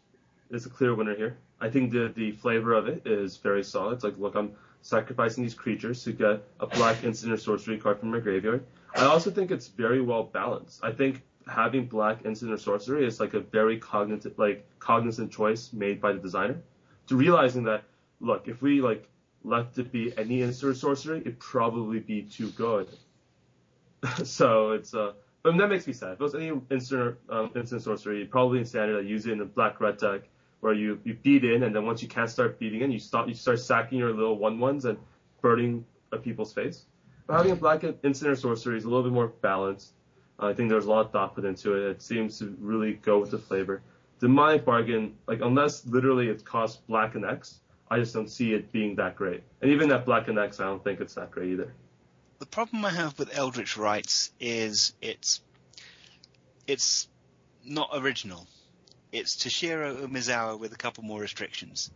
is 0.49 0.65
a 0.65 0.69
clear 0.69 0.95
winner 0.95 1.15
here. 1.15 1.37
I 1.61 1.69
think 1.69 1.91
the 1.91 2.11
the 2.15 2.31
flavor 2.31 2.73
of 2.73 2.87
it 2.87 3.05
is 3.05 3.37
very 3.37 3.63
solid. 3.63 3.93
It's 3.93 4.03
like, 4.03 4.17
look, 4.17 4.35
I'm 4.35 4.53
sacrificing 4.81 5.43
these 5.43 5.53
creatures 5.53 6.03
to 6.05 6.11
get 6.13 6.41
a 6.59 6.65
black 6.65 7.03
instant 7.03 7.33
or 7.33 7.37
sorcery 7.37 7.77
card 7.77 7.99
from 7.99 8.09
my 8.11 8.19
graveyard. 8.19 8.65
I 8.95 9.05
also 9.05 9.29
think 9.29 9.51
it's 9.51 9.67
very 9.67 10.01
well 10.01 10.23
balanced. 10.23 10.83
I 10.83 10.91
think 10.91 11.21
having 11.47 11.85
black 11.85 12.25
instant 12.25 12.51
or 12.51 12.57
sorcery 12.57 13.05
is 13.05 13.19
like 13.19 13.35
a 13.35 13.39
very 13.39 13.77
cognitive, 13.77 14.39
like 14.39 14.65
cognizant 14.79 15.31
choice 15.31 15.71
made 15.71 16.01
by 16.01 16.13
the 16.13 16.19
designer. 16.19 16.57
To 17.07 17.15
realizing 17.15 17.63
that, 17.65 17.83
look, 18.19 18.47
if 18.47 18.61
we 18.63 18.81
like 18.81 19.07
left 19.43 19.77
it 19.77 19.91
be 19.91 20.13
any 20.17 20.41
instant 20.41 20.77
sorcery, 20.77 21.19
it'd 21.19 21.39
probably 21.39 21.99
be 21.99 22.23
too 22.23 22.49
good. 22.51 22.87
so 24.23 24.71
it's 24.71 24.93
uh, 24.93 25.13
but 25.43 25.57
that 25.57 25.69
makes 25.69 25.87
me 25.87 25.93
sad. 25.93 26.13
If 26.13 26.19
it 26.19 26.23
was 26.23 26.35
any 26.35 26.51
instant 26.69 27.17
um, 27.29 27.51
instant 27.55 27.81
sorcery, 27.81 28.25
probably 28.25 28.59
in 28.59 28.65
standard, 28.65 28.97
I 28.97 29.07
use 29.07 29.25
it 29.25 29.31
in 29.31 29.41
a 29.41 29.45
black 29.45 29.79
red 29.79 29.97
deck 29.97 30.21
where 30.59 30.73
you 30.73 30.99
you 31.03 31.13
beat 31.13 31.45
in, 31.45 31.63
and 31.63 31.75
then 31.75 31.85
once 31.85 32.01
you 32.01 32.07
can't 32.07 32.29
start 32.29 32.59
beating 32.59 32.81
in, 32.81 32.91
you 32.91 32.99
stop 32.99 33.27
you 33.27 33.33
start 33.33 33.59
sacking 33.59 33.97
your 33.97 34.13
little 34.13 34.37
one 34.37 34.59
ones 34.59 34.85
and 34.85 34.97
burning 35.41 35.85
a 36.11 36.17
people's 36.17 36.53
face. 36.53 36.85
But 37.27 37.37
having 37.37 37.51
a 37.51 37.55
black 37.55 37.83
instant 38.03 38.37
sorcery 38.37 38.77
is 38.77 38.85
a 38.85 38.89
little 38.89 39.03
bit 39.03 39.13
more 39.13 39.27
balanced. 39.27 39.93
I 40.39 40.53
think 40.53 40.69
there's 40.69 40.85
a 40.85 40.89
lot 40.89 41.05
of 41.05 41.11
thought 41.11 41.35
put 41.35 41.45
into 41.45 41.75
it. 41.75 41.91
It 41.91 42.01
seems 42.01 42.39
to 42.39 42.55
really 42.59 42.93
go 42.93 43.19
with 43.19 43.31
the 43.31 43.37
flavor. 43.37 43.81
Demonic 44.19 44.65
bargain, 44.65 45.15
like 45.27 45.41
unless 45.41 45.85
literally 45.85 46.29
it 46.29 46.43
costs 46.43 46.81
black 46.87 47.15
and 47.15 47.25
X, 47.25 47.59
I 47.91 47.97
just 47.99 48.13
don't 48.13 48.29
see 48.29 48.53
it 48.53 48.71
being 48.71 48.95
that 48.97 49.15
great. 49.15 49.43
And 49.61 49.71
even 49.71 49.91
at 49.91 50.05
black 50.05 50.27
and 50.27 50.37
X, 50.37 50.59
I 50.59 50.65
don't 50.65 50.83
think 50.83 50.99
it's 51.01 51.15
that 51.15 51.31
great 51.31 51.51
either. 51.53 51.73
the 52.39 52.45
problem 52.45 52.85
I 52.85 52.91
have 52.91 53.17
with 53.19 53.35
Eldritch 53.37 53.77
Rites 53.77 54.31
is 54.39 54.93
it's 55.01 55.41
it's 56.67 57.07
not 57.65 57.89
original. 57.93 58.47
It's 59.11 59.35
Toshiro 59.35 60.05
Umezawa 60.07 60.59
with 60.59 60.71
a 60.73 60.77
couple 60.77 61.03
more 61.03 61.19
restrictions. 61.19 61.91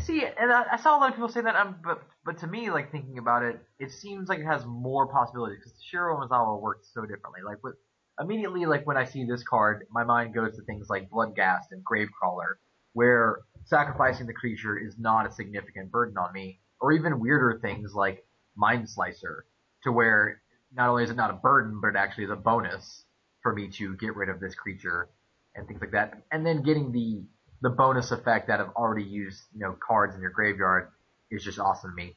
See, 0.00 0.22
and 0.22 0.52
I, 0.52 0.64
I 0.72 0.76
saw 0.76 0.98
a 0.98 1.00
lot 1.00 1.08
of 1.08 1.14
people 1.14 1.30
say 1.30 1.40
that, 1.40 1.56
um, 1.56 1.76
but 1.82 2.02
but 2.24 2.38
to 2.40 2.46
me, 2.46 2.70
like 2.70 2.92
thinking 2.92 3.16
about 3.16 3.42
it, 3.42 3.58
it 3.78 3.90
seems 3.90 4.28
like 4.28 4.40
it 4.40 4.44
has 4.44 4.64
more 4.66 5.06
possibilities 5.06 5.60
because 5.64 5.72
Shiro 5.82 6.16
Umezawa 6.18 6.60
works 6.60 6.90
so 6.92 7.00
differently. 7.02 7.40
Like 7.42 7.64
with 7.64 7.74
immediately, 8.20 8.66
like 8.66 8.86
when 8.86 8.98
I 8.98 9.06
see 9.06 9.24
this 9.24 9.42
card, 9.42 9.86
my 9.90 10.04
mind 10.04 10.34
goes 10.34 10.56
to 10.56 10.62
things 10.64 10.88
like 10.90 11.08
Bloodgast 11.08 11.72
and 11.72 11.82
Gravecrawler, 11.82 12.56
where 12.92 13.40
sacrificing 13.64 14.26
the 14.26 14.32
creature 14.32 14.78
is 14.78 14.98
not 14.98 15.26
a 15.26 15.32
significant 15.32 15.90
burden 15.90 16.16
on 16.18 16.32
me, 16.32 16.60
or 16.80 16.92
even 16.92 17.20
weirder 17.20 17.58
things 17.60 17.94
like 17.94 18.24
Mindslicer, 18.56 19.42
to 19.84 19.92
where 19.92 20.40
not 20.74 20.88
only 20.88 21.04
is 21.04 21.10
it 21.10 21.16
not 21.16 21.30
a 21.30 21.34
burden, 21.34 21.80
but 21.80 21.88
it 21.88 21.96
actually 21.96 22.24
is 22.24 22.30
a 22.30 22.36
bonus 22.36 23.04
for 23.42 23.52
me 23.52 23.68
to 23.68 23.96
get 23.96 24.16
rid 24.16 24.28
of 24.28 24.40
this 24.40 24.54
creature 24.54 25.08
and 25.54 25.66
things 25.66 25.80
like 25.80 25.92
that. 25.92 26.22
And 26.30 26.44
then 26.44 26.62
getting 26.62 26.92
the 26.92 27.22
the 27.62 27.70
bonus 27.70 28.10
effect 28.10 28.50
out 28.50 28.60
of 28.60 28.68
already 28.76 29.04
used, 29.04 29.40
you 29.54 29.60
know, 29.60 29.74
cards 29.86 30.14
in 30.14 30.20
your 30.20 30.30
graveyard 30.30 30.90
is 31.30 31.42
just 31.42 31.58
awesome 31.58 31.90
to 31.90 31.96
me. 31.96 32.14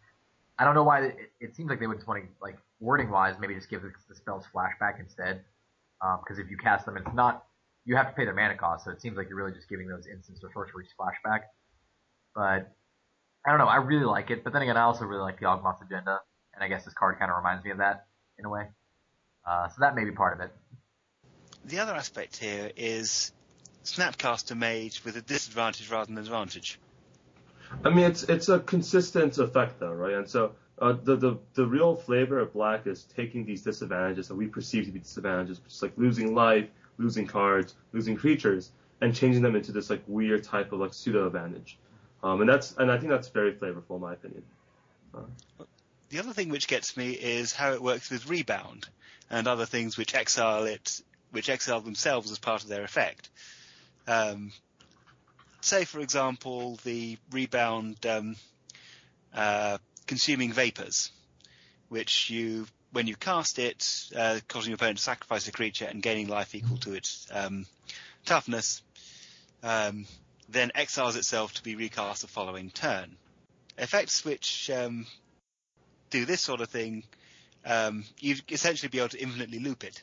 I 0.59 0.65
don't 0.65 0.75
know 0.75 0.83
why 0.83 1.05
it, 1.05 1.15
it 1.39 1.55
seems 1.55 1.69
like 1.69 1.79
they 1.79 1.87
would 1.87 1.97
just 1.97 2.07
want 2.07 2.21
to, 2.21 2.29
like, 2.41 2.57
wording 2.81 3.09
wise, 3.09 3.35
maybe 3.39 3.55
just 3.55 3.69
give 3.69 3.81
the, 3.81 3.91
the 4.09 4.15
spells 4.15 4.43
flashback 4.53 4.99
instead. 4.99 5.45
Um, 6.01 6.19
because 6.21 6.37
if 6.37 6.49
you 6.51 6.57
cast 6.57 6.85
them, 6.85 6.97
it's 6.97 7.13
not, 7.13 7.45
you 7.87 7.95
have 7.95 8.09
to 8.09 8.13
pay 8.13 8.25
their 8.25 8.35
mana 8.35 8.57
cost, 8.57 8.83
so 8.83 8.91
it 8.91 9.01
seems 9.01 9.15
like 9.15 9.29
you're 9.29 9.37
really 9.37 9.53
just 9.53 9.69
giving 9.69 9.87
those 9.87 10.05
instants 10.05 10.43
or 10.43 10.51
sorceries 10.51 10.89
flashback. 10.99 11.43
But, 12.35 12.69
I 13.45 13.49
don't 13.49 13.59
know, 13.59 13.65
I 13.65 13.77
really 13.77 14.05
like 14.05 14.29
it, 14.29 14.43
but 14.43 14.51
then 14.51 14.61
again, 14.61 14.75
I 14.75 14.81
also 14.81 15.05
really 15.05 15.21
like 15.21 15.39
the 15.39 15.45
Yawgmoth's 15.45 15.81
agenda, 15.81 16.19
and 16.53 16.61
I 16.61 16.67
guess 16.67 16.83
this 16.83 16.93
card 16.93 17.17
kind 17.17 17.31
of 17.31 17.37
reminds 17.37 17.63
me 17.63 17.71
of 17.71 17.77
that, 17.77 18.05
in 18.37 18.45
a 18.45 18.49
way. 18.49 18.65
Uh, 19.47 19.69
so 19.69 19.75
that 19.79 19.95
may 19.95 20.03
be 20.03 20.11
part 20.11 20.37
of 20.37 20.45
it. 20.45 20.51
The 21.63 21.79
other 21.79 21.95
aspect 21.95 22.35
here 22.35 22.71
is 22.75 23.31
Snapcaster 23.85 24.57
Mage 24.57 25.03
with 25.05 25.15
a 25.15 25.21
disadvantage 25.21 25.89
rather 25.89 26.07
than 26.07 26.17
advantage. 26.17 26.79
I 27.83 27.89
mean, 27.89 28.05
it's 28.05 28.23
it's 28.23 28.49
a 28.49 28.59
consistent 28.59 29.37
effect 29.37 29.79
though, 29.79 29.93
right? 29.93 30.13
And 30.13 30.29
so 30.29 30.53
uh, 30.79 30.93
the 31.03 31.15
the 31.15 31.37
the 31.53 31.65
real 31.65 31.95
flavor 31.95 32.39
of 32.39 32.53
black 32.53 32.87
is 32.87 33.03
taking 33.15 33.45
these 33.45 33.61
disadvantages 33.63 34.27
that 34.27 34.35
we 34.35 34.47
perceive 34.47 34.85
to 34.85 34.91
be 34.91 34.99
disadvantages, 34.99 35.59
just 35.59 35.81
like 35.81 35.93
losing 35.97 36.35
life, 36.35 36.67
losing 36.97 37.27
cards, 37.27 37.75
losing 37.93 38.15
creatures, 38.15 38.71
and 39.01 39.15
changing 39.15 39.41
them 39.41 39.55
into 39.55 39.71
this 39.71 39.89
like 39.89 40.01
weird 40.07 40.43
type 40.43 40.71
of 40.71 40.79
like 40.79 40.93
pseudo 40.93 41.27
advantage. 41.27 41.77
Um, 42.23 42.41
and 42.41 42.49
that's 42.49 42.75
and 42.77 42.91
I 42.91 42.97
think 42.97 43.09
that's 43.09 43.29
very 43.29 43.53
flavorful 43.53 43.95
in 43.95 44.01
my 44.01 44.13
opinion. 44.13 44.43
The 46.09 46.19
other 46.19 46.33
thing 46.33 46.49
which 46.49 46.67
gets 46.67 46.95
me 46.95 47.11
is 47.11 47.53
how 47.53 47.73
it 47.73 47.81
works 47.81 48.09
with 48.09 48.29
rebound 48.29 48.87
and 49.29 49.47
other 49.47 49.65
things 49.65 49.97
which 49.97 50.15
exile 50.15 50.63
it, 50.63 51.01
which 51.31 51.49
exile 51.49 51.81
themselves 51.81 52.31
as 52.31 52.39
part 52.39 52.63
of 52.63 52.69
their 52.69 52.83
effect. 52.83 53.29
Um, 54.07 54.51
say, 55.61 55.83
for 55.83 55.99
example, 55.99 56.79
the 56.83 57.17
rebound 57.31 58.05
um, 58.05 58.35
uh, 59.33 59.77
consuming 60.05 60.53
vapors, 60.53 61.11
which 61.89 62.29
you, 62.29 62.67
when 62.91 63.07
you 63.07 63.15
cast 63.15 63.59
it, 63.59 64.09
uh, 64.15 64.39
causing 64.47 64.71
your 64.71 64.75
opponent 64.75 64.97
to 64.97 65.03
sacrifice 65.03 65.47
a 65.47 65.51
creature 65.51 65.85
and 65.85 66.01
gaining 66.01 66.27
life 66.27 66.55
equal 66.55 66.77
to 66.77 66.93
its 66.93 67.27
um, 67.31 67.65
toughness, 68.25 68.81
um, 69.63 70.05
then 70.49 70.71
exiles 70.75 71.15
itself 71.15 71.53
to 71.55 71.63
be 71.63 71.75
recast 71.75 72.21
the 72.21 72.27
following 72.27 72.69
turn. 72.69 73.15
Effects 73.77 74.23
which 74.23 74.69
um, 74.71 75.05
do 76.09 76.25
this 76.25 76.41
sort 76.41 76.61
of 76.61 76.69
thing, 76.69 77.03
um, 77.65 78.05
you'd 78.19 78.41
essentially 78.49 78.89
be 78.89 78.99
able 78.99 79.09
to 79.09 79.21
infinitely 79.21 79.59
loop 79.59 79.83
it. 79.83 80.01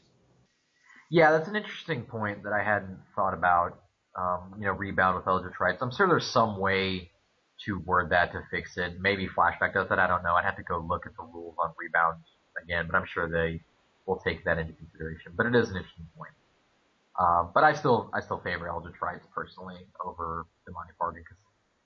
Yeah, 1.11 1.31
that's 1.33 1.49
an 1.49 1.57
interesting 1.57 2.03
point 2.03 2.43
that 2.45 2.53
I 2.53 2.63
hadn't 2.63 2.99
thought 3.15 3.35
about. 3.35 3.81
Um, 4.17 4.55
you 4.61 4.67
know, 4.67 4.73
rebound 4.73 5.17
with 5.17 5.27
Eldritch 5.27 5.59
Rites. 5.59 5.83
I'm 5.83 5.91
sure 5.91 6.07
there's 6.07 6.31
some 6.31 6.61
way 6.61 7.11
to 7.65 7.81
word 7.81 8.11
that 8.11 8.31
to 8.33 8.43
fix 8.49 8.77
it. 8.77 9.01
Maybe 9.01 9.27
Flashback 9.27 9.75
does 9.75 9.89
that. 9.89 9.99
I 9.99 10.07
don't 10.07 10.23
know. 10.23 10.35
I'd 10.35 10.45
have 10.45 10.57
to 10.57 10.63
go 10.63 10.79
look 10.79 11.07
at 11.07 11.13
the 11.17 11.25
rules 11.25 11.57
on 11.59 11.73
rebound 11.77 12.19
again, 12.63 12.87
but 12.87 12.97
I'm 12.97 13.07
sure 13.07 13.29
they 13.29 13.63
will 14.07 14.21
take 14.25 14.45
that 14.45 14.59
into 14.59 14.73
consideration. 14.75 15.33
But 15.37 15.47
it 15.47 15.55
is 15.55 15.71
an 15.71 15.77
interesting 15.77 16.07
point. 16.17 16.33
Um, 17.19 17.51
but 17.55 17.65
I 17.65 17.75
still, 17.75 18.11
I 18.13 18.21
still 18.21 18.41
favor 18.41 18.69
Eldritch 18.69 19.01
Rites 19.01 19.27
personally 19.35 19.79
over 20.05 20.47
Demonic 20.67 20.99
Bargain 20.99 21.23
because, 21.23 21.39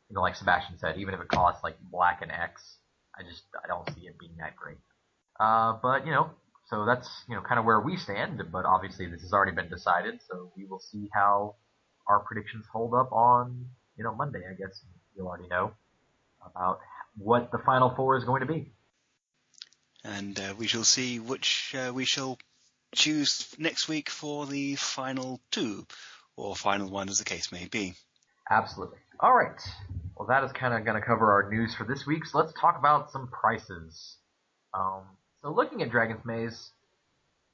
you 0.08 0.14
know, 0.14 0.22
like 0.22 0.36
Sebastian 0.36 0.78
said, 0.78 0.96
even 0.98 1.14
if 1.14 1.20
it 1.20 1.28
costs 1.28 1.62
like 1.62 1.76
black 1.90 2.22
and 2.22 2.32
X, 2.32 2.78
I 3.18 3.22
just 3.22 3.42
I 3.62 3.66
don't 3.66 3.86
see 3.94 4.06
it 4.06 4.18
being 4.18 4.36
that 4.38 4.56
great. 4.56 4.78
Uh, 5.38 5.78
but 5.82 6.06
you 6.06 6.12
know, 6.12 6.30
so 6.70 6.84
that's 6.86 7.08
you 7.28 7.34
know 7.34 7.42
kind 7.42 7.58
of 7.58 7.64
where 7.64 7.80
we 7.80 7.96
stand. 7.96 8.42
But 8.50 8.64
obviously, 8.64 9.06
this 9.06 9.22
has 9.22 9.32
already 9.32 9.52
been 9.52 9.68
decided, 9.68 10.20
so 10.30 10.50
we 10.56 10.64
will 10.64 10.80
see 10.80 11.08
how 11.12 11.56
our 12.06 12.20
predictions 12.20 12.64
hold 12.72 12.94
up 12.94 13.12
on 13.12 13.66
you 13.96 14.04
know 14.04 14.14
Monday. 14.14 14.40
I 14.48 14.54
guess 14.54 14.80
you'll 15.16 15.28
already 15.28 15.48
know 15.48 15.72
about 16.44 16.80
what 17.16 17.50
the 17.52 17.58
final 17.58 17.92
four 17.94 18.16
is 18.16 18.24
going 18.24 18.40
to 18.40 18.46
be. 18.46 18.72
And 20.16 20.40
uh, 20.40 20.54
we 20.56 20.66
shall 20.66 20.84
see 20.84 21.20
which 21.20 21.74
uh, 21.78 21.92
we 21.92 22.06
shall 22.06 22.38
choose 22.94 23.54
next 23.58 23.88
week 23.88 24.08
for 24.08 24.46
the 24.46 24.74
final 24.76 25.38
two, 25.50 25.86
or 26.34 26.56
final 26.56 26.88
one, 26.88 27.10
as 27.10 27.18
the 27.18 27.26
case 27.26 27.52
may 27.52 27.66
be. 27.66 27.92
Absolutely. 28.50 28.96
All 29.20 29.34
right. 29.34 29.60
Well, 30.16 30.28
that 30.28 30.44
is 30.44 30.52
kind 30.52 30.72
of 30.72 30.84
going 30.86 30.98
to 30.98 31.06
cover 31.06 31.32
our 31.32 31.50
news 31.50 31.74
for 31.74 31.84
this 31.84 32.06
week. 32.06 32.24
So 32.24 32.38
let's 32.38 32.54
talk 32.58 32.78
about 32.78 33.12
some 33.12 33.28
prices. 33.28 34.16
Um, 34.72 35.02
so 35.42 35.52
looking 35.52 35.82
at 35.82 35.90
Dragon's 35.90 36.24
Maze, 36.24 36.70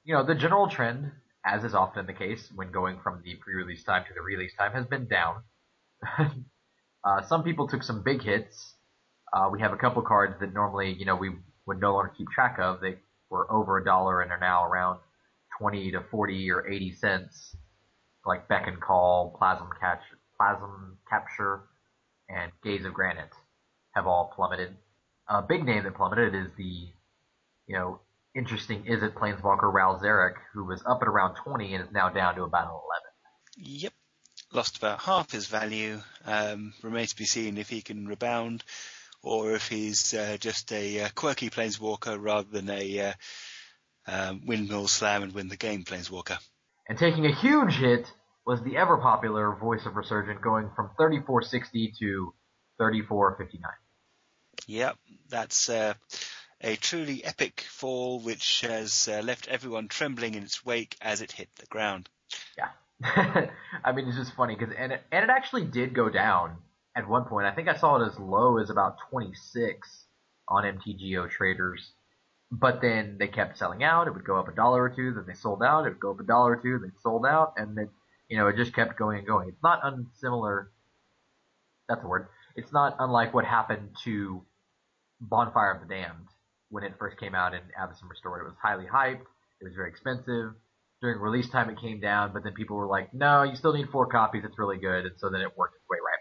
you 0.05 0.15
know, 0.15 0.25
the 0.25 0.37
general 0.37 0.69
trend, 0.69 1.11
as 1.45 1.65
is 1.65 1.75
often 1.75 2.07
the 2.07 2.13
case 2.13 2.49
when 2.55 2.71
going 2.71 3.01
from 3.03 3.21
the 3.25 3.35
pre-release 3.35 3.83
time 3.83 4.05
to 4.07 4.15
the 4.15 4.23
release 4.23 4.55
time, 4.57 4.73
has 4.73 4.87
been 4.87 5.09
down. 5.09 5.43
uh, 7.05 7.23
some 7.27 7.43
people 7.43 7.67
took 7.67 7.83
some 7.83 8.03
big 8.05 8.23
hits. 8.23 8.75
Uh, 9.33 9.49
we 9.51 9.61
have 9.61 9.73
a 9.73 9.77
couple 9.77 10.03
cards 10.03 10.35
that 10.39 10.55
normally, 10.55 10.93
you 10.93 11.05
know, 11.05 11.17
we 11.17 11.31
would 11.67 11.81
no 11.81 11.95
longer 11.95 12.13
keep 12.17 12.29
track 12.29 12.59
of. 12.59 12.81
They 12.81 12.97
were 13.31 13.51
over 13.51 13.79
a 13.79 13.85
dollar 13.85 14.21
and 14.21 14.31
are 14.31 14.39
now 14.39 14.65
around 14.65 15.01
20 15.59 15.93
to 15.93 16.01
40 16.11 16.51
or 16.51 16.69
80 16.69 16.93
cents, 16.93 17.57
like 18.27 18.49
Beck 18.49 18.67
and 18.67 18.81
Call, 18.81 19.35
Plasm 19.39 19.69
Catch, 19.81 20.03
Plasm 20.37 20.99
Capture, 21.09 21.63
and 22.29 22.53
Gaze 22.63 22.85
of 22.85 22.95
Granite 22.95 23.33
have 23.93 24.07
all 24.07 24.33
plummeted. 24.35 24.75
A 25.29 25.43
big 25.43 25.65
name 25.65 25.85
that 25.85 25.95
plummeted 25.95 26.35
is 26.35 26.49
the, 26.57 26.89
you 27.67 27.77
know, 27.77 28.01
interesting 28.35 28.85
is 28.87 29.03
it 29.03 29.15
Planeswalker 29.15 29.73
Ral 29.73 30.01
Zarek, 30.01 30.35
who 30.53 30.65
was 30.65 30.83
up 30.87 30.99
at 31.03 31.09
around 31.09 31.37
20 31.37 31.75
and 31.75 31.85
is 31.85 31.93
now 31.93 32.09
down 32.09 32.35
to 32.35 32.43
about 32.43 32.67
11. 32.67 33.81
Yep. 33.81 33.93
Lost 34.53 34.77
about 34.77 35.01
half 35.01 35.31
his 35.31 35.47
value. 35.47 36.01
Um, 36.25 36.75
remains 36.83 37.11
to 37.11 37.17
be 37.17 37.25
seen 37.25 37.59
if 37.59 37.69
he 37.69 37.83
can 37.83 38.07
rebound 38.07 38.63
or 39.25 39.53
if 39.53 39.69
he's 39.69 40.15
uh, 40.15 40.37
just 40.39 40.71
a 40.73 41.01
uh, 41.01 41.09
quirky 41.15 41.51
planeswalker 41.51 42.19
rather 42.21 42.49
than 42.51 42.69
a 42.71 43.01
uh, 43.01 43.13
um, 44.07 44.43
windmill 44.47 44.87
slam 44.87 45.23
and 45.23 45.33
win 45.33 45.49
the 45.49 45.57
game 45.57 45.83
planeswalker. 45.83 46.39
And 46.89 46.99
taking 46.99 47.25
a 47.25 47.35
huge 47.35 47.77
hit 47.77 48.07
was 48.47 48.63
the 48.63 48.77
ever 48.77 48.99
popular 48.99 49.57
Voice 49.57 49.87
of 49.87 49.97
Resurgence 49.97 50.39
going 50.43 50.71
from 50.77 50.91
3460 50.99 51.95
to 51.99 52.35
3459. 52.79 53.71
Yep, 54.67 54.97
that's 55.31 55.71
uh, 55.71 55.95
a 56.61 56.77
truly 56.77 57.25
epic 57.25 57.63
fall 57.63 58.21
which 58.21 58.61
has 58.61 59.09
uh, 59.11 59.23
left 59.23 59.49
everyone 59.49 59.89
trembling 59.89 60.35
in 60.35 60.43
its 60.43 60.65
wake 60.65 60.97
as 61.01 61.23
it 61.23 61.33
hit 61.33 61.49
the 61.57 61.67
ground. 61.67 62.11
Yeah. 62.59 62.69
I 63.85 63.93
mean, 63.93 64.07
it's 64.07 64.19
just 64.19 64.35
funny 64.35 64.55
because, 64.55 64.75
and 64.79 64.93
it, 64.93 65.03
and 65.11 65.25
it 65.25 65.31
actually 65.31 65.65
did 65.65 65.95
go 65.95 66.11
down 66.11 66.59
at 66.97 67.09
one 67.09 67.25
point. 67.25 67.47
I 67.47 67.53
think 67.55 67.69
I 67.69 67.77
saw 67.77 67.97
it 67.97 68.07
as 68.07 68.19
low 68.19 68.59
as 68.59 68.71
about 68.71 68.97
26 69.11 70.07
on 70.49 70.65
MTGO 70.65 71.29
traders. 71.31 71.93
But 72.51 72.81
then 72.81 73.17
they 73.19 73.29
kept 73.29 73.59
selling 73.59 73.83
out. 73.83 74.07
It 74.07 74.15
would 74.15 74.25
go 74.25 74.39
up 74.39 74.49
a 74.49 74.55
dollar 74.55 74.85
or 74.85 74.91
two, 74.91 75.13
then 75.13 75.25
they 75.27 75.35
sold 75.35 75.63
out. 75.63 75.87
It 75.87 75.91
would 75.91 76.01
go 76.01 76.13
up 76.13 76.21
a 76.21 76.25
dollar 76.25 76.53
or 76.53 76.57
two, 76.63 76.79
then 76.79 76.93
sold 77.03 77.27
out, 77.27 77.55
and 77.57 77.77
then 77.77 77.89
you 78.29 78.37
know 78.37 78.47
it 78.47 78.57
just 78.57 78.75
kept 78.75 78.99
going 78.99 79.19
and 79.19 79.27
going. 79.27 79.49
It's 79.49 79.63
not 79.63 79.81
unsimilar. 79.83 80.71
That's 81.89 82.03
the 82.03 82.09
word. 82.09 82.29
It's 82.55 82.73
not 82.73 82.97
unlike 83.01 83.35
what 83.35 83.45
happened 83.45 83.97
to 84.05 84.43
Bonfire 85.21 85.73
of 85.73 85.81
the 85.81 85.93
Damned 85.93 86.29
when 86.71 86.85
it 86.85 86.95
first 86.99 87.19
came 87.19 87.35
out 87.35 87.55
in 87.55 87.61
Avacyn 87.81 88.09
Restored. 88.09 88.43
It 88.43 88.45
was 88.45 88.55
highly 88.63 88.85
hyped. 88.87 89.27
It 89.61 89.65
was 89.65 89.75
very 89.75 89.91
expensive. 89.91 90.53
During 91.01 91.21
release 91.21 91.51
time, 91.51 91.69
it 91.71 91.81
came 91.81 92.01
down, 92.01 92.33
but 92.33 92.45
then 92.45 92.53
people 92.53 92.77
were 92.77 92.87
like, 92.87 93.13
"No, 93.13 93.43
you 93.43 93.57
still 93.57 93.73
need 93.73 93.91
four 93.91 94.07
copies. 94.07 94.45
It's 94.45 94.59
really 94.59 94.79
good," 94.79 95.07
and 95.07 95.19
so 95.19 95.29
then 95.29 95.41
it 95.41 95.57
worked 95.57 95.75
its 95.75 95.89
way 95.89 95.99
right. 95.99 96.14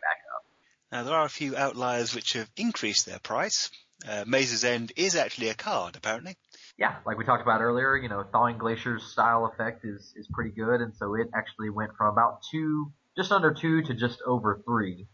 Now 0.94 1.02
there 1.02 1.16
are 1.16 1.26
a 1.26 1.30
few 1.30 1.58
outliers 1.58 2.14
which 2.14 2.34
have 2.34 2.48
increased 2.56 3.08
their 3.08 3.18
price. 3.18 3.72
Uh, 4.08 4.26
Maze's 4.28 4.64
End 4.64 4.91
is 4.96 5.16
actually 5.16 5.50
a 5.50 5.56
card, 5.56 5.96
apparently. 5.96 6.38
Yeah, 6.78 6.98
like 7.04 7.18
we 7.18 7.26
talked 7.26 7.41
about 7.41 7.62
earlier, 7.62 7.98
you 7.98 8.10
know, 8.10 8.24
Thawing 8.32 8.60
Glacier's 8.60 9.02
style 9.02 9.52
effect 9.52 9.86
is, 9.86 10.14
is 10.16 10.28
pretty 10.32 10.52
good, 10.52 10.82
and 10.82 10.96
so 10.96 11.16
it 11.16 11.30
actually 11.34 11.72
went 11.72 11.94
from 11.98 12.14
about 12.14 12.44
two, 12.52 12.94
just 13.18 13.32
under 13.32 13.52
two 13.52 13.82
to 13.82 13.96
just 13.96 14.20
over 14.28 14.62
three, 14.68 15.08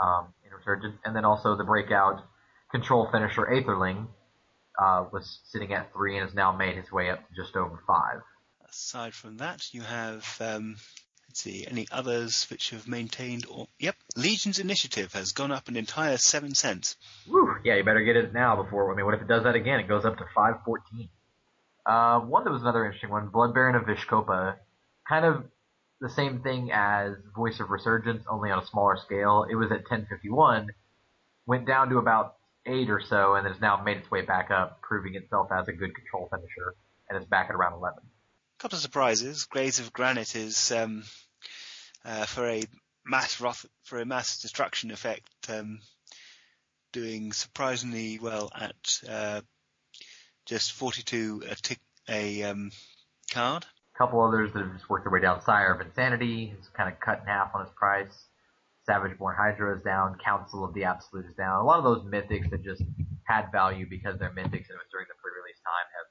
um, 0.00 0.32
in 0.46 0.52
Resurgence, 0.56 0.96
and 1.04 1.16
then 1.16 1.24
also 1.24 1.56
the 1.56 1.64
breakout 1.64 2.22
Control 2.70 3.08
Finisher 3.10 3.46
Aetherling, 3.46 4.06
uh, 4.80 5.06
was 5.12 5.40
sitting 5.46 5.72
at 5.72 5.92
three 5.92 6.18
and 6.18 6.24
has 6.24 6.36
now 6.36 6.56
made 6.56 6.76
his 6.76 6.92
way 6.92 7.10
up 7.10 7.18
to 7.18 7.34
just 7.34 7.56
over 7.56 7.82
five. 7.84 8.20
Aside 8.68 9.12
from 9.12 9.38
that, 9.38 9.74
you 9.74 9.80
have 9.80 10.36
um, 10.40 10.76
Let's 11.30 11.42
see, 11.42 11.64
any 11.64 11.86
others 11.92 12.48
which 12.50 12.70
have 12.70 12.88
maintained 12.88 13.46
or, 13.48 13.68
yep, 13.78 13.94
Legion's 14.16 14.58
Initiative 14.58 15.12
has 15.12 15.30
gone 15.30 15.52
up 15.52 15.68
an 15.68 15.76
entire 15.76 16.16
seven 16.16 16.56
cents. 16.56 16.96
Woo, 17.28 17.54
yeah, 17.62 17.76
you 17.76 17.84
better 17.84 18.02
get 18.02 18.16
it 18.16 18.34
now 18.34 18.60
before, 18.60 18.92
I 18.92 18.96
mean, 18.96 19.06
what 19.06 19.14
if 19.14 19.20
it 19.20 19.28
does 19.28 19.44
that 19.44 19.54
again? 19.54 19.78
It 19.78 19.86
goes 19.86 20.04
up 20.04 20.18
to 20.18 20.24
514. 20.34 21.08
Uh, 21.86 22.18
one 22.26 22.42
that 22.42 22.50
was 22.50 22.62
another 22.62 22.84
interesting 22.84 23.10
one, 23.10 23.28
Blood 23.28 23.54
Baron 23.54 23.76
of 23.76 23.84
Vizkopa, 23.84 24.56
kind 25.08 25.24
of 25.24 25.44
the 26.00 26.08
same 26.08 26.40
thing 26.40 26.72
as 26.72 27.12
Voice 27.36 27.60
of 27.60 27.70
Resurgence, 27.70 28.24
only 28.28 28.50
on 28.50 28.60
a 28.60 28.66
smaller 28.66 28.96
scale. 28.96 29.46
It 29.48 29.54
was 29.54 29.70
at 29.70 29.88
1051, 29.88 30.70
went 31.46 31.64
down 31.64 31.90
to 31.90 31.98
about 31.98 32.38
8 32.66 32.90
or 32.90 33.00
so, 33.00 33.36
and 33.36 33.46
has 33.46 33.60
now 33.60 33.80
made 33.84 33.98
its 33.98 34.10
way 34.10 34.22
back 34.22 34.50
up, 34.50 34.82
proving 34.82 35.14
itself 35.14 35.52
as 35.52 35.68
a 35.68 35.72
good 35.72 35.94
control 35.94 36.28
finisher, 36.28 36.74
and 37.08 37.22
is 37.22 37.28
back 37.28 37.50
at 37.50 37.54
around 37.54 37.74
11 37.74 38.02
couple 38.60 38.76
of 38.76 38.82
surprises. 38.82 39.46
Gaze 39.46 39.80
of 39.80 39.92
Granite 39.92 40.36
is 40.36 40.70
um, 40.70 41.02
uh, 42.04 42.26
for 42.26 42.48
a 42.48 42.64
mass 43.04 43.34
for 43.84 44.00
a 44.00 44.04
mass 44.04 44.40
destruction 44.40 44.90
effect, 44.90 45.28
um, 45.48 45.80
doing 46.92 47.32
surprisingly 47.32 48.18
well 48.18 48.50
at 48.54 48.98
uh, 49.08 49.40
just 50.46 50.72
42 50.72 51.42
a, 51.48 51.54
tick, 51.54 51.80
a 52.08 52.42
um, 52.44 52.70
card. 53.32 53.64
A 53.94 53.98
couple 53.98 54.20
others 54.20 54.52
that 54.52 54.60
have 54.60 54.72
just 54.72 54.88
worked 54.88 55.04
their 55.04 55.12
way 55.12 55.20
down. 55.20 55.42
Sire 55.42 55.74
of 55.74 55.80
Insanity 55.80 56.54
is 56.58 56.68
kind 56.76 56.92
of 56.92 56.98
cut 57.00 57.20
in 57.20 57.26
half 57.26 57.54
on 57.54 57.64
his 57.64 57.72
price. 57.76 58.26
Savageborn 58.88 59.36
Hydra 59.36 59.76
is 59.76 59.82
down. 59.82 60.16
Council 60.24 60.64
of 60.64 60.74
the 60.74 60.84
Absolute 60.84 61.26
is 61.26 61.36
down. 61.36 61.60
A 61.60 61.64
lot 61.64 61.78
of 61.78 61.84
those 61.84 62.02
mythics 62.04 62.50
that 62.50 62.64
just 62.64 62.82
had 63.24 63.52
value 63.52 63.86
because 63.88 64.18
they're 64.18 64.30
mythics 64.30 64.66
and 64.66 64.74
it 64.74 64.82
was 64.82 64.90
during 64.90 65.06
the 65.06 65.14
pre-release 65.22 65.60
time 65.62 65.86
have 65.94 66.08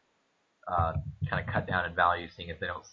uh, 0.70 0.94
kind 1.30 1.46
of 1.46 1.54
cut 1.54 1.68
down 1.68 1.86
in 1.86 1.96
value, 1.96 2.28
seeing 2.36 2.52
as 2.52 2.60
they 2.60 2.68
don't 2.68 2.86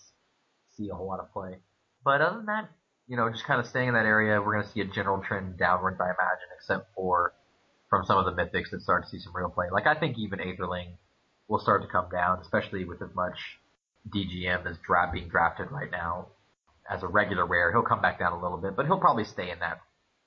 see 0.76 0.88
a 0.90 0.94
whole 0.94 1.06
lot 1.06 1.20
of 1.20 1.30
play. 1.32 1.58
But 2.02 2.20
other 2.20 2.38
than 2.38 2.46
that, 2.46 2.70
you 3.08 3.16
know, 3.16 3.28
just 3.30 3.44
kind 3.44 3.60
of 3.60 3.66
staying 3.66 3.88
in 3.88 3.94
that 3.94 4.06
area, 4.06 4.40
we're 4.40 4.54
going 4.54 4.64
to 4.64 4.72
see 4.72 4.80
a 4.80 4.84
general 4.84 5.22
trend 5.22 5.58
downwards, 5.58 6.00
I 6.00 6.06
imagine, 6.06 6.48
except 6.56 6.94
for 6.94 7.32
from 7.88 8.04
some 8.04 8.18
of 8.18 8.24
the 8.24 8.32
mythics 8.32 8.70
that 8.70 8.82
start 8.82 9.04
to 9.04 9.10
see 9.10 9.18
some 9.18 9.34
real 9.36 9.48
play. 9.48 9.66
Like 9.70 9.86
I 9.86 9.94
think 9.94 10.18
even 10.18 10.40
Aetherling 10.40 10.88
will 11.48 11.60
start 11.60 11.82
to 11.82 11.88
come 11.88 12.08
down, 12.10 12.40
especially 12.40 12.84
with 12.84 13.00
as 13.02 13.14
much 13.14 13.38
DGM 14.08 14.66
as 14.66 14.76
dra- 14.84 15.10
being 15.12 15.28
drafted 15.28 15.70
right 15.70 15.90
now 15.90 16.26
as 16.90 17.02
a 17.02 17.06
regular 17.06 17.46
rare. 17.46 17.72
He'll 17.72 17.82
come 17.82 18.02
back 18.02 18.18
down 18.18 18.32
a 18.32 18.42
little 18.42 18.58
bit, 18.58 18.76
but 18.76 18.86
he'll 18.86 18.98
probably 18.98 19.24
stay 19.24 19.50
in 19.50 19.58
that 19.60 19.80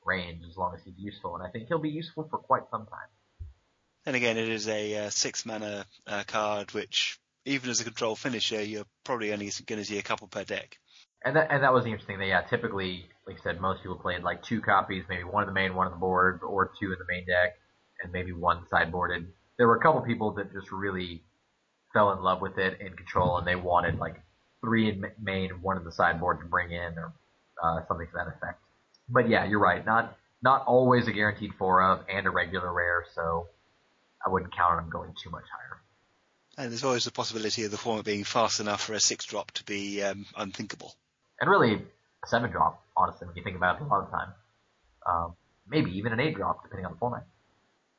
range 0.06 0.42
as 0.50 0.58
long 0.58 0.74
as 0.74 0.82
he's 0.84 0.98
useful, 0.98 1.36
and 1.36 1.46
I 1.46 1.50
think 1.50 1.68
he'll 1.68 1.80
be 1.80 1.90
useful 1.90 2.28
for 2.30 2.38
quite 2.38 2.64
some 2.72 2.86
time. 2.86 3.50
And 4.06 4.16
again, 4.16 4.38
it 4.38 4.50
is 4.50 4.68
a 4.68 4.96
uh, 4.96 5.10
six 5.10 5.46
mana 5.46 5.86
uh, 6.08 6.24
card, 6.26 6.74
which 6.74 7.20
even 7.46 7.70
as 7.70 7.82
a 7.82 7.84
control 7.84 8.16
finisher, 8.16 8.64
you're 8.64 8.86
probably 9.04 9.34
only 9.34 9.52
going 9.66 9.80
to 9.80 9.86
see 9.86 9.98
a 9.98 10.04
couple 10.04 10.28
per 10.28 10.44
deck. 10.44 10.80
And 11.24 11.36
that 11.36 11.52
and 11.52 11.64
that 11.64 11.74
was 11.74 11.84
the 11.84 11.92
interesting 11.92 12.18
thing. 12.18 12.30
Yeah, 12.30 12.42
typically, 12.42 13.06
like 13.28 13.40
I 13.40 13.44
said, 13.44 13.62
most 13.62 13.82
people 13.82 13.98
played 13.98 14.24
like 14.24 14.42
two 14.44 14.62
copies, 14.62 15.04
maybe 15.10 15.24
one 15.24 15.44
in 15.44 15.48
the 15.48 15.54
main, 15.54 15.76
one 15.76 15.88
on 15.88 15.94
the 15.94 16.00
board, 16.00 16.42
or 16.44 16.72
two 16.80 16.94
in 16.94 16.98
the 17.00 17.06
main 17.10 17.26
deck, 17.26 17.58
and 18.02 18.12
maybe 18.12 18.32
one 18.32 18.64
sideboarded. 18.72 19.26
There 19.58 19.68
were 19.68 19.76
a 19.76 19.82
couple 19.82 20.02
people 20.02 20.32
that 20.36 20.54
just 20.54 20.72
really 20.72 21.22
fell 21.94 22.14
in 22.14 22.22
love 22.22 22.42
with 22.42 22.58
it 22.58 22.80
in 22.80 22.94
control, 22.94 23.38
and 23.38 23.46
they 23.46 23.56
wanted 23.56 23.98
like 23.98 24.22
three 24.62 24.90
in 24.90 25.06
main, 25.22 25.62
one 25.62 25.78
in 25.78 25.84
the 25.84 25.92
sideboard 25.92 26.40
to 26.40 26.46
bring 26.46 26.72
in, 26.72 26.98
or 26.98 27.14
uh, 27.62 27.82
something 27.88 28.08
to 28.08 28.14
that 28.14 28.28
effect. 28.28 28.62
But 29.10 29.28
yeah, 29.28 29.46
you're 29.46 29.60
right. 29.60 29.86
Not 29.86 30.16
not 30.42 30.66
always 30.66 31.08
a 31.08 31.12
guaranteed 31.12 31.52
four 31.58 31.82
of, 31.84 32.06
and 32.10 32.26
a 32.28 32.30
regular 32.30 32.72
rare, 32.72 33.04
so 33.14 33.48
I 34.26 34.30
wouldn't 34.30 34.56
count 34.56 34.72
on 34.72 34.78
them 34.78 34.90
going 34.90 35.14
too 35.22 35.30
much 35.30 35.44
higher. 35.52 35.82
And 36.58 36.72
there's 36.72 36.84
always 36.84 37.06
the 37.06 37.12
possibility 37.12 37.64
of 37.64 37.72
the 37.72 37.78
format 37.78 38.06
being 38.06 38.24
fast 38.24 38.60
enough 38.60 38.84
for 38.84 38.94
a 38.94 39.00
six 39.00 39.26
drop 39.26 39.52
to 39.52 39.64
be 39.64 40.02
um, 40.04 40.26
unthinkable. 40.36 40.94
And 41.40 41.50
really, 41.50 41.76
a 41.76 42.28
seven 42.28 42.52
drop, 42.52 42.84
honestly, 42.98 43.28
when 43.28 43.36
you 43.36 43.44
think 43.44 43.56
about 43.56 43.80
it 43.80 43.84
a 43.84 43.88
lot 43.88 44.04
of 44.04 44.12
the 44.12 44.18
time. 44.18 44.34
Um, 45.08 45.36
maybe 45.68 45.92
even 45.98 46.14
an 46.14 46.20
eight 46.20 46.36
drop, 46.36 46.64
depending 46.64 46.86
on 46.86 46.94
the 46.94 46.98
format. 46.98 47.26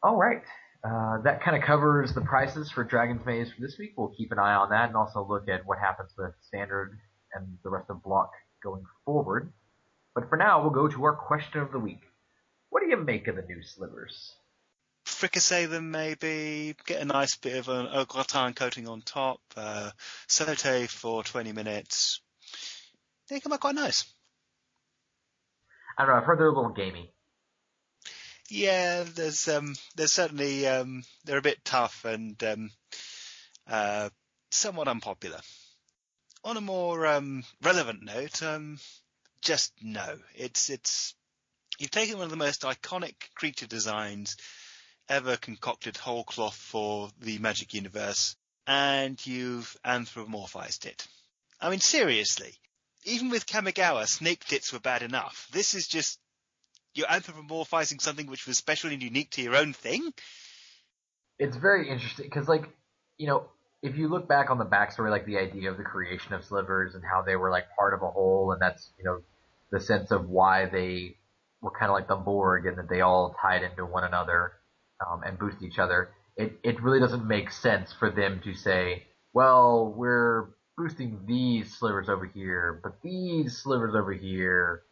All 0.03 0.16
right. 0.16 0.43
Uh, 0.82 1.20
that 1.22 1.43
kind 1.43 1.57
of 1.57 1.62
covers 1.62 2.14
the 2.14 2.20
prices 2.20 2.70
for 2.70 2.84
Dragon's 2.84 3.24
Maze 3.26 3.53
for 3.53 3.61
this 3.61 3.76
week. 3.78 3.93
We'll 3.97 4.09
keep 4.09 4.32
an 4.32 4.38
eye 4.38 4.55
on 4.55 4.70
that 4.70 4.88
and 4.88 4.97
also 4.97 5.26
look 5.28 5.49
at 5.49 5.66
what 5.66 5.78
happens 5.78 6.11
with 6.16 6.32
Standard 6.49 6.99
and 7.34 7.59
the 7.62 7.70
rest 7.70 7.91
of 7.91 8.03
Block 8.03 8.30
going 8.62 8.84
forward. 9.05 9.53
But 10.14 10.28
for 10.28 10.36
now, 10.36 10.62
we'll 10.62 10.70
go 10.70 10.88
to 10.88 11.05
our 11.05 11.14
question 11.14 11.61
of 11.61 11.70
the 11.70 11.78
week. 11.78 12.01
What 12.70 12.82
do 12.82 12.88
you 12.88 12.97
make 12.97 13.28
of 13.28 13.36
the 13.36 13.43
new 13.43 13.62
slivers? 13.62 14.32
fricassee 15.20 15.66
them 15.66 15.91
maybe, 15.91 16.74
get 16.86 17.03
a 17.03 17.05
nice 17.05 17.36
bit 17.36 17.57
of 17.57 17.68
an 17.68 17.88
au 17.93 18.05
gratin 18.05 18.55
coating 18.55 18.88
on 18.88 19.03
top, 19.03 19.41
uh, 19.57 19.91
saute 20.28 20.86
for 20.86 21.22
20 21.22 21.53
minutes. 21.53 22.20
They 23.31 23.39
come 23.39 23.53
out 23.53 23.61
quite 23.61 23.76
nice. 23.76 24.05
I 25.97 26.05
don't 26.05 26.14
know. 26.14 26.20
I've 26.20 26.24
heard 26.24 26.41
they're 26.41 26.49
a 26.49 26.55
little 26.55 26.72
gamey. 26.72 27.12
Yeah, 28.49 29.05
there's 29.05 29.47
um, 29.47 29.76
there's 29.95 30.12
certainly 30.12 30.66
um, 30.66 31.05
they're 31.24 31.39
a 31.39 31.43
bit 31.43 31.64
tough 31.64 32.05
and 32.05 32.43
um, 32.43 32.70
uh, 33.68 34.11
somewhat 34.51 34.89
unpopular. 34.89 35.39
On 36.43 36.57
a 36.57 36.61
more 36.61 37.07
um, 37.07 37.45
relevant 37.62 38.03
note, 38.03 38.43
um, 38.43 38.78
just 39.43 39.72
no. 39.81 40.18
It's 40.35 40.68
it's 40.68 41.14
you've 41.78 41.93
taken 41.93 42.16
one 42.16 42.24
of 42.24 42.31
the 42.31 42.37
most 42.37 42.62
iconic 42.62 43.14
creature 43.37 43.68
designs 43.68 44.37
ever 45.09 45.37
concocted 45.37 45.97
whole 45.97 46.24
cloth 46.24 46.57
for 46.57 47.11
the 47.20 47.39
Magic 47.39 47.74
universe, 47.74 48.35
and 48.66 49.24
you've 49.24 49.76
anthropomorphized 49.85 50.87
it. 50.87 51.07
I 51.61 51.70
mean, 51.70 51.81
seriously, 51.81 52.55
even 53.05 53.30
with 53.30 53.46
Kamigawa, 53.46 54.07
snake 54.07 54.44
tits 54.44 54.72
were 54.72 54.80
bad 54.80 55.03
enough. 55.03 55.48
This 55.53 55.74
is 55.74 55.86
just 55.86 56.18
you're 56.94 57.07
anthropomorphizing 57.07 58.01
something 58.01 58.26
which 58.26 58.46
was 58.46 58.59
special 58.59 58.90
and 58.90 59.03
unique 59.03 59.30
to 59.30 59.42
your 59.42 59.57
own 59.57 59.72
thing. 59.72 60.12
It's 61.38 61.57
very 61.57 61.88
interesting 61.88 62.26
because, 62.26 62.48
like, 62.48 62.68
you 63.16 63.26
know, 63.26 63.44
if 63.82 63.96
you 63.96 64.09
look 64.09 64.28
back 64.28 64.51
on 64.51 64.59
the 64.59 64.66
backstory, 64.66 65.11
like 65.11 65.24
the 65.24 65.38
idea 65.38 65.70
of 65.70 65.78
the 65.78 65.84
creation 65.84 66.34
of 66.34 66.44
slivers 66.44 66.94
and 66.94 67.03
how 67.03 67.22
they 67.22 67.36
were 67.36 67.51
like 67.51 67.64
part 67.78 67.94
of 67.94 68.03
a 68.03 68.11
whole, 68.11 68.53
and 68.53 68.61
that's 68.61 68.90
you 68.98 69.05
know 69.05 69.20
the 69.70 69.80
sense 69.80 70.11
of 70.11 70.28
why 70.28 70.66
they 70.66 71.16
were 71.62 71.70
kind 71.70 71.90
of 71.90 71.94
like 71.94 72.09
the 72.09 72.16
Borg 72.16 72.66
and 72.66 72.76
that 72.78 72.88
they 72.88 73.01
all 73.01 73.34
tied 73.40 73.62
into 73.62 73.86
one 73.86 74.05
another 74.05 74.53
um, 75.07 75.22
and 75.24 75.38
boost 75.38 75.62
each 75.62 75.78
other. 75.78 76.11
It 76.36 76.59
it 76.62 76.82
really 76.82 77.01
doesn't 77.01 77.26
make 77.26 77.51
sense 77.51 77.92
for 77.98 78.11
them 78.11 78.40
to 78.44 78.55
say, 78.55 79.05
well, 79.32 79.94
we're 79.96 80.48
boosting 80.81 81.20
these 81.26 81.76
slivers 81.76 82.09
over 82.09 82.24
here, 82.24 82.81
but 82.83 82.95
these 83.03 83.59
slivers 83.59 83.95
over 83.95 84.12
here, 84.12 84.83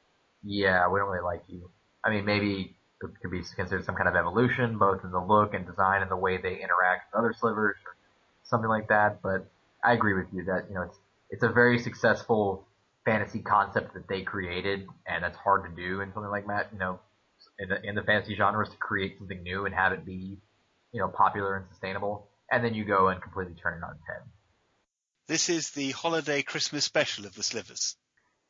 yeah, 0.43 0.87
we 0.89 1.01
don't 1.01 1.09
really 1.09 1.25
like 1.25 1.43
you. 1.49 1.71
I 2.05 2.11
mean, 2.11 2.27
maybe 2.27 2.77
it 3.03 3.11
could 3.23 3.31
be 3.31 3.43
considered 3.57 3.85
some 3.87 3.95
kind 3.95 4.09
of 4.09 4.15
evolution, 4.15 4.77
both 4.77 5.03
in 5.03 5.11
the 5.11 5.21
look 5.21 5.55
and 5.55 5.67
design 5.67 6.03
and 6.03 6.11
the 6.11 6.17
way 6.17 6.37
they 6.37 6.61
interact 6.61 7.13
with 7.13 7.19
other 7.19 7.35
slivers 7.39 7.77
or 7.87 7.97
something 8.45 8.69
like 8.69 8.89
that. 8.89 9.23
But 9.23 9.49
I 9.83 9.95
agree 9.95 10.13
with 10.13 10.27
you 10.33 10.45
that, 10.45 10.67
you 10.69 10.75
know, 10.75 10.83
it's, 10.83 10.99
it's 11.31 11.43
a 11.43 11.49
very 11.49 11.79
successful 11.79 12.67
fantasy 13.07 13.41
concept 13.41 13.95
that 13.95 14.09
they 14.09 14.23
created, 14.23 14.87
and 15.07 15.25
that's 15.25 15.39
hard 15.39 15.65
to 15.65 15.71
do 15.75 16.03
in 16.03 16.13
something 16.13 16.31
like 16.31 16.47
that, 16.49 16.69
you 16.73 16.79
know, 16.79 17.01
in 17.59 17.69
the, 17.71 17.83
in 17.83 17.95
the 17.95 18.03
fantasy 18.03 18.35
genres 18.37 18.69
to 18.69 18.77
create 18.77 19.17
something 19.17 19.43
new 19.43 19.65
and 19.65 19.75
have 19.75 19.93
it 19.93 20.05
be, 20.05 20.37
you 20.93 21.01
know, 21.01 21.09
popular 21.09 21.57
and 21.57 21.67
sustainable. 21.71 22.29
And 22.51 22.63
then 22.63 22.75
you 22.75 22.85
go 22.85 23.09
and 23.09 23.23
completely 23.23 23.55
turn 23.55 23.79
it 23.79 23.85
on 23.85 23.93
its 23.93 24.07
head. 24.07 24.23
This 25.29 25.51
is 25.51 25.73
the 25.73 25.91
holiday 25.91 26.41
Christmas 26.41 26.87
special 26.87 27.27
of 27.27 27.35
the 27.35 27.43
slivers. 27.43 27.97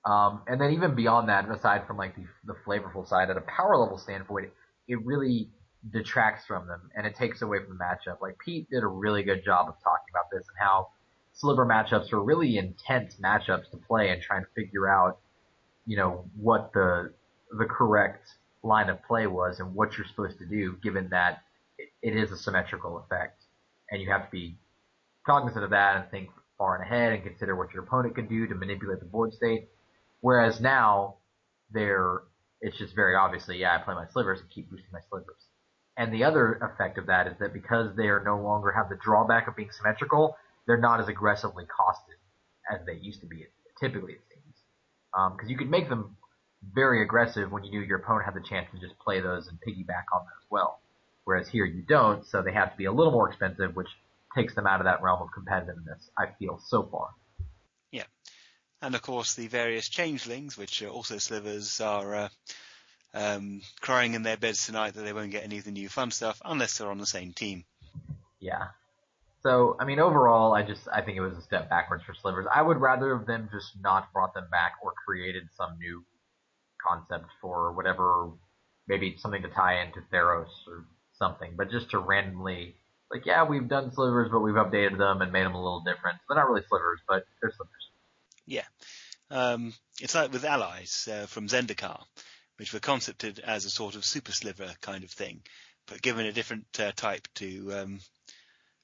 Um, 0.04 0.42
and 0.46 0.60
then 0.60 0.72
even 0.74 0.94
beyond 0.94 1.28
that, 1.28 1.50
aside 1.50 1.88
from 1.88 1.96
like 1.96 2.14
the, 2.14 2.24
the 2.44 2.54
flavorful 2.64 3.06
side, 3.06 3.30
at 3.30 3.36
a 3.36 3.40
power 3.40 3.76
level 3.76 3.98
standpoint, 3.98 4.50
it 4.86 5.04
really 5.04 5.50
detracts 5.92 6.46
from 6.46 6.68
them 6.68 6.80
and 6.96 7.04
it 7.04 7.16
takes 7.16 7.42
away 7.42 7.58
from 7.58 7.76
the 7.76 7.84
matchup. 7.84 8.20
Like 8.20 8.38
Pete 8.38 8.70
did 8.70 8.84
a 8.84 8.86
really 8.86 9.24
good 9.24 9.44
job 9.44 9.68
of 9.68 9.74
talking 9.82 10.06
about 10.12 10.30
this 10.30 10.46
and 10.46 10.56
how 10.56 10.88
sliver 11.32 11.66
matchups 11.66 12.12
are 12.12 12.22
really 12.22 12.58
intense 12.58 13.16
matchups 13.16 13.70
to 13.72 13.76
play 13.76 14.10
and 14.10 14.22
trying 14.22 14.42
to 14.42 14.48
figure 14.54 14.88
out, 14.88 15.18
you 15.84 15.96
know, 15.96 16.24
what 16.36 16.72
the 16.72 17.12
the 17.58 17.64
correct 17.64 18.28
line 18.62 18.88
of 18.88 19.02
play 19.04 19.26
was 19.26 19.58
and 19.58 19.74
what 19.74 19.96
you're 19.96 20.06
supposed 20.06 20.38
to 20.38 20.46
do, 20.46 20.76
given 20.82 21.08
that 21.10 21.42
it, 21.76 21.88
it 22.02 22.16
is 22.16 22.30
a 22.30 22.36
symmetrical 22.36 22.98
effect, 22.98 23.42
and 23.90 24.00
you 24.00 24.10
have 24.10 24.26
to 24.26 24.30
be 24.30 24.56
cognizant 25.26 25.64
of 25.64 25.70
that 25.70 25.96
and 25.96 26.10
think 26.10 26.28
far 26.58 26.76
and 26.76 26.84
ahead 26.84 27.12
and 27.12 27.22
consider 27.22 27.56
what 27.56 27.72
your 27.72 27.84
opponent 27.84 28.16
can 28.16 28.26
do 28.26 28.46
to 28.46 28.54
manipulate 28.54 29.00
the 29.00 29.06
board 29.06 29.32
state. 29.32 29.68
Whereas 30.20 30.60
now, 30.60 31.14
they're, 31.72 32.22
it's 32.60 32.76
just 32.76 32.94
very 32.94 33.14
obviously, 33.14 33.58
yeah, 33.58 33.76
I 33.76 33.78
play 33.78 33.94
my 33.94 34.06
slivers 34.12 34.40
and 34.40 34.50
keep 34.50 34.68
boosting 34.68 34.90
my 34.92 35.00
slivers. 35.08 35.40
And 35.96 36.12
the 36.12 36.24
other 36.24 36.54
effect 36.54 36.98
of 36.98 37.06
that 37.06 37.26
is 37.26 37.34
that 37.40 37.52
because 37.52 37.96
they 37.96 38.08
are 38.08 38.22
no 38.24 38.40
longer 38.40 38.72
have 38.72 38.88
the 38.88 38.98
drawback 39.02 39.48
of 39.48 39.56
being 39.56 39.70
symmetrical, 39.70 40.36
they're 40.66 40.76
not 40.76 41.00
as 41.00 41.08
aggressively 41.08 41.64
costed 41.64 42.18
as 42.72 42.84
they 42.86 42.94
used 42.94 43.20
to 43.20 43.26
be, 43.26 43.46
typically 43.80 44.12
it 44.12 44.20
seems. 44.28 44.54
Because 45.12 45.46
um, 45.46 45.48
you 45.48 45.56
could 45.56 45.70
make 45.70 45.88
them 45.88 46.16
very 46.74 47.02
aggressive 47.02 47.50
when 47.50 47.64
you 47.64 47.70
knew 47.70 47.80
your 47.80 47.98
opponent 47.98 48.26
had 48.26 48.34
the 48.34 48.46
chance 48.46 48.68
to 48.72 48.80
just 48.80 48.98
play 48.98 49.20
those 49.20 49.48
and 49.48 49.58
piggyback 49.58 50.06
on 50.12 50.24
them 50.24 50.34
as 50.38 50.46
well. 50.50 50.80
Whereas 51.24 51.48
here 51.48 51.64
you 51.64 51.82
don't, 51.82 52.26
so 52.26 52.42
they 52.42 52.52
have 52.52 52.72
to 52.72 52.76
be 52.76 52.86
a 52.86 52.92
little 52.92 53.12
more 53.12 53.28
expensive, 53.28 53.74
which 53.76 53.88
takes 54.34 54.54
them 54.54 54.66
out 54.66 54.80
of 54.80 54.84
that 54.84 55.02
realm 55.02 55.22
of 55.22 55.28
competitiveness, 55.36 56.08
I 56.16 56.26
feel, 56.38 56.60
so 56.66 56.88
far. 56.90 57.08
Yeah. 57.90 58.04
And 58.82 58.94
of 58.94 59.02
course, 59.02 59.34
the 59.34 59.48
various 59.48 59.88
changelings, 59.88 60.56
which 60.56 60.82
are 60.82 60.88
also 60.88 61.18
slivers, 61.18 61.80
are 61.80 62.14
uh, 62.14 62.28
um, 63.14 63.62
crying 63.80 64.14
in 64.14 64.22
their 64.22 64.36
beds 64.36 64.66
tonight 64.66 64.94
that 64.94 65.02
they 65.02 65.12
won't 65.12 65.30
get 65.30 65.44
any 65.44 65.58
of 65.58 65.64
the 65.64 65.70
new 65.70 65.88
fun 65.88 66.10
stuff 66.10 66.40
unless 66.44 66.78
they're 66.78 66.90
on 66.90 66.98
the 66.98 67.06
same 67.06 67.32
team. 67.32 67.64
Yeah. 68.40 68.68
So, 69.42 69.76
I 69.78 69.84
mean, 69.84 70.00
overall, 70.00 70.52
I 70.52 70.62
just 70.62 70.82
I 70.92 71.00
think 71.00 71.16
it 71.16 71.20
was 71.20 71.36
a 71.36 71.42
step 71.42 71.70
backwards 71.70 72.04
for 72.04 72.14
slivers. 72.14 72.46
I 72.52 72.60
would 72.60 72.78
rather 72.78 73.16
have 73.16 73.26
them 73.26 73.48
just 73.52 73.72
not 73.80 74.12
brought 74.12 74.34
them 74.34 74.48
back 74.50 74.74
or 74.82 74.92
created 75.06 75.44
some 75.56 75.78
new 75.78 76.04
concept 76.86 77.26
for 77.40 77.72
whatever, 77.72 78.30
maybe 78.88 79.16
something 79.18 79.42
to 79.42 79.48
tie 79.48 79.82
into 79.82 80.00
Theros 80.12 80.48
or 80.66 80.86
something, 81.18 81.52
but 81.56 81.70
just 81.70 81.90
to 81.90 81.98
randomly 81.98 82.74
like, 83.10 83.26
yeah, 83.26 83.44
we've 83.44 83.68
done 83.68 83.92
slivers, 83.92 84.28
but 84.30 84.40
we've 84.40 84.54
updated 84.54 84.98
them 84.98 85.22
and 85.22 85.32
made 85.32 85.44
them 85.44 85.54
a 85.54 85.62
little 85.62 85.80
different. 85.80 86.18
They're 86.28 86.36
not 86.36 86.48
really 86.48 86.64
slivers, 86.68 87.00
but 87.08 87.24
they're 87.40 87.52
slivers. 87.56 87.90
Yeah. 88.46 88.64
Um, 89.30 89.74
it's 90.00 90.14
like 90.14 90.32
with 90.32 90.44
allies 90.44 91.08
uh, 91.10 91.26
from 91.26 91.48
Zendikar, 91.48 92.02
which 92.56 92.72
were 92.72 92.80
concepted 92.80 93.40
as 93.40 93.64
a 93.64 93.70
sort 93.70 93.94
of 93.94 94.04
super 94.04 94.32
sliver 94.32 94.72
kind 94.80 95.04
of 95.04 95.10
thing, 95.10 95.42
but 95.86 96.02
given 96.02 96.26
a 96.26 96.32
different 96.32 96.66
uh, 96.78 96.92
type 96.94 97.28
to 97.36 97.72
um, 97.72 98.00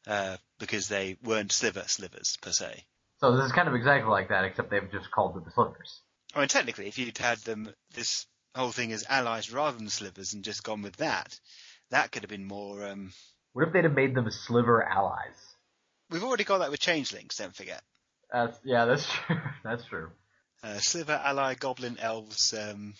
uh, 0.07 0.37
because 0.59 0.89
they 0.89 1.17
weren't 1.23 1.53
sliver 1.53 1.85
slivers 1.87 2.37
per 2.41 2.51
se. 2.51 2.85
So 3.21 3.37
this 3.37 3.47
is 3.47 3.53
kind 3.53 3.69
of 3.69 3.75
exactly 3.75 4.11
like 4.11 4.29
that, 4.29 4.45
except 4.45 4.71
they've 4.71 4.91
just 4.93 5.11
called 5.11 5.37
it 5.37 5.45
the 5.45 5.51
slivers. 5.51 6.01
I 6.35 6.41
mean, 6.41 6.49
technically, 6.49 6.89
if 6.89 6.99
you'd 6.99 7.17
had 7.17 7.39
them 7.39 7.73
this 7.95 8.27
whole 8.55 8.73
thing 8.73 8.93
as 8.93 9.07
allies 9.09 9.53
rather 9.53 9.79
than 9.79 9.89
slivers 9.89 10.35
and 10.35 10.45
just 10.45 10.63
gone 10.63 10.83
with 10.83 10.97
that, 10.97 11.39
that 11.91 12.13
could 12.13 12.23
have 12.23 12.31
been 12.31 12.47
more 12.47 12.87
um, 12.87 13.13
what 13.55 13.67
if 13.67 13.73
they'd 13.73 13.85
have 13.85 13.95
made 13.95 14.15
them 14.15 14.31
sliver 14.31 14.83
allies? 14.83 15.55
We've 16.11 16.25
already 16.25 16.45
got 16.45 16.59
that 16.59 16.71
with 16.71 16.81
changelings. 16.81 17.37
Don't 17.37 17.55
forget. 17.55 17.81
That's 18.31 18.59
yeah, 18.65 18.85
that's 18.85 19.07
true. 19.27 19.37
that's 19.63 19.85
true. 19.87 20.11
Uh, 20.63 20.79
sliver 20.79 21.21
ally 21.25 21.55
goblin 21.55 21.99
elves, 21.99 22.53
um, 22.55 22.95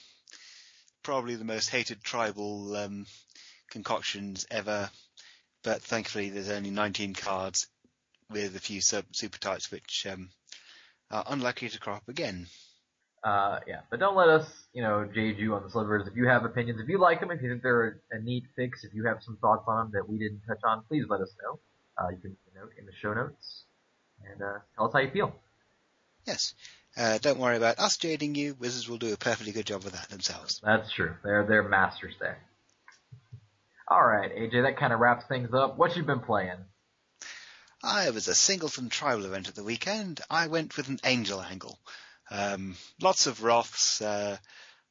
probably 1.03 1.35
the 1.35 1.45
most 1.45 1.71
hated 1.71 2.03
tribal 2.03 2.77
um, 2.77 3.07
concoctions 3.71 4.47
ever. 4.51 4.91
But 5.63 5.83
thankfully, 5.83 6.31
there's 6.31 6.51
only 6.51 6.71
19 6.71 7.15
cards 7.15 7.67
with 8.31 8.55
a 8.55 8.61
few 8.61 8.81
sub- 8.81 9.07
super 9.13 9.39
types 9.39 9.71
which 9.71 10.07
um, 10.09 10.31
are 11.11 11.25
unlikely 11.27 11.71
to 11.71 11.81
crop 11.81 12.09
again. 12.09 12.47
Uh, 13.25 13.59
yeah, 13.67 13.81
but 13.91 13.99
don't 13.99 14.17
let 14.17 14.29
us, 14.29 14.47
you 14.75 14.83
know, 14.83 15.09
jade 15.15 15.39
you 15.39 15.55
on 15.55 15.63
the 15.63 15.71
slivers. 15.71 16.07
If 16.07 16.15
you 16.15 16.29
have 16.29 16.45
opinions, 16.45 16.79
if 16.79 16.89
you 16.91 16.99
like 16.99 17.21
them, 17.21 17.31
if 17.31 17.41
you 17.41 17.49
think 17.49 17.63
they're 17.63 18.03
a, 18.13 18.17
a 18.17 18.21
neat 18.21 18.45
fix, 18.55 18.85
if 18.85 18.93
you 18.93 19.07
have 19.07 19.23
some 19.23 19.39
thoughts 19.41 19.65
on 19.67 19.79
them 19.79 19.91
that 19.95 20.07
we 20.07 20.19
didn't 20.19 20.43
touch 20.47 20.61
on, 20.63 20.83
please 20.89 21.05
let 21.09 21.23
us 21.23 21.31
know. 21.43 21.59
Uh, 21.97 22.11
you 22.11 22.19
can 22.19 22.37
note 22.55 22.73
in 22.79 22.85
the 22.85 22.93
show 23.01 23.15
notes 23.15 23.65
and 24.31 24.43
uh, 24.43 24.59
tell 24.77 24.89
us 24.89 24.93
how 24.93 25.01
you 25.01 25.11
feel. 25.11 25.35
Yes. 26.27 26.55
Uh, 26.97 27.19
don't 27.19 27.39
worry 27.39 27.57
about 27.57 27.79
us 27.79 27.97
jading 27.97 28.35
you. 28.35 28.55
Wizards 28.59 28.89
will 28.89 28.99
do 28.99 29.13
a 29.13 29.17
perfectly 29.17 29.53
good 29.53 29.67
job 29.67 29.85
of 29.85 29.93
that 29.93 30.09
themselves. 30.11 30.61
That's 30.63 30.93
true. 30.93 31.15
They're 31.25 31.45
they're 31.45 31.69
masters 31.69 32.15
there. 32.21 32.39
All 33.89 34.05
right, 34.05 34.31
AJ, 34.35 34.63
that 34.63 34.79
kind 34.79 34.93
of 34.93 35.01
wraps 35.01 35.25
things 35.29 35.51
up. 35.53 35.77
What 35.77 35.97
you 35.97 36.05
been 36.05 36.21
playing? 36.21 36.59
I 37.83 38.11
was 38.11 38.29
a 38.29 38.35
singleton 38.35 38.89
tribal 38.89 39.27
event 39.27 39.49
at 39.49 39.55
the 39.55 39.65
weekend. 39.65 40.21
I 40.31 40.47
went 40.47 40.77
with 40.77 40.89
an 40.89 41.01
angel 41.05 41.43
angle. 41.43 41.79
Um, 42.31 42.77
lots 43.01 43.27
of 43.27 43.43
Wraths, 43.43 44.01
uh, 44.01 44.37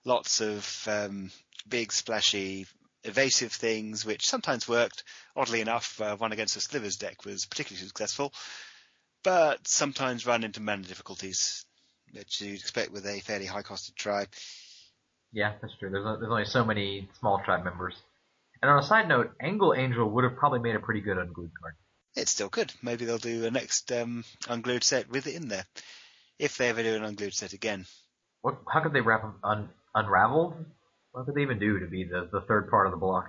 lots 0.05 0.41
of 0.41 0.88
um, 0.88 1.31
big, 1.67 1.91
splashy, 1.91 2.67
evasive 3.03 3.51
things, 3.51 4.05
which 4.05 4.25
sometimes 4.25 4.67
worked. 4.67 5.03
Oddly 5.36 5.61
enough, 5.61 5.99
uh, 6.01 6.15
one 6.15 6.31
against 6.31 6.55
the 6.55 6.61
Slivers 6.61 6.97
deck 6.97 7.25
was 7.25 7.45
particularly 7.45 7.86
successful, 7.86 8.34
but 9.23 9.67
sometimes 9.67 10.25
run 10.25 10.43
into 10.43 10.61
mana 10.61 10.84
difficulties, 10.84 11.65
which 12.11 12.41
you'd 12.41 12.59
expect 12.59 12.91
with 12.91 13.05
a 13.05 13.19
fairly 13.19 13.45
high-costed 13.45 13.95
tribe. 13.95 14.29
Yeah, 15.31 15.53
that's 15.61 15.73
true. 15.79 15.89
There's, 15.89 16.05
a, 16.05 16.17
there's 16.19 16.31
only 16.31 16.45
so 16.45 16.63
many 16.63 17.09
small 17.19 17.41
tribe 17.43 17.63
members. 17.63 17.95
And 18.61 18.69
on 18.69 18.79
a 18.79 18.84
side 18.84 19.07
note, 19.07 19.31
Angle 19.41 19.73
Angel 19.75 20.09
would 20.09 20.23
have 20.23 20.38
probably 20.38 20.59
made 20.59 20.75
a 20.75 20.79
pretty 20.79 21.01
good 21.01 21.17
unglued 21.17 21.51
card. 21.59 21.73
It 22.15 22.27
still 22.29 22.49
could. 22.49 22.71
Maybe 22.84 23.05
they'll 23.05 23.17
do 23.17 23.45
a 23.45 23.51
next 23.51 23.91
um, 23.91 24.23
unglued 24.47 24.84
set 24.84 25.09
with 25.09 25.25
it 25.25 25.36
in 25.36 25.47
there 25.47 25.65
if 26.39 26.57
they 26.57 26.69
ever 26.69 26.84
do 26.84 26.95
an 26.95 27.03
unglued 27.03 27.34
set 27.34 27.53
again. 27.53 27.86
What? 28.41 28.57
How 28.71 28.81
could 28.81 28.93
they 28.93 29.01
wrap 29.01 29.23
un, 29.43 29.69
unraveled? 29.95 30.55
What 31.11 31.25
could 31.25 31.36
they 31.36 31.41
even 31.41 31.59
do 31.59 31.79
to 31.79 31.88
be 31.88 32.03
the, 32.03 32.27
the 32.31 32.41
third 32.41 32.69
part 32.69 32.88
of 32.88 32.91
the 32.91 32.97
block? 32.97 33.27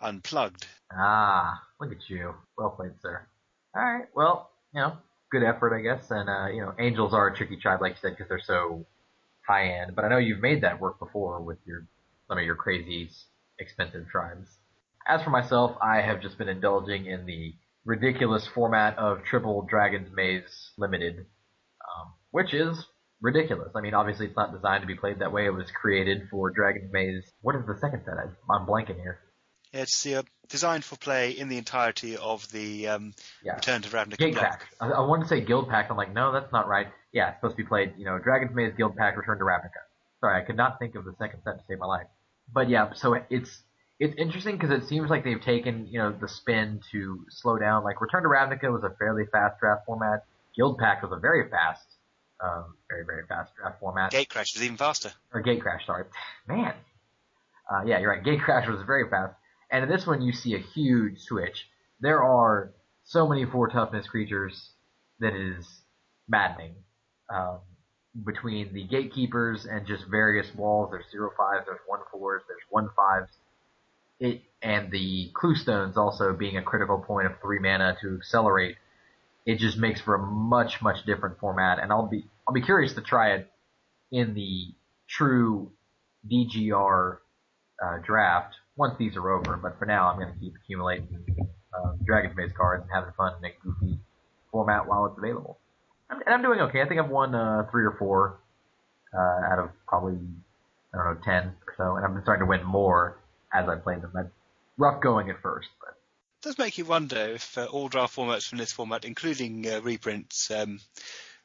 Unplugged. 0.00 0.66
Ah, 0.92 1.62
look 1.80 1.92
at 1.92 2.08
you. 2.08 2.34
Well 2.58 2.70
played, 2.70 2.92
sir. 3.00 3.26
All 3.74 3.82
right. 3.82 4.06
Well, 4.14 4.50
you 4.74 4.80
know, 4.80 4.96
good 5.30 5.42
effort, 5.42 5.76
I 5.76 5.82
guess. 5.82 6.10
And 6.10 6.28
uh, 6.28 6.48
you 6.48 6.60
know, 6.62 6.74
angels 6.78 7.14
are 7.14 7.28
a 7.28 7.36
tricky 7.36 7.56
tribe, 7.56 7.80
like 7.80 7.92
you 7.92 7.98
said, 8.00 8.16
because 8.16 8.28
they're 8.28 8.40
so 8.44 8.86
high 9.46 9.80
end. 9.80 9.94
But 9.94 10.04
I 10.04 10.08
know 10.08 10.18
you've 10.18 10.40
made 10.40 10.62
that 10.62 10.80
work 10.80 10.98
before 10.98 11.40
with 11.40 11.58
your 11.66 11.86
some 12.28 12.38
of 12.38 12.44
your 12.44 12.56
crazy 12.56 13.10
expensive 13.58 14.08
tribes. 14.08 14.48
As 15.06 15.22
for 15.22 15.30
myself, 15.30 15.76
I 15.82 16.00
have 16.00 16.20
just 16.20 16.38
been 16.38 16.48
indulging 16.48 17.06
in 17.06 17.26
the 17.26 17.54
ridiculous 17.84 18.46
format 18.46 18.96
of 18.98 19.24
Triple 19.24 19.62
Dragon's 19.62 20.08
Maze 20.14 20.70
Limited, 20.76 21.18
um, 21.18 22.12
which 22.30 22.54
is 22.54 22.86
ridiculous. 23.20 23.70
I 23.74 23.80
mean, 23.80 23.94
obviously 23.94 24.26
it's 24.26 24.36
not 24.36 24.52
designed 24.52 24.82
to 24.82 24.86
be 24.86 24.94
played 24.94 25.18
that 25.20 25.32
way. 25.32 25.46
It 25.46 25.54
was 25.54 25.70
created 25.70 26.22
for 26.30 26.50
Dragon's 26.50 26.92
Maze. 26.92 27.30
What 27.42 27.54
is 27.56 27.66
the 27.66 27.76
second 27.80 28.02
set? 28.04 28.14
I'm 28.50 28.66
blanking 28.66 28.96
here. 28.96 29.20
It's 29.72 30.04
uh, 30.06 30.22
designed 30.48 30.84
for 30.84 30.96
play 30.96 31.30
in 31.30 31.48
the 31.48 31.56
entirety 31.56 32.16
of 32.16 32.50
the 32.50 32.88
um, 32.88 33.12
Yeah. 33.44 33.54
Return 33.54 33.82
to 33.82 33.88
Ravnica 33.88 34.32
block. 34.32 34.42
Pack. 34.42 34.66
I, 34.80 34.88
I 34.90 35.00
wanted 35.06 35.24
to 35.24 35.28
say 35.28 35.44
Guildpact. 35.44 35.90
I'm 35.90 35.96
like, 35.96 36.12
no, 36.12 36.32
that's 36.32 36.52
not 36.52 36.66
right. 36.66 36.88
Yeah, 37.12 37.30
it's 37.30 37.38
supposed 37.38 37.56
to 37.56 37.62
be 37.62 37.68
played, 37.68 37.92
you 37.96 38.04
know, 38.04 38.18
Dragon's 38.18 38.54
Maze, 38.54 38.72
Guildpact, 38.78 39.16
Return 39.16 39.38
to 39.38 39.44
Ravnica. 39.44 39.82
Sorry, 40.20 40.42
I 40.42 40.44
could 40.44 40.56
not 40.56 40.78
think 40.78 40.96
of 40.96 41.04
the 41.04 41.14
second 41.18 41.40
set 41.44 41.58
to 41.58 41.64
save 41.68 41.78
my 41.78 41.86
life. 41.86 42.06
But 42.52 42.68
yeah, 42.68 42.92
so 42.94 43.16
it's 43.30 43.62
it's 44.00 44.14
interesting 44.18 44.56
because 44.56 44.70
it 44.70 44.88
seems 44.88 45.08
like 45.10 45.24
they've 45.24 45.40
taken, 45.40 45.86
you 45.86 45.98
know, 45.98 46.10
the 46.18 46.28
spin 46.28 46.80
to 46.90 47.24
slow 47.28 47.58
down. 47.58 47.84
Like 47.84 48.00
Return 48.00 48.22
to 48.22 48.28
Ravnica 48.28 48.72
was 48.72 48.82
a 48.82 48.94
fairly 48.98 49.24
fast 49.30 49.60
draft 49.60 49.86
format. 49.86 50.24
Guildpact 50.58 51.02
was 51.02 51.12
a 51.12 51.20
very 51.20 51.48
fast, 51.48 51.86
um, 52.42 52.74
very 52.88 53.04
very 53.04 53.26
fast 53.26 53.52
draft 53.56 53.80
format. 53.80 54.12
Gatecrash 54.12 54.56
is 54.56 54.62
even 54.62 54.76
faster. 54.76 55.12
or 55.32 55.42
Gatecrash, 55.42 55.86
sorry. 55.86 56.04
Man. 56.48 56.74
Uh, 57.70 57.82
yeah, 57.86 58.00
you're 58.00 58.10
right. 58.10 58.24
Gatecrash 58.24 58.68
was 58.68 58.82
very 58.86 59.08
fast. 59.08 59.34
And 59.70 59.84
in 59.84 59.90
this 59.90 60.06
one, 60.06 60.22
you 60.22 60.32
see 60.32 60.54
a 60.54 60.58
huge 60.58 61.20
switch. 61.20 61.68
There 62.00 62.22
are 62.22 62.72
so 63.04 63.28
many 63.28 63.44
four 63.44 63.68
toughness 63.68 64.08
creatures 64.08 64.70
that 65.20 65.34
it 65.34 65.56
is 65.58 65.66
maddening. 66.28 66.74
Um, 67.32 67.58
between 68.24 68.72
the 68.74 68.84
gatekeepers 68.84 69.66
and 69.66 69.86
just 69.86 70.04
various 70.06 70.52
walls, 70.56 70.90
there's 70.90 71.04
zero 71.12 71.30
fives, 71.38 71.66
there's 71.66 71.78
one 71.86 72.00
fours, 72.10 72.42
there's 72.48 72.62
one 72.70 72.90
fives. 72.96 73.28
It 74.18 74.42
and 74.62 74.90
the 74.90 75.30
cluestones 75.32 75.96
also 75.96 76.32
being 76.32 76.56
a 76.56 76.62
critical 76.62 76.98
point 76.98 77.26
of 77.26 77.32
three 77.40 77.58
mana 77.60 77.96
to 78.02 78.16
accelerate. 78.16 78.76
It 79.46 79.58
just 79.58 79.78
makes 79.78 80.00
for 80.00 80.14
a 80.14 80.18
much 80.18 80.82
much 80.82 81.04
different 81.06 81.38
format, 81.38 81.78
and 81.78 81.90
I'll 81.92 82.06
be 82.06 82.24
I'll 82.46 82.54
be 82.54 82.62
curious 82.62 82.94
to 82.94 83.00
try 83.00 83.34
it 83.34 83.50
in 84.12 84.34
the 84.34 84.74
true 85.08 85.72
DGR 86.30 87.18
uh, 87.82 87.98
draft 88.04 88.54
once 88.76 88.94
these 88.98 89.16
are 89.16 89.30
over. 89.30 89.56
But 89.56 89.78
for 89.78 89.86
now, 89.86 90.10
I'm 90.10 90.18
going 90.18 90.32
to 90.32 90.38
keep 90.38 90.54
accumulating 90.56 91.08
um, 91.76 91.98
Dragon's 92.04 92.36
Maze 92.36 92.52
cards 92.56 92.82
and 92.82 92.90
having 92.92 93.12
fun 93.16 93.34
in 93.38 93.50
a 93.50 93.52
goofy 93.62 93.98
format 94.52 94.86
while 94.86 95.06
it's 95.06 95.18
available. 95.18 95.58
I'm, 96.10 96.20
and 96.24 96.34
I'm 96.34 96.42
doing 96.42 96.60
okay. 96.60 96.82
I 96.82 96.88
think 96.88 97.00
I've 97.00 97.10
won 97.10 97.34
uh, 97.34 97.66
three 97.70 97.84
or 97.84 97.96
four 97.98 98.38
uh, 99.14 99.52
out 99.52 99.58
of 99.58 99.70
probably 99.86 100.18
I 100.92 100.96
don't 100.96 101.14
know 101.14 101.20
ten 101.24 101.54
or 101.66 101.74
so, 101.76 101.96
and 101.96 102.14
been 102.14 102.22
starting 102.22 102.44
to 102.44 102.48
win 102.48 102.64
more 102.64 103.18
as 103.52 103.68
I 103.68 103.76
play 103.76 103.94
them. 103.98 104.10
That's 104.14 104.28
rough 104.76 105.00
going 105.00 105.30
at 105.30 105.40
first, 105.42 105.68
but 105.80 105.96
does 106.42 106.58
make 106.58 106.78
you 106.78 106.84
wonder 106.84 107.18
if 107.18 107.56
uh, 107.58 107.66
all 107.66 107.88
draft 107.88 108.16
formats 108.16 108.48
from 108.48 108.58
this 108.58 108.72
format, 108.72 109.04
including 109.04 109.68
uh, 109.68 109.80
reprints, 109.82 110.50
um, 110.50 110.80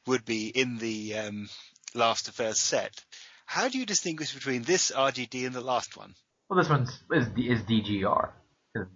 would 0.08 0.26
be 0.26 0.48
in 0.48 0.78
the 0.78 1.16
um, 1.16 1.50
last 1.93 2.26
to 2.26 2.32
first 2.32 2.62
set. 2.62 3.04
How 3.46 3.68
do 3.68 3.78
you 3.78 3.86
distinguish 3.86 4.34
between 4.34 4.64
this 4.64 4.91
RGD 4.91 5.46
and 5.46 5.56
the 5.56 5.62
last 5.62 5.98
one? 5.98 6.16
well, 6.50 6.60
this 6.60 6.70
one's 6.70 6.89
is, 7.12 7.28
is 7.38 7.62
DGR 7.64 8.30